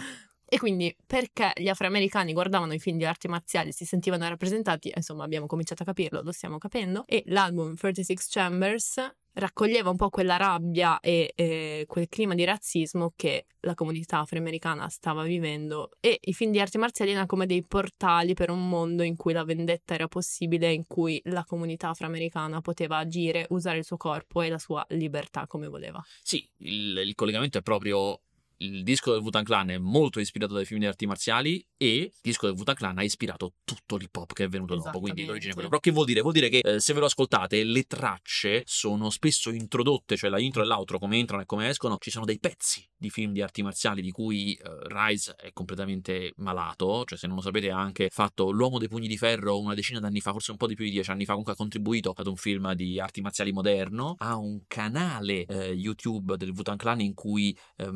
E 0.49 0.59
quindi 0.59 0.95
perché 1.05 1.53
gli 1.57 1.69
afroamericani 1.69 2.33
guardavano 2.33 2.73
i 2.73 2.79
film 2.79 2.99
di 2.99 3.05
arti 3.05 3.29
marziali 3.29 3.71
e 3.71 3.73
si 3.73 3.85
sentivano 3.85 4.29
rappresentati, 4.29 4.93
insomma 4.95 5.25
abbiamo 5.25 5.47
cominciato 5.47 5.83
a 5.83 5.87
capirlo, 5.87 6.23
lo 6.23 6.33
stiamo 6.33 6.59
capendo, 6.59 7.05
e 7.07 7.23
l'album 7.27 7.75
36 7.75 8.17
Chambers 8.29 9.15
raccoglieva 9.37 9.91
un 9.91 9.97
po' 9.97 10.09
quella 10.09 10.37
rabbia 10.37 10.99
e 11.01 11.33
eh, 11.35 11.85
quel 11.87 12.09
clima 12.09 12.35
di 12.35 12.45
razzismo 12.45 13.13
che 13.17 13.47
la 13.61 13.75
comunità 13.75 14.21
afroamericana 14.21 14.89
stava 14.89 15.25
vivendo 15.25 15.91
e 16.01 16.19
i 16.23 16.33
film 16.33 16.53
di 16.53 16.61
arti 16.61 16.79
marziali 16.79 17.11
erano 17.11 17.27
come 17.27 17.47
dei 17.47 17.63
portali 17.63 18.35
per 18.35 18.51
un 18.51 18.69
mondo 18.69 19.03
in 19.03 19.17
cui 19.17 19.33
la 19.33 19.45
vendetta 19.45 19.95
era 19.95 20.09
possibile, 20.09 20.73
in 20.73 20.87
cui 20.87 21.21
la 21.25 21.45
comunità 21.45 21.91
afroamericana 21.91 22.61
poteva 22.61 22.99
agire, 22.99 23.47
usare 23.51 23.79
il 23.79 23.85
suo 23.85 23.97
corpo 23.97 24.43
e 24.43 24.49
la 24.49 24.59
sua 24.59 24.85
libertà 24.91 25.47
come 25.47 25.69
voleva. 25.69 26.03
Sì, 26.23 26.49
il, 26.59 26.97
il 27.05 27.15
collegamento 27.15 27.59
è 27.59 27.63
proprio. 27.63 28.21
Il 28.59 28.83
disco 28.85 29.13
del 29.13 29.21
Wu-Tang 29.21 29.45
Clan 29.45 29.69
è 29.71 29.79
molto 29.79 30.19
ispirato 30.19 30.55
dai 30.55 30.65
film 30.65 30.81
di 30.81 30.87
arti 30.87 31.07
marziali 31.07 31.65
e 31.77 31.95
il 31.97 32.13
disco 32.23 32.47
del 32.47 32.57
Wu-Tang 32.57 32.77
Clan 32.77 32.97
ha 32.97 33.03
ispirato 33.03 33.55
tutto 33.65 33.97
l'hip 33.97 34.17
hop 34.17 34.33
che 34.33 34.45
è 34.45 34.49
venuto 34.49 34.75
dopo, 34.77 34.99
quindi 34.99 35.27
l'origine 35.27 35.51
è 35.51 35.55
quello. 35.55 35.69
Però 35.69 35.81
che 35.81 35.91
vuol 35.91 36.07
dire? 36.07 36.23
Vuol 36.23 36.33
dire 36.33 36.49
che 36.49 36.59
eh, 36.59 36.81
se 36.81 36.95
ve 36.95 37.01
lo 37.01 37.07
ascoltate, 37.07 37.63
le 37.65 37.83
tracce 37.83 38.63
sono 38.65 39.11
spesso 39.11 39.51
introdotte, 39.51 40.17
cioè 40.17 40.31
la 40.31 40.41
intro 40.41 40.63
e 40.63 40.67
l'outro, 40.67 40.99
come 40.99 41.19
entrano 41.19 41.43
e 41.43 41.47
come 41.47 41.69
escono, 41.69 41.99
ci 41.99 42.11
sono 42.11 42.25
dei 42.25 42.39
pezzi 42.39 42.83
di 42.97 43.11
film 43.11 43.33
di 43.33 43.43
arti 43.43 43.63
marziali 43.63 44.01
di 44.01 44.11
cui 44.11 44.55
eh, 44.55 44.63
Rise 44.85 45.35
è 45.37 45.53
completamente 45.53 46.33
malato, 46.37 47.05
cioè 47.05 47.19
se 47.19 47.27
non 47.27 47.37
lo 47.37 47.43
sapete 47.43 47.71
ha 47.71 47.79
anche 47.79 48.09
fatto 48.11 48.51
L'uomo 48.51 48.79
dei 48.79 48.89
pugni 48.89 49.07
di 49.07 49.19
ferro 49.19 49.61
una 49.61 49.75
decina 49.75 50.01
d'anni 50.01 50.21
fa, 50.21 50.33
forse 50.33 50.51
un 50.51 50.57
po' 50.57 50.67
di 50.67 50.75
più 50.75 50.85
di 50.85 50.93
dieci 50.93 51.11
anni 51.11 51.25
fa, 51.25 51.33
comunque 51.33 51.53
ha 51.53 51.57
contribuito 51.57 52.15
ad 52.17 52.27
un 52.27 52.37
film 52.37 52.73
di 52.73 52.99
arti 52.99 53.21
marziali 53.21 53.53
moderno, 53.53 54.15
ha 54.19 54.37
un 54.37 54.63
canale 54.67 55.45
eh, 55.45 55.73
YouTube 55.73 56.37
del 56.39 56.51
Wu-Tang 56.51 56.79
Clan 56.79 57.01
in 57.01 57.13
cui 57.13 57.57
eh, 57.77 57.91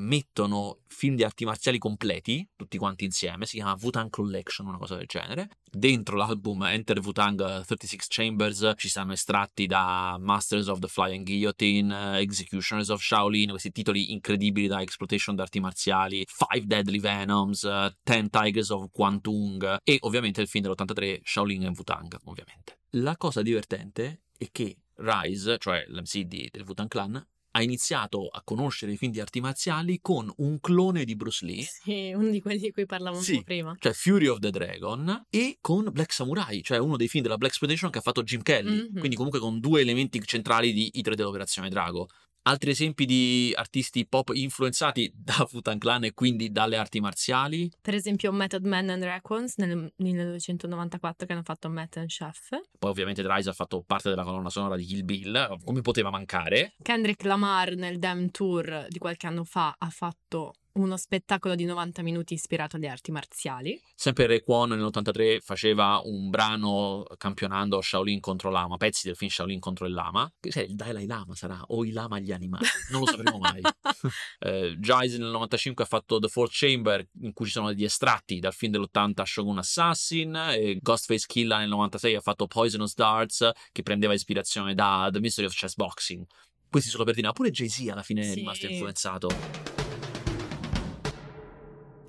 mettono 0.50 0.78
film 0.88 1.14
di 1.14 1.22
arti 1.22 1.44
marziali 1.44 1.78
completi, 1.78 2.46
tutti 2.56 2.76
quanti 2.76 3.04
insieme, 3.04 3.46
si 3.46 3.56
chiama 3.56 3.76
Wu-Tang 3.80 4.10
Collection, 4.10 4.66
una 4.66 4.76
cosa 4.76 4.96
del 4.96 5.06
genere. 5.06 5.48
Dentro 5.70 6.16
l'album 6.16 6.64
Enter 6.64 6.98
Wu-Tang 6.98 7.64
36 7.64 7.98
Chambers 8.08 8.72
ci 8.76 8.88
stanno 8.88 9.12
estratti 9.12 9.66
da 9.66 10.16
Masters 10.20 10.66
of 10.66 10.80
the 10.80 10.88
Flying 10.88 11.24
Guillotine, 11.24 12.16
eh, 12.16 12.20
Executioners 12.20 12.88
of 12.88 13.00
Shaolin, 13.00 13.50
questi 13.50 13.70
titoli 13.70 14.12
incredibili 14.12 14.66
da 14.66 14.82
exploitation 14.82 15.36
d'arti 15.36 15.60
marziali, 15.60 16.26
Five 16.26 16.66
Deadly 16.66 16.98
Venoms, 16.98 17.64
eh, 17.64 17.96
Ten 18.02 18.28
Tigers 18.28 18.70
of 18.70 18.90
Kwantung 18.90 19.78
e 19.84 19.96
ovviamente 20.00 20.40
il 20.40 20.48
film 20.48 20.64
dell'83 20.64 21.20
Shaolin 21.22 21.64
e 21.64 21.68
Wu-Tang, 21.68 22.18
ovviamente. 22.24 22.78
La 22.94 23.16
cosa 23.16 23.40
divertente 23.42 24.22
è 24.36 24.48
che 24.50 24.76
Rise, 24.96 25.56
cioè 25.58 25.84
l'MC 25.86 26.20
di- 26.22 26.48
del 26.50 26.64
Wu-Tang 26.66 26.88
Clan, 26.88 27.26
ha 27.52 27.62
iniziato 27.62 28.28
a 28.28 28.42
conoscere 28.44 28.92
i 28.92 28.96
film 28.96 29.12
di 29.12 29.20
arti 29.20 29.40
marziali 29.40 29.98
con 30.00 30.32
un 30.38 30.60
clone 30.60 31.04
di 31.04 31.16
Bruce 31.16 31.44
Lee, 31.44 31.62
Sì, 31.64 32.12
uno 32.14 32.28
di 32.30 32.40
quelli 32.40 32.58
di 32.60 32.70
cui 32.70 32.86
parlavamo 32.86 33.20
Sì. 33.22 33.42
prima. 33.42 33.74
cioè 33.78 33.92
Fury 33.92 34.26
of 34.26 34.38
the 34.38 34.50
Dragon, 34.50 35.26
e 35.30 35.58
con 35.60 35.88
Black 35.92 36.12
Samurai, 36.12 36.62
cioè 36.62 36.78
uno 36.78 36.96
dei 36.96 37.08
film 37.08 37.22
della 37.22 37.36
Black 37.36 37.52
Exploitation 37.52 37.90
che 37.90 37.98
ha 37.98 38.02
fatto 38.02 38.22
Jim 38.22 38.42
Kelly, 38.42 38.88
Mhm. 38.90 38.98
quindi 38.98 39.16
comunque 39.16 39.40
con 39.40 39.58
due 39.60 39.80
elementi 39.80 40.20
centrali 40.24 40.72
di 40.72 40.90
I 40.94 41.02
tre 41.02 41.14
dell'Operazione 41.16 41.68
Drago. 41.68 42.08
Altri 42.42 42.70
esempi 42.70 43.04
di 43.04 43.52
artisti 43.54 44.06
pop 44.06 44.30
influenzati 44.32 45.12
da 45.14 45.46
Wu-Tang 45.52 45.78
Clan 45.78 46.04
e 46.04 46.14
quindi 46.14 46.50
dalle 46.50 46.76
arti 46.78 46.98
marziali? 47.00 47.70
Per 47.80 47.94
esempio 47.94 48.32
Method 48.32 48.64
Man 48.64 48.88
and 48.88 49.02
Raccoons 49.02 49.58
nel 49.58 49.92
1994 49.96 51.26
che 51.26 51.32
hanno 51.32 51.42
fatto 51.42 51.68
Matt 51.68 51.98
and 51.98 52.08
Chef. 52.08 52.48
Poi 52.78 52.90
ovviamente 52.90 53.22
Rise 53.26 53.50
ha 53.50 53.52
fatto 53.52 53.82
parte 53.86 54.08
della 54.08 54.24
colonna 54.24 54.48
sonora 54.48 54.76
di 54.76 54.84
Kill 54.84 55.04
Bill, 55.04 55.58
come 55.64 55.82
poteva 55.82 56.10
mancare. 56.10 56.74
Kendrick 56.82 57.24
Lamar 57.24 57.74
nel 57.74 57.98
Damn 57.98 58.30
Tour 58.30 58.86
di 58.88 58.98
qualche 58.98 59.26
anno 59.26 59.44
fa 59.44 59.74
ha 59.76 59.90
fatto 59.90 60.54
uno 60.72 60.96
spettacolo 60.96 61.54
di 61.54 61.64
90 61.64 62.02
minuti 62.02 62.34
ispirato 62.34 62.76
alle 62.76 62.88
arti 62.88 63.10
marziali. 63.10 63.80
Sempre 63.94 64.26
Raekwon 64.26 64.70
nell'83 64.70 65.40
faceva 65.40 66.00
un 66.04 66.30
brano 66.30 67.04
campionando 67.18 67.80
Shaolin 67.80 68.20
contro 68.20 68.50
Lama, 68.50 68.76
pezzi 68.76 69.06
del 69.06 69.16
film 69.16 69.30
Shaolin 69.30 69.58
contro 69.58 69.86
il 69.86 69.92
Lama. 69.92 70.30
Che 70.38 70.52
sai, 70.52 70.66
il 70.70 70.76
Dalai 70.76 71.06
Lama 71.06 71.34
sarà 71.34 71.60
o 71.68 71.84
i 71.84 71.90
Lama 71.92 72.16
agli 72.16 72.32
animali, 72.32 72.66
non 72.90 73.00
lo 73.00 73.06
sapremo 73.06 73.38
mai. 73.38 73.60
eh, 74.40 74.76
Jize 74.78 75.18
nel 75.18 75.30
95 75.30 75.84
ha 75.84 75.86
fatto 75.86 76.18
The 76.18 76.28
Fourth 76.28 76.52
Chamber 76.54 77.06
in 77.22 77.32
cui 77.32 77.46
ci 77.46 77.52
sono 77.52 77.68
degli 77.68 77.84
estratti 77.84 78.38
dal 78.38 78.52
film 78.54 78.72
dell'80 78.72 79.22
Shogun 79.24 79.58
Assassin 79.58 80.34
e 80.52 80.78
Ghostface 80.80 81.26
Killa 81.26 81.58
nel 81.58 81.68
96 81.68 82.14
ha 82.14 82.20
fatto 82.20 82.46
Poisonous 82.46 82.94
Darts 82.94 83.50
che 83.72 83.82
prendeva 83.82 84.14
ispirazione 84.14 84.74
da 84.74 85.08
The 85.12 85.20
Mystery 85.20 85.46
of 85.46 85.54
Chess 85.54 85.74
Boxing. 85.74 86.24
Questi 86.70 86.88
solo 86.88 87.02
per 87.04 87.14
dire, 87.14 87.26
ma 87.26 87.32
pure 87.32 87.50
Jay-Z 87.50 87.88
alla 87.90 88.02
fine 88.02 88.22
è 88.22 88.28
Sì. 88.28 88.34
rimasto 88.34 88.66
influenzato. 88.66 89.79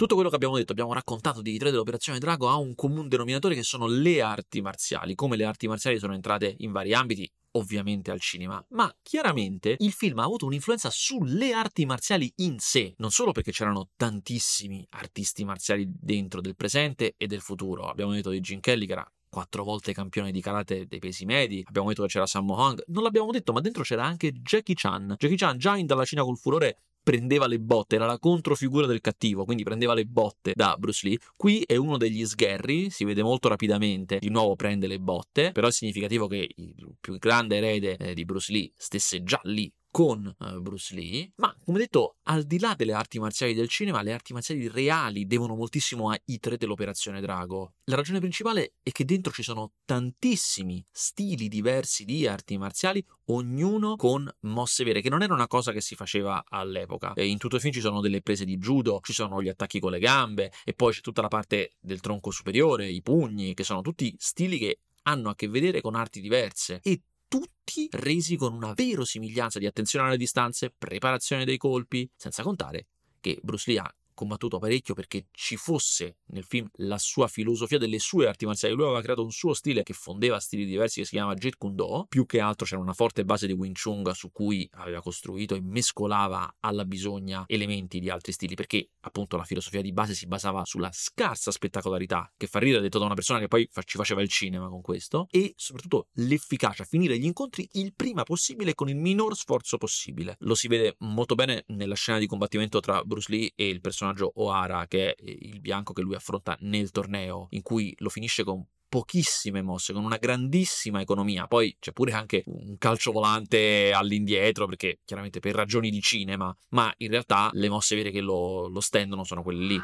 Tutto 0.01 0.15
quello 0.15 0.31
che 0.31 0.35
abbiamo 0.35 0.57
detto, 0.57 0.71
abbiamo 0.71 0.93
raccontato 0.93 1.43
di 1.43 1.55
tre 1.59 1.69
dell'Operazione 1.69 2.17
Drago 2.17 2.49
ha 2.49 2.55
un 2.55 2.73
comune 2.73 3.07
denominatore 3.07 3.53
che 3.53 3.61
sono 3.61 3.85
le 3.85 4.19
arti 4.19 4.59
marziali. 4.59 5.13
Come 5.13 5.35
le 5.35 5.45
arti 5.45 5.67
marziali 5.67 5.99
sono 5.99 6.15
entrate 6.15 6.55
in 6.61 6.71
vari 6.71 6.95
ambiti, 6.95 7.31
ovviamente 7.51 8.09
al 8.09 8.19
cinema, 8.19 8.65
ma 8.69 8.91
chiaramente 9.03 9.75
il 9.77 9.91
film 9.91 10.17
ha 10.17 10.23
avuto 10.23 10.47
un'influenza 10.47 10.89
sulle 10.89 11.53
arti 11.53 11.85
marziali 11.85 12.33
in 12.37 12.57
sé, 12.57 12.95
non 12.97 13.11
solo 13.11 13.31
perché 13.31 13.51
c'erano 13.51 13.89
tantissimi 13.95 14.83
artisti 14.89 15.45
marziali 15.45 15.87
dentro 15.87 16.41
del 16.41 16.55
presente 16.55 17.13
e 17.15 17.27
del 17.27 17.41
futuro. 17.41 17.87
Abbiamo 17.87 18.13
detto 18.13 18.31
di 18.31 18.39
Jim 18.39 18.59
Kelly 18.59 18.87
che 18.87 18.93
era 18.93 19.13
quattro 19.29 19.63
volte 19.63 19.93
campione 19.93 20.31
di 20.31 20.41
karate 20.41 20.87
dei 20.87 20.97
pesi 20.97 21.25
medi, 21.25 21.63
abbiamo 21.67 21.89
detto 21.89 22.01
che 22.01 22.07
c'era 22.07 22.25
Sammo 22.25 22.55
Hung, 22.55 22.81
non 22.87 23.03
l'abbiamo 23.03 23.29
detto, 23.29 23.53
ma 23.53 23.61
dentro 23.61 23.83
c'era 23.83 24.03
anche 24.03 24.31
Jackie 24.31 24.73
Chan. 24.73 25.13
Jackie 25.19 25.37
Chan 25.37 25.59
già 25.59 25.77
in 25.77 25.85
Dalla 25.85 26.05
Cina 26.05 26.23
col 26.23 26.39
furore 26.39 26.85
prendeva 27.03 27.47
le 27.47 27.59
botte, 27.59 27.95
era 27.95 28.05
la 28.05 28.19
controfigura 28.19 28.85
del 28.85 29.01
cattivo, 29.01 29.45
quindi 29.45 29.63
prendeva 29.63 29.93
le 29.93 30.05
botte 30.05 30.53
da 30.55 30.75
Bruce 30.77 31.07
Lee. 31.07 31.17
Qui 31.35 31.63
è 31.65 31.75
uno 31.75 31.97
degli 31.97 32.25
sgherri, 32.25 32.89
si 32.89 33.05
vede 33.05 33.23
molto 33.23 33.47
rapidamente, 33.47 34.19
di 34.19 34.29
nuovo 34.29 34.55
prende 34.55 34.87
le 34.87 34.99
botte, 34.99 35.51
però 35.51 35.67
è 35.67 35.71
significativo 35.71 36.27
che 36.27 36.49
il 36.55 36.95
più 36.99 37.17
grande 37.17 37.57
erede 37.57 37.97
eh, 37.97 38.13
di 38.13 38.25
Bruce 38.25 38.51
Lee 38.51 38.71
stesse 38.75 39.23
già 39.23 39.39
lì 39.43 39.71
con 39.91 40.25
eh, 40.25 40.60
Bruce 40.60 40.95
Lee, 40.95 41.32
ma 41.36 41.56
come 41.63 41.80
detto, 41.80 42.15
al 42.23 42.43
di 42.43 42.58
là 42.60 42.73
delle 42.75 42.93
arti 42.93 43.19
marziali 43.19 43.54
del 43.54 43.67
cinema, 43.67 44.01
le 44.01 44.13
arti 44.13 44.32
marziali 44.34 44.67
reali 44.69 45.27
devono 45.27 45.56
moltissimo 45.56 46.10
ai 46.10 46.39
tre 46.39 46.58
dell'Operazione 46.58 47.19
Drago. 47.19 47.73
La 47.86 47.97
ragione 47.97 48.19
principale 48.19 48.75
è 48.82 48.91
che 48.91 49.04
dentro 49.04 49.34
ci 49.34 49.43
sono 49.43 49.73
tantissimi 49.86 50.84
stili 50.89 51.49
diversi 51.49 52.06
di 52.06 52.25
arti 52.25 52.58
marziali, 52.58 53.06
ognuno 53.25 53.97
con 53.97 54.30
mosse 54.41 54.84
vere, 54.86 55.01
che 55.01 55.10
non 55.10 55.21
era 55.21 55.34
una 55.34 55.47
cosa 55.47 55.73
che 55.73 55.82
si 55.82 55.95
faceva 55.95 56.43
all'epoca. 56.47 57.13
E 57.13 57.27
in 57.27 57.38
tutto 57.38 57.56
il 57.56 57.62
film 57.62 57.73
ci 57.73 57.82
sono 57.82 57.99
delle 57.99 58.21
prese 58.21 58.45
di 58.45 58.58
judo, 58.58 59.01
ci 59.04 59.13
sono 59.13 59.41
gli 59.41 59.49
attacchi 59.49 59.80
con 59.80 59.91
le 59.91 59.99
gambe, 59.99 60.51
e 60.63 60.73
poi 60.73 60.93
c'è 60.93 61.01
tutta 61.01 61.21
la 61.21 61.27
parte 61.27 61.73
del 61.82 61.99
tronco 61.99 62.32
superiore, 62.32 62.88
i 62.88 63.01
pugni, 63.01 63.54
che 63.54 63.65
sono 63.65 63.82
tutti 63.82 64.15
stili 64.17 64.58
che 64.58 64.80
hanno 65.04 65.30
a 65.30 65.36
che 65.36 65.47
vedere 65.47 65.82
con 65.82 65.95
arti 65.95 66.21
diverse. 66.21 66.80
E 66.84 67.01
tutti 67.31 67.87
resi 67.91 68.35
con 68.35 68.53
una 68.53 68.73
verosimiglianza 68.73 69.57
di 69.57 69.65
attenzione 69.65 70.07
alle 70.07 70.17
distanze, 70.17 70.73
preparazione 70.77 71.45
dei 71.45 71.55
colpi, 71.55 72.09
senza 72.13 72.43
contare 72.43 72.87
che 73.21 73.39
Bruce 73.41 73.71
Lee 73.71 73.79
ha 73.79 73.95
combattuto 74.21 74.60
parecchio 74.60 74.93
perché 74.93 75.25
ci 75.31 75.57
fosse 75.57 76.17
nel 76.27 76.43
film 76.43 76.69
la 76.75 76.99
sua 76.99 77.27
filosofia 77.27 77.79
delle 77.79 77.97
sue 77.97 78.27
arti 78.27 78.45
marziali. 78.45 78.75
Lui 78.75 78.86
aveva 78.86 79.01
creato 79.01 79.23
un 79.23 79.31
suo 79.31 79.55
stile 79.55 79.81
che 79.81 79.93
fondeva 79.93 80.39
stili 80.39 80.63
diversi 80.63 80.99
che 80.99 81.05
si 81.05 81.15
chiama 81.15 81.34
Jeet 81.34 81.57
Kune 81.57 81.73
Do. 81.73 82.05
Più 82.07 82.27
che 82.27 82.39
altro 82.39 82.67
c'era 82.67 82.79
una 82.79 82.93
forte 82.93 83.25
base 83.25 83.47
di 83.47 83.53
Wing 83.53 83.75
Chun 83.75 84.03
su 84.13 84.31
cui 84.31 84.69
aveva 84.73 85.01
costruito 85.01 85.55
e 85.55 85.62
mescolava 85.62 86.57
alla 86.60 86.86
bisogna 86.86 87.45
elementi 87.47 87.99
di 87.99 88.12
altri 88.12 88.31
stili 88.31 88.53
perché 88.53 88.91
appunto 89.01 89.38
la 89.38 89.43
filosofia 89.43 89.81
di 89.81 89.91
base 89.91 90.13
si 90.13 90.27
basava 90.27 90.63
sulla 90.65 90.91
scarsa 90.93 91.49
spettacolarità 91.49 92.31
che 92.38 92.45
fa 92.45 92.60
ridere 92.60 92.84
detto 92.84 92.99
da 92.99 93.05
una 93.05 93.15
persona 93.15 93.39
che 93.39 93.47
poi 93.47 93.67
ci 93.86 93.97
faceva 93.97 94.21
il 94.21 94.29
cinema 94.29 94.69
con 94.69 94.81
questo 94.81 95.27
e 95.31 95.53
soprattutto 95.55 96.10
l'efficacia, 96.13 96.84
finire 96.84 97.17
gli 97.17 97.25
incontri 97.25 97.67
il 97.73 97.93
prima 97.95 98.21
possibile 98.21 98.75
con 98.75 98.88
il 98.88 98.97
minor 98.97 99.36
sforzo 99.36 99.77
possibile. 99.77 100.36
Lo 100.41 100.53
si 100.53 100.67
vede 100.67 100.95
molto 100.99 101.34
bene 101.34 101.63
nella 101.67 101.95
scena 101.95 102.19
di 102.19 102.27
combattimento 102.27 102.79
tra 102.81 103.03
Bruce 103.03 103.31
Lee 103.31 103.51
e 103.55 103.67
il 103.67 103.81
personaggio 103.81 104.11
O'Hara 104.19 104.88
che 104.88 105.13
è 105.13 105.24
il 105.24 105.60
bianco 105.60 105.93
che 105.93 106.02
lui 106.02 106.15
affronta 106.15 106.58
nel 106.62 106.91
torneo 106.91 107.47
in 107.52 107.62
cui 107.62 107.93
lo 108.00 108.10
finisce 108.10 108.43
con 108.43 108.65
pochissime 108.91 109.62
mosse, 109.62 109.93
con 109.93 110.04
una 110.04 110.17
grandissima 110.17 111.00
economia. 111.00 111.47
Poi 111.47 111.78
c'è 111.80 111.93
pure 111.93 112.12
anche 112.12 112.43
un 112.47 112.78
calcio 112.78 113.13
volante 113.13 113.93
all'indietro, 113.93 114.65
perché 114.65 115.00
chiaramente 115.06 115.39
per 115.39 115.56
ragioni 115.56 115.89
di 115.89 116.02
cinema, 116.02 116.54
ma 116.71 116.93
in 116.97 117.10
realtà 117.10 117.50
le 117.54 117.69
mosse 117.69 117.95
vere 117.95 118.12
che 118.12 118.19
lo, 118.19 118.67
lo 118.67 118.82
stendono 118.82 119.24
sono 119.24 119.43
quelle 119.43 119.65
lì. 119.65 119.82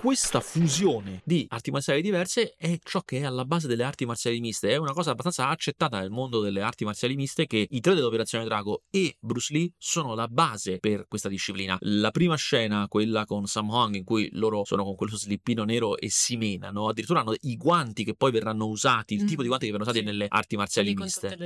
Questa 0.00 0.40
fusione 0.40 1.20
di 1.26 1.44
arti 1.50 1.70
marziali 1.70 2.00
diverse 2.00 2.54
è 2.56 2.78
ciò 2.82 3.02
che 3.02 3.18
è 3.18 3.24
alla 3.24 3.44
base 3.44 3.68
delle 3.68 3.82
arti 3.82 4.06
marziali 4.06 4.40
miste. 4.40 4.70
È 4.70 4.76
una 4.76 4.94
cosa 4.94 5.10
abbastanza 5.10 5.48
accettata 5.48 6.00
nel 6.00 6.08
mondo 6.08 6.40
delle 6.40 6.62
arti 6.62 6.86
marziali 6.86 7.16
miste 7.16 7.46
che 7.46 7.66
i 7.68 7.80
tre 7.80 7.94
dell'Operazione 7.94 8.44
Drago 8.44 8.84
e 8.88 9.18
Bruce 9.20 9.52
Lee 9.52 9.72
sono 9.76 10.14
la 10.14 10.26
base 10.26 10.78
per 10.78 11.04
questa 11.06 11.28
disciplina. 11.28 11.76
La 11.80 12.10
prima 12.12 12.34
scena, 12.36 12.88
quella 12.88 13.26
con 13.26 13.44
Sam 13.44 13.68
Hong, 13.68 13.94
in 13.94 14.04
cui 14.04 14.30
loro 14.32 14.64
sono 14.64 14.84
con 14.84 14.94
quello 14.94 15.18
slippino 15.18 15.64
nero 15.64 15.98
e 15.98 16.08
si 16.08 16.38
menano, 16.38 16.88
addirittura 16.88 17.20
hanno 17.20 17.34
i 17.38 17.58
guanti 17.58 18.02
che 18.02 18.14
poi 18.14 18.30
verranno 18.30 18.68
usati, 18.68 19.12
il 19.12 19.24
tipo 19.24 19.42
di 19.42 19.48
guanti 19.48 19.66
che 19.66 19.72
verranno 19.72 19.90
usati 19.90 20.06
sì. 20.06 20.10
nelle 20.10 20.26
arti 20.30 20.56
marziali 20.56 20.94
miste. 20.94 21.36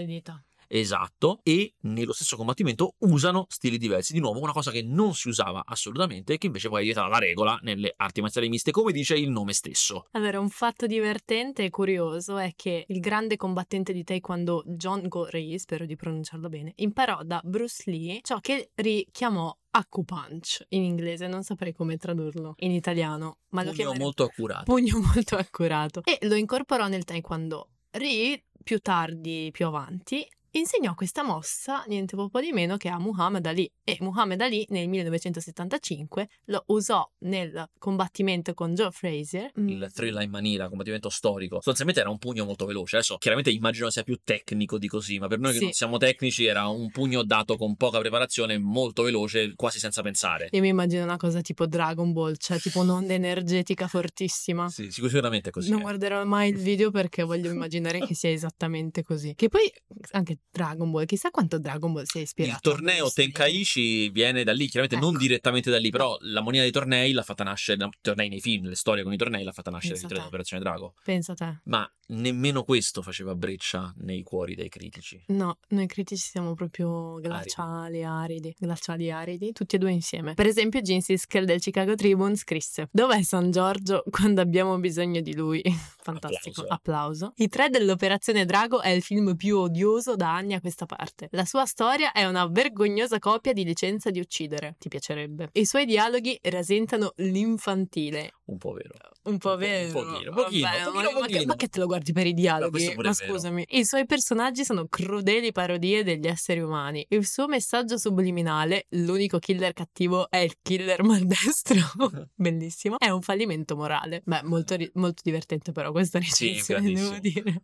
Esatto, 0.77 1.39
e 1.45 1.75
nello 1.83 2.13
stesso 2.13 2.37
combattimento 2.37 2.97
usano 2.99 3.47
stili 3.49 3.79
diversi. 3.79 4.13
Di 4.13 4.19
nuovo, 4.19 4.41
una 4.41 4.51
cosa 4.51 4.73
che 4.73 4.83
non 4.83 5.15
si 5.15 5.29
usava 5.29 5.63
assolutamente, 5.65 6.37
che 6.37 6.47
invece 6.47 6.69
poi 6.69 6.79
è 6.79 6.81
diventata 6.81 7.07
la 7.07 7.19
regola 7.19 7.57
nelle 7.63 7.95
arti 7.97 8.21
marziali 8.21 8.49
miste, 8.49 8.73
come 8.73 8.91
dice 8.91 9.15
il 9.15 9.31
nome 9.31 9.53
stesso. 9.53 10.09
Allora, 10.11 10.41
un 10.41 10.49
fatto 10.49 10.87
divertente 10.87 11.63
e 11.63 11.71
curioso 11.71 12.39
è 12.39 12.55
che 12.57 12.87
il 12.89 12.99
grande 12.99 13.37
combattente 13.37 13.93
di 13.93 14.03
Taekwondo 14.03 14.65
John 14.67 15.07
Gorey, 15.07 15.57
spero 15.61 15.87
di 15.87 15.95
pronunciarlo 15.95 16.49
bene, 16.49 16.73
imparò 16.75 17.23
da 17.23 17.41
Bruce 17.45 17.89
Lee 17.89 18.19
ciò 18.23 18.41
che 18.41 18.71
richiamò 18.75 19.57
Punch 20.05 20.65
in 20.71 20.83
inglese, 20.83 21.29
non 21.29 21.45
saprei 21.45 21.73
come 21.73 21.99
tradurlo 21.99 22.55
in 22.59 22.73
italiano, 22.73 23.39
ma 23.51 23.61
pugno 23.61 23.71
lo 23.71 23.77
chiamerei 23.77 24.03
molto 24.03 24.25
accurato. 24.25 24.65
Pugno 24.65 24.99
molto 24.99 25.37
accurato. 25.37 26.03
E 26.03 26.19
lo 26.27 26.35
incorporò 26.35 26.89
nel 26.89 27.05
Taekwondo. 27.05 27.69
Ri 27.93 28.43
più 28.65 28.81
tardi, 28.81 29.51
più 29.53 29.67
avanti, 29.67 30.27
insegnò 30.59 30.95
questa 30.95 31.23
mossa 31.23 31.85
niente 31.87 32.17
po' 32.17 32.41
di 32.41 32.53
meno 32.53 32.77
che 32.77 32.89
a 32.89 32.99
Muhammad 32.99 33.45
Ali 33.47 33.71
e 33.83 33.97
Muhammad 34.01 34.41
Ali 34.41 34.65
nel 34.71 34.89
1975 34.89 36.29
lo 36.47 36.65
usò 36.67 37.09
nel 37.21 37.71
combattimento 37.79 38.55
con 38.55 38.75
Joe 38.75 38.91
Frazier. 38.91 39.51
Mm. 39.59 39.69
Il 39.69 39.91
Thrilla 39.93 40.23
in 40.23 40.31
Manila, 40.31 40.69
combattimento 40.69 41.11
storico. 41.11 41.57
Sostanzialmente 41.57 42.01
era 42.01 42.11
un 42.11 42.19
pugno 42.19 42.45
molto 42.45 42.67
veloce. 42.67 42.97
Adesso 42.97 43.17
chiaramente 43.19 43.51
immagino 43.51 43.91
sia 43.91 44.03
più 44.03 44.21
tecnico 44.23 44.79
di 44.79 44.89
così, 44.89 45.19
ma 45.19 45.27
per 45.27 45.39
noi 45.39 45.53
che 45.53 45.59
sì. 45.59 45.65
non 45.65 45.73
siamo 45.73 45.99
tecnici 45.99 46.45
era 46.45 46.67
un 46.69 46.91
pugno 46.91 47.25
dato 47.25 47.57
con 47.57 47.77
poca 47.77 47.99
preparazione, 47.99 48.59
molto 48.59 49.03
veloce, 49.03 49.55
quasi 49.55 49.79
senza 49.79 50.03
pensare. 50.03 50.49
Io 50.53 50.61
mi 50.61 50.69
immagino 50.69 51.03
una 51.03 51.17
cosa 51.17 51.41
tipo 51.41 51.67
Dragon 51.67 52.13
Ball, 52.13 52.35
cioè 52.37 52.59
tipo 52.59 52.81
un'onda 52.81 53.13
energetica 53.13 53.87
fortissima. 53.87 54.69
Sì, 54.69 54.91
sicuramente 54.91 55.51
è 55.51 55.53
così. 55.53 55.71
Non 55.71 55.81
guarderò 55.81 56.25
mai 56.25 56.51
il 56.51 56.57
video 56.57 56.91
perché 56.91 57.23
voglio 57.23 57.51
immaginare 57.53 58.01
che 58.01 58.15
sia 58.15 58.31
esattamente 58.31 59.03
così. 59.03 59.35
Che 59.35 59.49
poi 59.49 59.71
anche 60.13 60.39
Dragon 60.51 60.91
Ball, 60.91 61.05
chissà 61.05 61.31
quanto 61.31 61.59
Dragon 61.59 61.93
Ball 61.93 62.05
si 62.05 62.19
è 62.19 62.23
ispirato. 62.23 62.55
Il 62.55 62.61
torneo 62.61 63.11
Tenkaichi 63.11 64.09
viene 64.11 64.45
da 64.45 64.53
lì, 64.53 64.67
chiaramente 64.67 64.97
ecco. 64.97 65.05
non 65.05 65.17
direttamente 65.17 65.71
da 65.71 65.79
lì, 65.79 65.91
però 65.91 66.17
la 66.21 66.41
moneta 66.41 66.63
dei 66.63 66.73
tornei 66.73 67.13
l'ha 67.13 67.23
fatta 67.23 67.45
nascere, 67.45 67.85
i 67.85 67.91
tornei 68.01 68.29
nei 68.29 68.41
film, 68.41 68.69
le 68.69 68.77
storie 68.77 69.03
con 69.03 69.13
i 69.13 69.17
tornei 69.17 69.43
l'ha 69.43 69.53
fatta 69.53 69.71
nascere 69.71 69.95
all'interno 69.95 70.19
dell'Operazione 70.19 70.63
Drago. 70.63 70.95
Pensa 71.03 71.35
te. 71.35 71.61
Ma 71.65 71.91
nemmeno 72.09 72.65
questo 72.65 73.03
faceva 73.03 73.35
breccia 73.35 73.93
nei 73.99 74.23
cuori 74.23 74.55
dei 74.55 74.69
critici. 74.69 75.23
No, 75.29 75.59
noi 75.69 75.87
critici 75.87 76.23
siamo 76.23 76.55
proprio 76.55 77.15
glaciali, 77.15 78.05
aridi, 78.05 78.49
aridi 78.49 78.55
glaciali 78.59 79.11
aridi, 79.11 79.53
tutti 79.53 79.77
e 79.77 79.79
due 79.79 79.91
insieme. 79.91 80.35
Per 80.35 80.47
esempio 80.47 80.81
Gene 80.81 81.01
Siskel 81.01 81.47
del 81.47 81.61
Chicago 81.61 81.95
Tribune 81.95 82.37
scrisse 82.37 82.89
Dov'è 82.91 83.23
San 83.23 83.51
Giorgio 83.51 84.05
quando 84.11 84.41
abbiamo 84.41 84.79
bisogno 84.79 85.21
di 85.21 85.35
lui? 85.35 85.63
Fantastico, 86.05 86.63
applauso. 86.63 86.75
applauso. 86.75 87.33
I 87.37 87.49
tre 87.49 87.71
dell'Operazione 87.71 88.45
Drago 88.45 88.83
è 88.83 88.91
il 88.91 89.03
film 89.03 89.37
più 89.37 89.59
odioso 89.59 90.17
da 90.17 90.34
anni 90.35 90.55
a 90.55 90.61
questa 90.61 90.87
parte. 90.87 91.29
La 91.33 91.45
sua 91.45 91.65
storia 91.67 92.13
è 92.13 92.25
una 92.25 92.47
vergognosa 92.47 93.19
copia 93.19 93.53
di 93.53 93.65
Licenza 93.65 94.11
di 94.11 94.21
uccidere. 94.21 94.77
Ti 94.79 94.89
piacerebbe. 94.89 95.51
I 95.53 95.65
suoi 95.65 95.85
dialoghi 95.87 96.39
rasentano 96.43 97.13
l'infantile. 97.17 98.33
Un 98.47 98.59
po' 98.59 98.73
vero. 98.73 98.95
Un 99.25 99.39
po' 99.39 99.57
vero. 99.57 99.87
Un 99.87 99.93
pochino, 100.05 100.33
pochino, 100.33 100.69
Vabbè, 100.69 100.85
pochino, 100.85 101.13
ma, 101.13 101.19
pochino. 101.21 101.45
ma, 101.47 101.57
che 101.57 101.69
te 101.69 101.79
lo 101.79 101.87
guardi 101.87 102.13
per 102.13 102.27
i 102.27 102.35
dialoghi? 102.35 102.95
ma 102.97 103.13
scusami. 103.13 103.65
I 103.71 103.85
suoi 103.85 104.05
personaggi 104.05 104.65
sono 104.65 104.87
crudeli 104.87 105.51
parodie 105.53 106.05
degli 106.05 106.27
esseri 106.27 106.61
umani. 106.61 107.07
Il 107.09 107.27
suo 107.27 107.47
messaggio 107.47 107.97
subliminale, 107.97 108.87
l'unico 108.91 109.39
killer 109.39 109.73
cattivo 109.73 110.29
è 110.29 110.39
il 110.39 110.57
killer 110.61 111.03
maldestro. 111.05 111.81
Bellissimo. 112.35 112.99
È 112.99 113.09
un 113.09 113.23
fallimento 113.23 113.77
morale. 113.77 114.21
Beh, 114.25 114.43
molto, 114.43 114.77
molto 114.95 115.23
divertente 115.25 115.73
però 115.73 115.91
questa 115.91 116.19
recensione, 116.19 116.87
sì, 116.89 116.95
devo 116.95 117.19
dire 117.19 117.63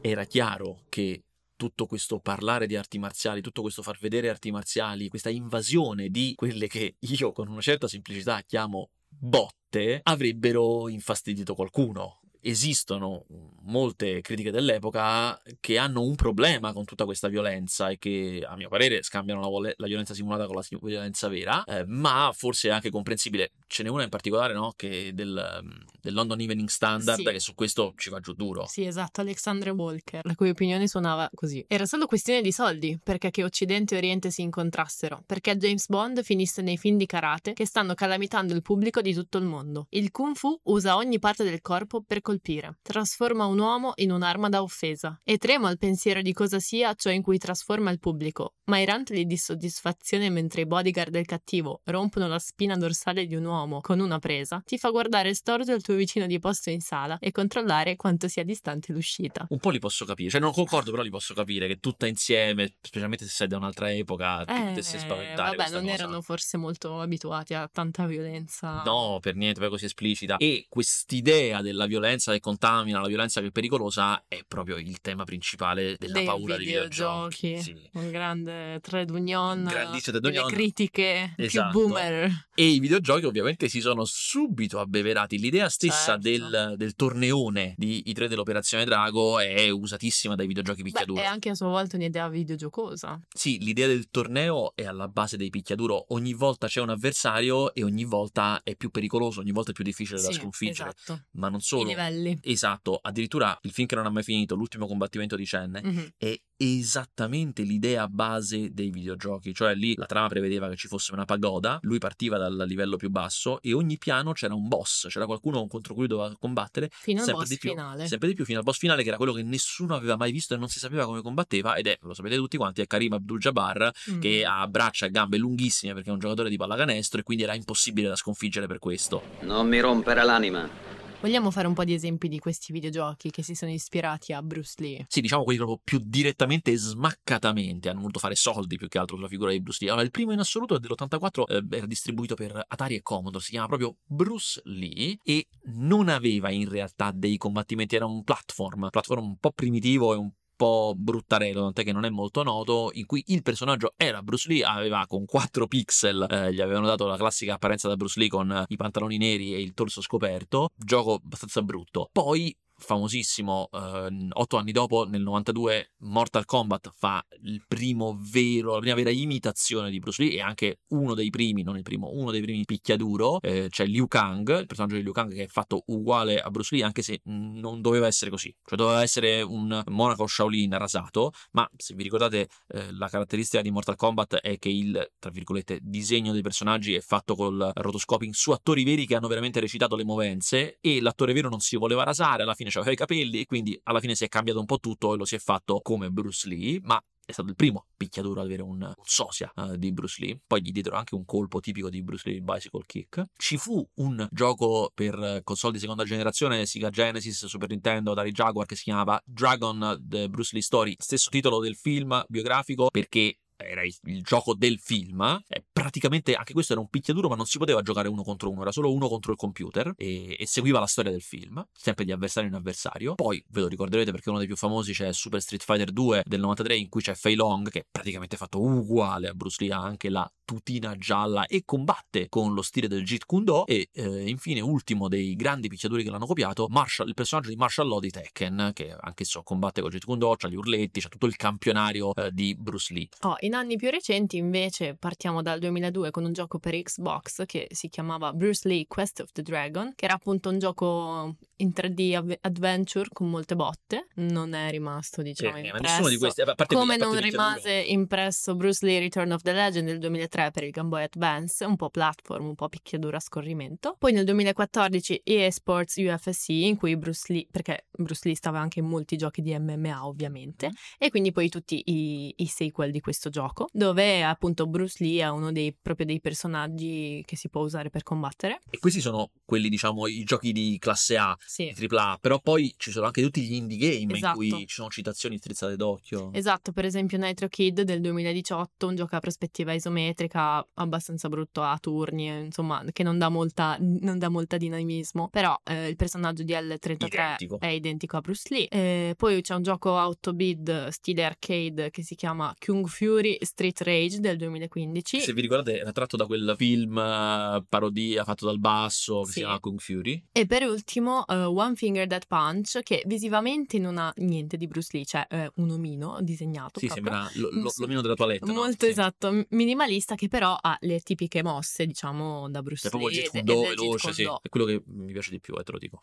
era 0.00 0.24
chiaro 0.24 0.84
che 0.88 1.24
tutto 1.56 1.86
questo 1.86 2.20
parlare 2.20 2.66
di 2.66 2.74
arti 2.76 2.98
marziali, 2.98 3.42
tutto 3.42 3.60
questo 3.60 3.82
far 3.82 3.98
vedere 3.98 4.30
arti 4.30 4.50
marziali, 4.50 5.08
questa 5.08 5.28
invasione 5.28 6.08
di 6.08 6.32
quelle 6.34 6.68
che 6.68 6.96
io 6.98 7.32
con 7.32 7.48
una 7.48 7.60
certa 7.60 7.86
semplicità 7.86 8.40
chiamo 8.42 8.90
botte, 9.08 10.00
avrebbero 10.02 10.88
infastidito 10.88 11.54
qualcuno 11.54 12.19
esistono 12.42 13.26
molte 13.62 14.20
critiche 14.20 14.50
dell'epoca 14.50 15.40
che 15.60 15.78
hanno 15.78 16.02
un 16.02 16.14
problema 16.14 16.72
con 16.72 16.84
tutta 16.84 17.04
questa 17.04 17.28
violenza 17.28 17.88
e 17.88 17.98
che 17.98 18.44
a 18.46 18.56
mio 18.56 18.68
parere 18.68 19.02
scambiano 19.02 19.40
la, 19.40 19.48
vole- 19.48 19.74
la 19.76 19.86
violenza 19.86 20.14
simulata 20.14 20.46
con 20.46 20.56
la 20.56 20.64
violenza 20.82 21.28
vera, 21.28 21.62
eh, 21.64 21.84
ma 21.86 22.32
forse 22.34 22.68
è 22.68 22.72
anche 22.72 22.90
comprensibile. 22.90 23.52
Ce 23.66 23.82
n'è 23.82 23.88
una 23.88 24.02
in 24.02 24.08
particolare 24.08 24.54
no? 24.54 24.72
che 24.76 25.12
del, 25.14 25.62
del, 26.00 26.14
London 26.14 26.40
Evening 26.40 26.68
Standard 26.68 27.18
sì. 27.18 27.24
che 27.24 27.40
su 27.40 27.54
questo 27.54 27.94
ci 27.96 28.10
va 28.10 28.20
giù 28.20 28.32
duro. 28.32 28.66
Sì, 28.66 28.84
esatto, 28.84 29.20
Alexandra 29.20 29.72
Walker, 29.72 30.24
la 30.24 30.34
cui 30.34 30.48
opinione 30.48 30.88
suonava 30.88 31.28
così. 31.34 31.64
Era 31.68 31.86
solo 31.86 32.06
questione 32.06 32.40
di 32.40 32.52
soldi 32.52 32.98
perché 33.02 33.30
che 33.30 33.44
Occidente 33.44 33.94
e 33.94 33.98
Oriente 33.98 34.30
si 34.30 34.42
incontrassero, 34.42 35.22
perché 35.26 35.56
James 35.56 35.86
Bond 35.88 36.22
finisse 36.22 36.62
nei 36.62 36.76
film 36.76 36.96
di 36.96 37.06
karate 37.06 37.52
che 37.52 37.66
stanno 37.66 37.94
calamitando 37.94 38.54
il 38.54 38.62
pubblico 38.62 39.00
di 39.00 39.14
tutto 39.14 39.38
il 39.38 39.44
mondo. 39.44 39.86
Il 39.90 40.10
Kung 40.10 40.34
Fu 40.34 40.58
usa 40.64 40.96
ogni 40.96 41.18
parte 41.18 41.44
del 41.44 41.60
corpo 41.60 42.02
per 42.02 42.20
colpire. 42.30 42.78
Trasforma 42.82 43.46
un 43.46 43.58
uomo 43.58 43.92
in 43.96 44.12
un'arma 44.12 44.48
da 44.48 44.62
offesa. 44.62 45.20
E 45.24 45.36
tremo 45.36 45.66
al 45.66 45.78
pensiero 45.78 46.22
di 46.22 46.32
cosa 46.32 46.60
sia 46.60 46.94
ciò 46.94 47.10
in 47.10 47.22
cui 47.22 47.38
trasforma 47.38 47.90
il 47.90 47.98
pubblico, 47.98 48.54
ma 48.66 48.78
i 48.78 48.84
rantoli 48.84 49.26
di 49.26 49.36
soddisfazione 49.36 50.30
mentre 50.30 50.60
i 50.60 50.66
bodyguard 50.66 51.10
del 51.10 51.26
cattivo 51.26 51.80
rompono 51.86 52.28
la 52.28 52.38
spina 52.38 52.76
dorsale 52.76 53.26
di 53.26 53.34
un 53.34 53.44
uomo 53.44 53.80
con 53.80 53.98
una 53.98 54.20
presa, 54.20 54.62
ti 54.64 54.78
fa 54.78 54.90
guardare 54.90 55.34
storto 55.34 55.72
il 55.72 55.82
tuo 55.82 55.94
vicino 55.94 56.26
di 56.26 56.38
posto 56.38 56.70
in 56.70 56.80
sala 56.80 57.18
e 57.18 57.32
controllare 57.32 57.96
quanto 57.96 58.28
sia 58.28 58.44
distante 58.44 58.92
l'uscita. 58.92 59.46
Un 59.48 59.58
po' 59.58 59.70
li 59.70 59.80
posso 59.80 60.04
capire, 60.04 60.30
cioè 60.30 60.40
non 60.40 60.52
concordo, 60.52 60.92
però 60.92 61.02
li 61.02 61.10
posso 61.10 61.34
capire 61.34 61.66
che 61.66 61.80
tutta 61.80 62.06
insieme, 62.06 62.76
specialmente 62.80 63.24
se 63.24 63.32
sei 63.32 63.48
da 63.48 63.56
un'altra 63.56 63.92
epoca, 63.92 64.44
ti 64.44 64.52
eh, 64.52 64.66
potessi 64.68 64.98
spaventare. 64.98 65.56
Vabbè, 65.56 65.70
non 65.70 65.82
cosa. 65.82 65.92
erano 65.92 66.22
forse 66.22 66.56
molto 66.56 67.00
abituati 67.00 67.54
a 67.54 67.68
tanta 67.72 68.06
violenza. 68.06 68.82
No, 68.84 69.18
per 69.20 69.34
niente, 69.34 69.58
poi 69.58 69.70
così 69.70 69.86
esplicita. 69.86 70.36
E 70.36 70.66
quest'idea 70.68 71.60
della 71.60 71.86
violenza 71.86 72.18
violenza 72.20 72.32
che 72.32 72.40
contamina, 72.40 73.00
la 73.00 73.08
violenza 73.08 73.40
che 73.40 73.46
è 73.46 73.50
pericolosa 73.50 74.24
è 74.28 74.40
proprio 74.46 74.76
il 74.76 75.00
tema 75.00 75.24
principale 75.24 75.96
della 75.98 76.12
Dei 76.12 76.24
paura 76.26 76.56
dei 76.56 76.66
videogiochi. 76.66 77.60
Sì. 77.62 77.90
Un 77.94 78.10
grande 78.10 78.78
trade 78.80 79.10
union, 79.12 79.64
trade 79.66 80.28
union. 80.28 80.48
critiche 80.48 81.34
esatto. 81.36 81.70
più 81.78 81.88
boomer. 81.88 82.48
E 82.54 82.66
i 82.66 82.78
videogiochi 82.78 83.24
ovviamente 83.24 83.68
si 83.68 83.80
sono 83.80 84.04
subito 84.04 84.78
abbeverati. 84.78 85.38
L'idea 85.38 85.68
stessa 85.68 86.18
Certo. 86.18 86.20
del, 86.20 86.74
del 86.76 86.94
torneone 86.94 87.74
di 87.76 88.02
I 88.06 88.12
tre 88.12 88.28
dell'Operazione 88.28 88.84
Drago 88.84 89.38
è 89.38 89.70
usatissima 89.70 90.34
dai 90.34 90.46
videogiochi 90.46 90.82
Beh, 90.82 90.90
picchiaduro. 90.90 91.22
è 91.22 91.24
anche 91.24 91.50
a 91.50 91.54
sua 91.54 91.68
volta 91.68 91.96
un'idea 91.96 92.28
videogiocosa. 92.28 93.18
Sì, 93.32 93.58
l'idea 93.60 93.86
del 93.86 94.10
torneo 94.10 94.72
è 94.74 94.84
alla 94.84 95.08
base 95.08 95.36
dei 95.38 95.48
picchiaduro. 95.48 96.06
Ogni 96.12 96.34
volta 96.34 96.66
c'è 96.66 96.80
un 96.80 96.90
avversario 96.90 97.72
e 97.72 97.82
ogni 97.82 98.04
volta 98.04 98.60
è 98.62 98.76
più 98.76 98.90
pericoloso, 98.90 99.40
ogni 99.40 99.52
volta 99.52 99.70
è 99.70 99.74
più 99.74 99.84
difficile 99.84 100.20
da 100.20 100.30
Sì, 100.30 100.34
sconfiggere. 100.34 100.92
Esatto. 100.96 101.24
Ma 101.32 101.48
non 101.48 101.58
I 101.58 101.62
solo. 101.62 101.90
Livelli. 102.10 102.38
Esatto, 102.42 102.98
addirittura 103.00 103.56
il 103.62 103.70
film 103.72 103.86
che 103.86 103.94
non 103.94 104.06
ha 104.06 104.10
mai 104.10 104.22
finito, 104.22 104.54
l'ultimo 104.54 104.86
combattimento 104.86 105.36
di 105.36 105.44
Chen, 105.44 105.80
Mhm. 105.82 106.08
è 106.18 106.38
esattamente 106.84 107.62
l'idea 107.62 108.06
base 108.08 108.72
dei 108.72 108.90
videogiochi, 108.90 109.54
cioè 109.54 109.74
lì 109.74 109.94
la 109.96 110.06
trama 110.06 110.28
prevedeva 110.28 110.68
che 110.68 110.76
ci 110.76 110.88
fosse 110.88 111.12
una 111.12 111.24
pagoda, 111.24 111.78
lui 111.82 111.98
partiva 111.98 112.36
dal 112.36 112.64
livello 112.66 112.96
più 112.96 113.08
basso 113.10 113.60
e 113.62 113.72
ogni 113.72 113.96
piano 113.98 114.32
c'era 114.32 114.54
un 114.54 114.66
boss, 114.68 115.06
c'era 115.08 115.24
qualcuno 115.26 115.66
contro 115.68 115.94
cui 115.94 116.06
doveva 116.06 116.34
combattere, 116.38 116.90
Fino 116.92 117.20
al 117.20 117.24
sempre 117.24 117.42
boss 117.44 117.52
di 117.52 117.58
più, 117.58 117.70
finale. 117.70 118.06
sempre 118.06 118.28
di 118.28 118.34
più 118.34 118.44
fino 118.44 118.58
al 118.58 118.64
boss 118.64 118.78
finale 118.78 119.02
che 119.02 119.08
era 119.08 119.16
quello 119.16 119.32
che 119.32 119.42
nessuno 119.42 119.94
aveva 119.94 120.16
mai 120.16 120.32
visto 120.32 120.54
e 120.54 120.56
non 120.58 120.68
si 120.68 120.78
sapeva 120.78 121.04
come 121.06 121.22
combatteva 121.22 121.76
ed 121.76 121.86
è, 121.86 121.96
lo 122.02 122.14
sapete 122.14 122.36
tutti 122.36 122.56
quanti, 122.56 122.80
è 122.82 122.86
Karim 122.86 123.12
Abdul-Jabbar 123.14 123.90
Mm. 124.10 124.20
che 124.20 124.44
ha 124.44 124.66
braccia 124.66 125.06
e 125.06 125.10
gambe 125.10 125.36
lunghissime 125.36 125.92
perché 125.94 126.10
è 126.10 126.12
un 126.12 126.18
giocatore 126.18 126.48
di 126.48 126.56
pallacanestro 126.56 127.20
e 127.20 127.22
quindi 127.22 127.44
era 127.44 127.54
impossibile 127.54 128.08
da 128.08 128.16
sconfiggere 128.16 128.66
per 128.66 128.78
questo. 128.78 129.22
Non 129.42 129.68
mi 129.68 129.80
rompere 129.80 130.22
l'anima. 130.24 130.89
Vogliamo 131.20 131.50
fare 131.50 131.66
un 131.66 131.74
po' 131.74 131.84
di 131.84 131.92
esempi 131.92 132.28
di 132.28 132.38
questi 132.38 132.72
videogiochi 132.72 133.30
che 133.30 133.42
si 133.42 133.54
sono 133.54 133.70
ispirati 133.70 134.32
a 134.32 134.40
Bruce 134.40 134.72
Lee? 134.78 135.04
Sì, 135.06 135.20
diciamo 135.20 135.44
quelli 135.44 135.58
proprio 135.58 135.78
più 135.84 136.00
direttamente 136.02 136.70
e 136.70 136.78
smaccatamente 136.78 137.90
hanno 137.90 138.00
voluto 138.00 138.18
fare 138.18 138.34
soldi 138.34 138.78
più 138.78 138.88
che 138.88 138.96
altro 138.96 139.16
sulla 139.16 139.28
figura 139.28 139.50
di 139.50 139.60
Bruce 139.60 139.80
Lee. 139.80 139.90
Allora, 139.90 140.06
il 140.06 140.10
primo 140.10 140.32
in 140.32 140.38
assoluto 140.38 140.76
è 140.76 140.78
dell'84, 140.78 141.42
eh, 141.46 141.76
era 141.76 141.84
distribuito 141.84 142.34
per 142.34 142.64
Atari 142.66 142.94
e 142.94 143.02
Commodore, 143.02 143.44
si 143.44 143.50
chiama 143.50 143.66
proprio 143.66 143.98
Bruce 144.02 144.62
Lee 144.64 145.18
e 145.22 145.46
non 145.64 146.08
aveva 146.08 146.50
in 146.50 146.66
realtà 146.66 147.12
dei 147.14 147.36
combattimenti, 147.36 147.96
era 147.96 148.06
un 148.06 148.24
platform, 148.24 148.88
platform 148.88 149.22
un 149.22 149.36
po' 149.36 149.52
primitivo 149.52 150.14
e 150.14 150.16
un 150.16 150.30
po' 150.60 150.92
bruttarello, 150.94 151.62
tant'è 151.62 151.84
che 151.84 151.92
non 151.92 152.04
è 152.04 152.10
molto 152.10 152.42
noto, 152.42 152.90
in 152.92 153.06
cui 153.06 153.24
il 153.28 153.42
personaggio 153.42 153.94
era 153.96 154.20
Bruce 154.20 154.46
Lee, 154.46 154.62
aveva 154.62 155.06
con 155.08 155.24
4 155.24 155.66
pixel, 155.66 156.26
eh, 156.28 156.52
gli 156.52 156.60
avevano 156.60 156.86
dato 156.86 157.06
la 157.06 157.16
classica 157.16 157.54
apparenza 157.54 157.88
da 157.88 157.96
Bruce 157.96 158.20
Lee 158.20 158.28
con 158.28 158.66
i 158.68 158.76
pantaloni 158.76 159.16
neri 159.16 159.54
e 159.54 159.62
il 159.62 159.72
torso 159.72 160.02
scoperto, 160.02 160.68
gioco 160.76 161.14
abbastanza 161.14 161.62
brutto. 161.62 162.10
Poi 162.12 162.54
famosissimo, 162.80 163.68
eh, 163.72 164.28
otto 164.32 164.56
anni 164.56 164.72
dopo, 164.72 165.06
nel 165.06 165.22
92, 165.22 165.92
Mortal 165.98 166.44
Kombat 166.44 166.90
fa 166.96 167.24
il 167.42 167.62
primo 167.66 168.18
vero, 168.20 168.74
la 168.74 168.80
prima 168.80 168.94
vera 168.94 169.10
imitazione 169.10 169.90
di 169.90 169.98
Bruce 169.98 170.22
Lee 170.22 170.34
e 170.34 170.40
anche 170.40 170.80
uno 170.88 171.14
dei 171.14 171.30
primi, 171.30 171.62
non 171.62 171.76
il 171.76 171.82
primo, 171.82 172.10
uno 172.12 172.30
dei 172.30 172.40
primi 172.40 172.64
picchiaduro, 172.64 173.40
eh, 173.40 173.68
c'è 173.68 173.86
Liu 173.86 174.06
Kang, 174.06 174.60
il 174.60 174.66
personaggio 174.66 174.96
di 174.96 175.02
Liu 175.02 175.12
Kang 175.12 175.32
che 175.32 175.44
è 175.44 175.46
fatto 175.46 175.82
uguale 175.86 176.40
a 176.40 176.50
Bruce 176.50 176.74
Lee 176.74 176.84
anche 176.84 177.02
se 177.02 177.20
non 177.24 177.80
doveva 177.80 178.06
essere 178.06 178.30
così, 178.30 178.54
cioè 178.64 178.78
doveva 178.78 179.02
essere 179.02 179.42
un 179.42 179.82
monaco 179.86 180.26
Shaolin 180.26 180.76
rasato, 180.78 181.32
ma 181.52 181.68
se 181.76 181.94
vi 181.94 182.02
ricordate 182.02 182.48
eh, 182.68 182.92
la 182.92 183.08
caratteristica 183.08 183.62
di 183.62 183.70
Mortal 183.70 183.96
Kombat 183.96 184.36
è 184.36 184.58
che 184.58 184.68
il, 184.68 185.12
tra 185.18 185.30
virgolette, 185.30 185.78
disegno 185.82 186.32
dei 186.32 186.42
personaggi 186.42 186.94
è 186.94 187.00
fatto 187.00 187.34
col 187.34 187.70
rotoscoping 187.74 188.32
su 188.32 188.50
attori 188.50 188.84
veri 188.84 189.06
che 189.06 189.14
hanno 189.14 189.28
veramente 189.28 189.60
recitato 189.60 189.96
le 189.96 190.04
movenze 190.04 190.78
e 190.80 191.00
l'attore 191.00 191.32
vero 191.32 191.48
non 191.48 191.60
si 191.60 191.76
voleva 191.76 192.02
rasare, 192.02 192.42
alla 192.42 192.54
fine 192.54 192.69
aveva 192.78 192.92
i 192.92 192.96
capelli 192.96 193.44
quindi 193.44 193.78
alla 193.84 194.00
fine 194.00 194.14
si 194.14 194.24
è 194.24 194.28
cambiato 194.28 194.60
un 194.60 194.66
po' 194.66 194.78
tutto 194.78 195.14
e 195.14 195.16
lo 195.16 195.24
si 195.24 195.34
è 195.34 195.38
fatto 195.38 195.80
come 195.80 196.10
Bruce 196.10 196.48
Lee, 196.48 196.80
ma 196.82 197.02
è 197.30 197.32
stato 197.32 197.48
il 197.48 197.56
primo 197.56 197.86
picchiaduro 197.96 198.40
ad 198.40 198.46
avere 198.46 198.62
un, 198.62 198.82
un 198.82 199.04
sosia 199.04 199.52
eh, 199.56 199.78
di 199.78 199.92
Bruce 199.92 200.22
Lee. 200.22 200.40
Poi 200.46 200.60
gli 200.60 200.72
diedero 200.72 200.96
anche 200.96 201.14
un 201.14 201.24
colpo 201.24 201.60
tipico 201.60 201.88
di 201.88 202.02
Bruce 202.02 202.28
Lee, 202.28 202.38
il 202.38 202.42
bicycle 202.42 202.82
kick. 202.86 203.24
Ci 203.36 203.56
fu 203.56 203.86
un 203.94 204.26
gioco 204.30 204.90
per 204.92 205.14
eh, 205.18 205.40
console 205.42 205.74
di 205.74 205.78
seconda 205.78 206.04
generazione, 206.04 206.66
Sega 206.66 206.90
Genesis, 206.90 207.46
Super 207.46 207.68
Nintendo, 207.68 208.12
Atari 208.12 208.32
Jaguar, 208.32 208.66
che 208.66 208.76
si 208.76 208.84
chiamava 208.84 209.20
Dragon 209.24 209.96
The 210.00 210.28
Bruce 210.28 210.50
Lee 210.52 210.62
Story, 210.62 210.94
stesso 210.98 211.30
titolo 211.30 211.60
del 211.60 211.76
film 211.76 212.22
biografico 212.28 212.88
perché 212.90 213.36
era 213.62 213.82
il, 213.82 214.22
gioco 214.22 214.54
del 214.54 214.78
film, 214.78 215.42
eh, 215.48 215.64
praticamente 215.72 216.34
anche 216.34 216.52
questo 216.52 216.72
era 216.72 216.80
un 216.80 216.88
picchiaduro, 216.88 217.28
ma 217.28 217.36
non 217.36 217.46
si 217.46 217.58
poteva 217.58 217.82
giocare 217.82 218.08
uno 218.08 218.22
contro 218.22 218.50
uno, 218.50 218.62
era 218.62 218.72
solo 218.72 218.92
uno 218.92 219.08
contro 219.08 219.32
il 219.32 219.38
computer 219.38 219.92
e, 219.96 220.36
e 220.38 220.46
seguiva 220.46 220.78
la 220.78 220.86
storia 220.86 221.10
del 221.10 221.22
film, 221.22 221.64
sempre 221.72 222.04
di 222.04 222.12
avversario 222.12 222.48
in 222.48 222.54
avversario. 222.54 223.14
Poi 223.14 223.42
ve 223.48 223.60
lo 223.60 223.68
ricorderete 223.68 224.10
perché 224.10 224.28
uno 224.28 224.38
dei 224.38 224.46
più 224.46 224.56
famosi 224.56 224.92
c'è 224.92 225.12
Super 225.12 225.40
Street 225.40 225.62
Fighter 225.62 225.90
2 225.90 226.22
del 226.26 226.40
93 226.40 226.76
in 226.76 226.88
cui 226.88 227.00
c'è 227.00 227.14
Fei 227.14 227.34
Long 227.34 227.68
che 227.70 227.80
è 227.80 227.86
praticamente 227.90 228.36
fatto 228.36 228.60
uguale 228.60 229.28
a 229.28 229.34
Bruce 229.34 229.56
Lee, 229.60 229.72
ha 229.72 229.80
anche 229.80 230.08
la 230.08 230.30
tutina 230.50 230.96
gialla 230.96 231.46
e 231.46 231.62
combatte 231.64 232.28
con 232.28 232.54
lo 232.54 232.62
stile 232.62 232.88
del 232.88 233.04
Jeet 233.04 233.24
Kune 233.24 233.44
Do 233.44 233.66
e 233.66 233.88
eh, 233.92 234.28
infine 234.28 234.58
ultimo 234.60 235.06
dei 235.06 235.36
grandi 235.36 235.68
picchiatori 235.68 236.02
che 236.02 236.10
l'hanno 236.10 236.26
copiato, 236.26 236.66
Marshall, 236.68 237.06
il 237.06 237.14
personaggio 237.14 237.50
di 237.50 237.54
Marshall 237.54 237.86
Law 237.86 238.00
di 238.00 238.10
Tekken 238.10 238.72
che 238.74 238.92
anch'esso 238.98 239.44
combatte 239.44 239.80
con 239.80 239.90
Jeet 239.90 240.04
Kune 240.04 240.18
Do, 240.18 240.34
c'ha 240.36 240.48
gli 240.48 240.56
urletti, 240.56 241.00
c'ha 241.00 241.08
tutto 241.08 241.26
il 241.26 241.36
campionario 241.36 242.12
eh, 242.16 242.32
di 242.32 242.56
Bruce 242.58 242.92
Lee. 242.92 243.06
Oh, 243.20 243.36
in 243.40 243.54
anni 243.54 243.76
più 243.76 243.90
recenti 243.90 244.38
invece 244.38 244.96
partiamo 244.98 245.40
dal 245.40 245.60
2002 245.60 246.10
con 246.10 246.24
un 246.24 246.32
gioco 246.32 246.58
per 246.58 246.74
Xbox 246.74 247.46
che 247.46 247.68
si 247.70 247.88
chiamava 247.88 248.32
Bruce 248.32 248.66
Lee 248.66 248.86
Quest 248.88 249.20
of 249.20 249.30
the 249.30 249.42
Dragon, 249.42 249.92
che 249.94 250.06
era 250.06 250.14
appunto 250.14 250.48
un 250.48 250.58
gioco 250.58 251.36
in 251.58 251.68
3D 251.72 252.16
av- 252.16 252.38
adventure 252.40 253.08
con 253.12 253.30
molte 253.30 253.54
botte, 253.54 254.08
non 254.16 254.52
è 254.54 254.68
rimasto 254.70 255.22
diciamo 255.22 255.58
Eh, 255.58 255.60
ma 255.60 255.66
impresso. 255.66 255.84
nessuno 255.92 256.08
di 256.08 256.16
questi, 256.16 256.40
a 256.40 256.54
parte 256.54 256.74
Come 256.74 256.94
a 256.94 256.98
parte 256.98 257.12
non 257.12 257.22
rimase 257.22 257.72
impresso 257.72 258.56
Bruce 258.56 258.84
Lee 258.84 258.98
Return 258.98 259.30
of 259.30 259.42
the 259.42 259.52
Legend 259.52 259.86
del 259.86 259.98
2003 260.00 260.39
per 260.50 260.64
il 260.64 260.70
Game 260.70 260.88
Boy 260.88 261.02
Advance, 261.02 261.64
un 261.64 261.76
po' 261.76 261.90
platform, 261.90 262.46
un 262.46 262.54
po' 262.54 262.68
picchiadura 262.68 263.18
a 263.18 263.20
scorrimento. 263.20 263.96
Poi 263.98 264.12
nel 264.12 264.24
2014 264.24 265.20
EA 265.24 265.50
Sports 265.50 265.96
UFC 265.96 266.48
in 266.50 266.76
cui 266.76 266.96
Bruce 266.96 267.32
Lee, 267.32 267.46
perché 267.50 267.86
Bruce 267.90 268.22
Lee 268.24 268.34
stava 268.34 268.58
anche 268.60 268.78
in 268.78 268.86
molti 268.86 269.16
giochi 269.16 269.42
di 269.42 269.56
MMA 269.58 270.06
ovviamente, 270.06 270.68
Mm. 270.68 270.72
e 270.98 271.10
quindi 271.10 271.32
poi 271.32 271.48
tutti 271.48 271.82
i, 271.84 272.32
i 272.36 272.46
sequel 272.46 272.90
di 272.90 273.00
questo 273.00 273.28
gioco, 273.30 273.68
dove 273.72 274.22
appunto 274.22 274.66
Bruce 274.66 274.96
Lee 275.04 275.22
è 275.22 275.28
uno 275.28 275.52
dei, 275.52 275.76
proprio 275.80 276.06
dei 276.06 276.20
personaggi 276.20 277.22
che 277.26 277.36
si 277.36 277.48
può 277.48 277.62
usare 277.62 277.90
per 277.90 278.02
combattere. 278.02 278.60
E 278.70 278.78
questi 278.78 279.00
sono 279.00 279.30
quelli, 279.44 279.68
diciamo, 279.68 280.06
i 280.06 280.22
giochi 280.24 280.52
di 280.52 280.76
classe 280.78 281.16
A, 281.16 281.36
Sì. 281.44 281.72
di 281.76 281.86
AAA, 281.86 282.18
però 282.20 282.38
poi 282.40 282.72
ci 282.76 282.90
sono 282.92 283.06
anche 283.06 283.22
tutti 283.22 283.40
gli 283.42 283.54
indie 283.54 283.76
game 283.78 284.14
Esatto. 284.14 284.42
in 284.42 284.50
cui 284.50 284.66
ci 284.66 284.74
sono 284.74 284.88
citazioni 284.88 285.38
strizzate 285.38 285.76
d'occhio. 285.76 286.32
Esatto, 286.32 286.72
per 286.72 286.84
esempio 286.84 287.18
Nitro 287.18 287.48
Kid 287.48 287.80
del 287.82 288.00
2018, 288.00 288.86
un 288.86 288.94
gioco 288.96 289.16
a 289.16 289.20
prospettiva 289.20 289.72
isometrica 289.72 290.29
abbastanza 290.34 291.28
brutto 291.28 291.62
a 291.62 291.76
turni, 291.80 292.28
eh, 292.30 292.40
insomma, 292.40 292.84
che 292.92 293.02
non 293.02 293.18
dà 293.18 293.28
molta, 293.28 293.76
non 293.80 294.18
dà 294.18 294.28
molta 294.28 294.56
dinamismo, 294.56 295.28
però 295.28 295.58
eh, 295.64 295.88
il 295.88 295.96
personaggio 295.96 296.42
di 296.42 296.52
L33 296.52 297.04
Identico. 297.06 297.58
è 297.60 297.66
identico 297.66 298.16
a 298.16 298.20
Bruce 298.20 298.46
Lee. 298.50 298.68
Eh, 298.68 299.14
poi 299.16 299.40
c'è 299.42 299.54
un 299.54 299.62
gioco 299.62 299.96
autobid 299.98 300.88
stile 300.88 301.24
arcade 301.24 301.90
che 301.90 302.02
si 302.02 302.14
chiama 302.14 302.54
Kung 302.58 302.86
Fury 302.86 303.38
Street 303.40 303.80
Rage 303.80 304.20
del 304.20 304.36
2015. 304.36 305.20
Se 305.20 305.32
vi 305.32 305.40
ricordate, 305.40 305.78
era 305.78 305.92
tratto 305.92 306.16
da 306.16 306.26
quel 306.26 306.54
film 306.56 306.96
eh, 306.98 307.64
parodia 307.68 308.24
fatto 308.24 308.46
dal 308.46 308.58
basso 308.58 309.20
che 309.20 309.26
Sì. 309.26 309.32
si 309.32 309.38
chiama 309.40 309.58
Kung 309.60 309.78
Fury. 309.80 310.24
E 310.32 310.46
per 310.46 310.62
ultimo 310.64 311.26
eh, 311.26 311.34
One 311.44 311.74
Finger 311.74 312.06
Dead 312.06 312.26
Punch 312.26 312.80
che 312.82 313.02
visivamente 313.06 313.78
non 313.78 313.98
ha 313.98 314.12
niente 314.16 314.56
di 314.56 314.66
Bruce 314.66 314.88
Lee, 314.92 315.04
cioè 315.04 315.26
eh, 315.30 315.50
un 315.56 315.70
omino 315.70 316.18
disegnato 316.20 316.78
Sì, 316.80 316.86
proprio. 316.86 317.12
sembra 317.12 317.30
lo- 317.60 317.68
Sì. 317.70 317.80
l'omino 317.80 318.00
della 318.00 318.14
no? 318.40 318.52
Molto 318.52 318.84
Sì. 318.84 318.90
esatto, 318.90 319.32
m- 319.32 319.44
minimalista 319.50 320.09
che 320.14 320.28
però 320.28 320.56
ha 320.60 320.76
le 320.80 321.00
tipiche 321.00 321.42
mosse, 321.42 321.86
diciamo, 321.86 322.48
da 322.48 322.62
Bruce 322.62 322.86
È 322.86 322.90
proprio 322.90 323.10
il 323.10 323.16
Lee 323.16 323.30
Jeet 323.30 323.44
Kune 323.44 323.54
Do 323.54 323.64
è 323.64 323.68
veloce, 323.74 324.12
sì. 324.12 324.22
È 324.24 324.48
quello 324.48 324.66
che 324.66 324.82
mi 324.86 325.12
piace 325.12 325.30
di 325.30 325.40
più, 325.40 325.54
eh, 325.56 325.62
te 325.62 325.72
lo 325.72 325.78
dico. 325.78 326.02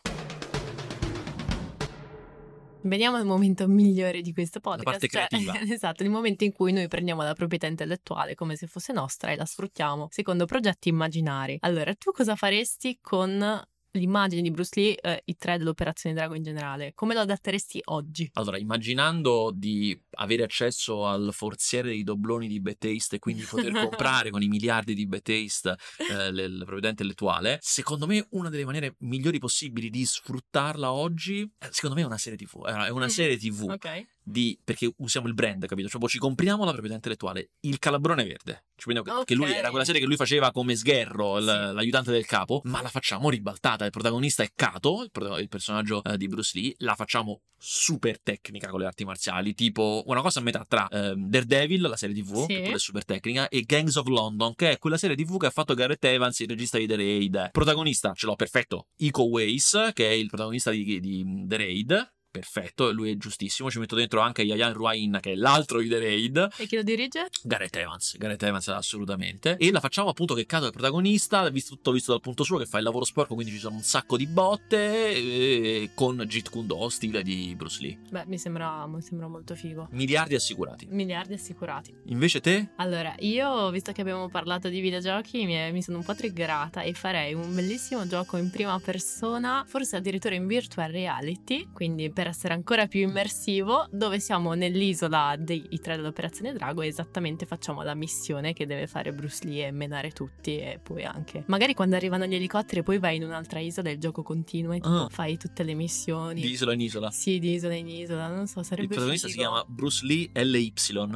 Veniamo 2.82 3.16
al 3.16 3.26
momento 3.26 3.66
migliore 3.66 4.20
di 4.20 4.32
questo 4.32 4.60
podcast, 4.60 4.84
parte 4.84 5.08
cioè, 5.08 5.26
creativa. 5.26 5.60
esatto, 5.74 6.02
il 6.04 6.10
momento 6.10 6.44
in 6.44 6.52
cui 6.52 6.72
noi 6.72 6.86
prendiamo 6.88 7.22
la 7.22 7.34
proprietà 7.34 7.66
intellettuale 7.66 8.34
come 8.34 8.56
se 8.56 8.66
fosse 8.66 8.92
nostra 8.92 9.32
e 9.32 9.36
la 9.36 9.44
sfruttiamo 9.44 10.08
secondo 10.10 10.46
progetti 10.46 10.88
immaginari. 10.88 11.58
Allora, 11.60 11.92
tu 11.94 12.12
cosa 12.12 12.36
faresti 12.36 12.98
con 13.00 13.62
l'immagine 13.92 14.42
di 14.42 14.50
Bruce 14.50 14.78
Lee, 14.80 14.94
eh, 14.96 15.22
i 15.26 15.36
tre 15.36 15.58
dell'Operazione 15.58 16.14
Drago 16.14 16.34
in 16.34 16.42
generale? 16.42 16.92
Come 16.94 17.14
lo 17.14 17.20
adatteresti 17.20 17.80
oggi? 17.86 18.28
Allora, 18.34 18.58
immaginando 18.58 19.50
di 19.54 19.98
avere 20.18 20.42
accesso 20.42 21.06
al 21.06 21.30
forziere 21.32 21.88
dei 21.88 22.02
dobloni 22.04 22.46
di 22.48 22.60
Bethesda 22.60 23.16
e 23.16 23.18
quindi 23.18 23.42
poter 23.42 23.72
comprare 23.90 24.30
con 24.30 24.42
i 24.42 24.48
miliardi 24.48 24.94
di 24.94 25.06
Bethesda 25.06 25.76
eh, 26.10 26.30
le- 26.30 26.48
la 26.48 26.64
proprietà 26.64 26.88
intellettuale, 26.88 27.58
secondo 27.60 28.06
me 28.06 28.26
una 28.30 28.48
delle 28.50 28.64
maniere 28.64 28.96
migliori 29.00 29.38
possibili 29.38 29.90
di 29.90 30.04
sfruttarla 30.04 30.92
oggi, 30.92 31.42
eh, 31.58 31.68
secondo 31.70 31.96
me 31.96 32.02
è 32.02 32.06
una 32.06 32.18
serie 32.18 32.38
TV. 32.38 32.64
Eh, 32.66 32.86
È 32.86 32.88
una 32.90 33.06
Mm. 33.06 33.08
serie 33.08 33.36
TV 33.38 33.70
Ok. 33.70 34.06
Di 34.30 34.58
perché 34.62 34.92
usiamo 34.98 35.26
il 35.26 35.34
brand, 35.34 35.66
capito? 35.66 35.88
Cioè, 35.88 36.00
boh, 36.00 36.08
ci 36.08 36.18
compriamo 36.18 36.64
la 36.64 36.70
proprietà 36.70 36.94
intellettuale. 36.96 37.50
Il 37.60 37.78
calabrone 37.78 38.24
verde. 38.24 38.64
Ci 38.76 38.84
prendiamo 38.86 39.20
che- 39.20 39.24
che 39.26 39.34
lui 39.34 39.50
era 39.52 39.70
quella 39.70 39.84
serie 39.84 40.00
che 40.00 40.06
lui 40.06 40.16
faceva 40.16 40.50
come 40.52 40.76
sgherro, 40.76 41.38
Sì. 41.40 41.46
l'aiutante 41.46 42.10
del 42.12 42.26
capo, 42.26 42.60
ma 42.64 42.80
la 42.82 42.88
facciamo 42.88 43.28
ribaltata. 43.30 43.84
Il 43.84 43.90
protagonista 43.90 44.42
è 44.42 44.50
Kato, 44.54 45.02
il, 45.02 45.10
pro- 45.10 45.38
il 45.38 45.48
personaggio 45.48 46.02
eh, 46.04 46.16
di 46.16 46.26
Bruce 46.28 46.58
Lee. 46.58 46.74
La 46.78 46.94
facciamo 46.94 47.40
super 47.60 48.20
tecnica 48.20 48.68
con 48.68 48.78
le 48.78 48.86
arti 48.86 49.04
marziali, 49.04 49.52
tipo 49.52 50.04
una 50.06 50.20
cosa 50.22 50.38
a 50.38 50.42
metà 50.42 50.64
tra 50.68 50.86
ehm, 50.88 51.28
Daredevil, 51.28 51.80
la 51.82 51.96
serie 51.96 52.14
TV, 52.14 52.42
Sì. 52.42 52.46
che 52.46 52.60
pure 52.62 52.74
è 52.74 52.78
super 52.78 53.04
tecnica, 53.04 53.48
e 53.48 53.62
Gangs 53.62 53.96
of 53.96 54.06
London, 54.06 54.54
che 54.54 54.70
è 54.70 54.78
quella 54.78 54.96
serie 54.96 55.16
TV 55.16 55.38
che 55.38 55.46
ha 55.46 55.50
fatto 55.50 55.74
Garrett 55.74 56.04
Evans, 56.04 56.38
il 56.38 56.48
regista 56.48 56.78
di 56.78 56.86
The 56.86 56.94
Raid. 56.96 57.50
Protagonista, 57.50 58.12
ce 58.14 58.26
l'ho 58.26 58.36
perfetto, 58.36 58.86
Iko 58.98 59.24
Weiss, 59.24 59.92
che 59.92 60.08
è 60.08 60.12
il 60.12 60.28
protagonista 60.28 60.70
di, 60.70 61.00
di 61.00 61.44
The 61.48 61.56
Raid. 61.56 62.12
Perfetto, 62.38 62.92
lui 62.92 63.10
è 63.10 63.16
giustissimo. 63.16 63.68
Ci 63.70 63.80
metto 63.80 63.96
dentro 63.96 64.20
anche 64.20 64.42
Yayan 64.42 64.72
Ruain, 64.72 65.18
che 65.20 65.32
è 65.32 65.34
l'altro 65.34 65.80
di 65.80 65.88
The 65.88 65.98
Raid. 65.98 66.48
E 66.56 66.66
chi 66.66 66.76
lo 66.76 66.82
dirige? 66.82 67.26
Gareth 67.42 67.74
Evans, 67.74 68.16
Gareth 68.16 68.42
Evans 68.44 68.68
assolutamente. 68.68 69.56
E 69.58 69.72
la 69.72 69.80
facciamo 69.80 70.08
appunto 70.08 70.34
che 70.34 70.46
Kato 70.46 70.64
è 70.64 70.66
il 70.68 70.72
protagonista, 70.72 71.48
visto, 71.50 71.74
tutto 71.74 71.90
visto 71.90 72.12
dal 72.12 72.20
punto 72.20 72.44
suo, 72.44 72.58
che 72.58 72.66
fa 72.66 72.78
il 72.78 72.84
lavoro 72.84 73.04
sporco, 73.04 73.34
quindi 73.34 73.52
ci 73.52 73.58
sono 73.58 73.74
un 73.74 73.82
sacco 73.82 74.16
di 74.16 74.26
botte, 74.26 75.10
e 75.10 75.90
con 75.94 76.16
Jeet 76.16 76.50
Kune 76.50 76.66
Do, 76.66 76.88
stile 76.88 77.22
di 77.22 77.54
Bruce 77.56 77.82
Lee. 77.82 77.98
Beh, 78.10 78.26
mi 78.26 78.38
sembra, 78.38 78.86
mi 78.86 79.02
sembra 79.02 79.26
molto 79.26 79.56
figo. 79.56 79.88
Miliardi 79.90 80.36
assicurati. 80.36 80.86
Miliardi 80.90 81.34
assicurati. 81.34 81.92
Invece 82.06 82.40
te? 82.40 82.68
Allora, 82.76 83.14
io, 83.18 83.70
visto 83.70 83.90
che 83.90 84.00
abbiamo 84.00 84.28
parlato 84.28 84.68
di 84.68 84.80
videogiochi, 84.80 85.44
mi, 85.44 85.72
mi 85.72 85.82
sono 85.82 85.98
un 85.98 86.04
po' 86.04 86.14
triggerata 86.14 86.82
e 86.82 86.92
farei 86.92 87.34
un 87.34 87.52
bellissimo 87.52 88.06
gioco 88.06 88.36
in 88.36 88.50
prima 88.50 88.78
persona, 88.78 89.64
forse 89.66 89.96
addirittura 89.96 90.36
in 90.36 90.46
virtual 90.46 90.90
reality, 90.90 91.68
quindi 91.72 92.10
per 92.10 92.27
essere 92.28 92.54
ancora 92.54 92.86
più 92.86 93.00
immersivo, 93.00 93.86
dove 93.90 94.20
siamo 94.20 94.54
nell'isola 94.54 95.34
dei 95.38 95.66
tre 95.82 95.96
dell'Operazione 95.96 96.52
Drago 96.52 96.82
e 96.82 96.86
esattamente 96.88 97.46
facciamo 97.46 97.82
la 97.82 97.94
missione 97.94 98.52
che 98.52 98.66
deve 98.66 98.86
fare 98.86 99.12
Bruce 99.12 99.44
Lee 99.46 99.66
e 99.66 99.70
menare 99.70 100.10
tutti 100.12 100.58
e 100.58 100.78
poi 100.82 101.04
anche... 101.04 101.44
Magari 101.46 101.74
quando 101.74 101.96
arrivano 101.96 102.26
gli 102.26 102.34
elicotteri 102.34 102.82
poi 102.82 102.98
vai 102.98 103.16
in 103.16 103.24
un'altra 103.24 103.58
isola 103.60 103.88
e 103.88 103.92
il 103.92 103.98
gioco 103.98 104.22
continua 104.22 104.74
e 104.74 104.80
Ah. 104.82 105.08
fai 105.10 105.36
tutte 105.36 105.62
le 105.62 105.74
missioni. 105.74 106.40
Di 106.40 106.50
isola 106.50 106.72
in 106.72 106.80
isola. 106.80 107.10
Sì, 107.10 107.38
di 107.38 107.52
isola 107.52 107.74
in 107.74 107.88
isola, 107.88 108.28
non 108.28 108.46
so, 108.46 108.62
sarebbe 108.62 108.82
Il 108.82 108.88
protagonista 108.88 109.26
si 109.28 109.34
figo. 109.34 109.44
chiama 109.44 109.64
Bruce 109.66 110.04
Lee 110.06 110.30
LY. 110.32 110.72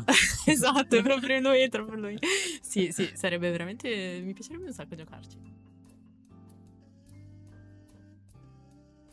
esatto, 0.46 0.96
è 0.96 1.02
proprio 1.02 1.40
lui, 1.40 1.60
è 1.60 1.68
proprio 1.68 1.98
lui. 1.98 2.18
Sì, 2.60 2.90
sì, 2.92 3.10
sarebbe 3.14 3.50
veramente. 3.50 4.20
Mi 4.24 4.32
piacerebbe 4.32 4.66
un 4.66 4.72
sacco 4.72 4.94
giocarci. 4.94 5.36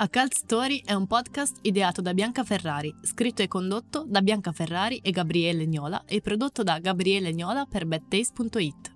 A 0.01 0.07
Cult 0.07 0.33
Story 0.33 0.81
è 0.85 0.93
un 0.93 1.07
podcast 1.07 1.57
ideato 1.63 2.01
da 2.01 2.13
Bianca 2.13 2.45
Ferrari, 2.45 2.95
scritto 3.01 3.41
e 3.41 3.49
condotto 3.49 4.05
da 4.07 4.21
Bianca 4.21 4.53
Ferrari 4.53 5.01
e 5.03 5.11
Gabriele 5.11 5.67
Gnola 5.67 6.05
e 6.05 6.21
prodotto 6.21 6.63
da 6.63 6.79
Gabriele 6.79 7.33
Gnola 7.33 7.65
per 7.65 7.85
badtaste.it. 7.85 8.95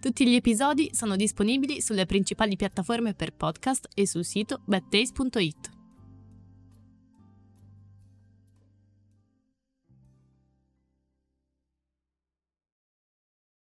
Tutti 0.00 0.24
gli 0.24 0.36
episodi 0.36 0.90
sono 0.92 1.16
disponibili 1.16 1.80
sulle 1.80 2.06
principali 2.06 2.54
piattaforme 2.54 3.12
per 3.14 3.34
podcast 3.34 3.88
e 3.92 4.06
sul 4.06 4.24
sito 4.24 4.60
badtaste.it. 4.64 5.75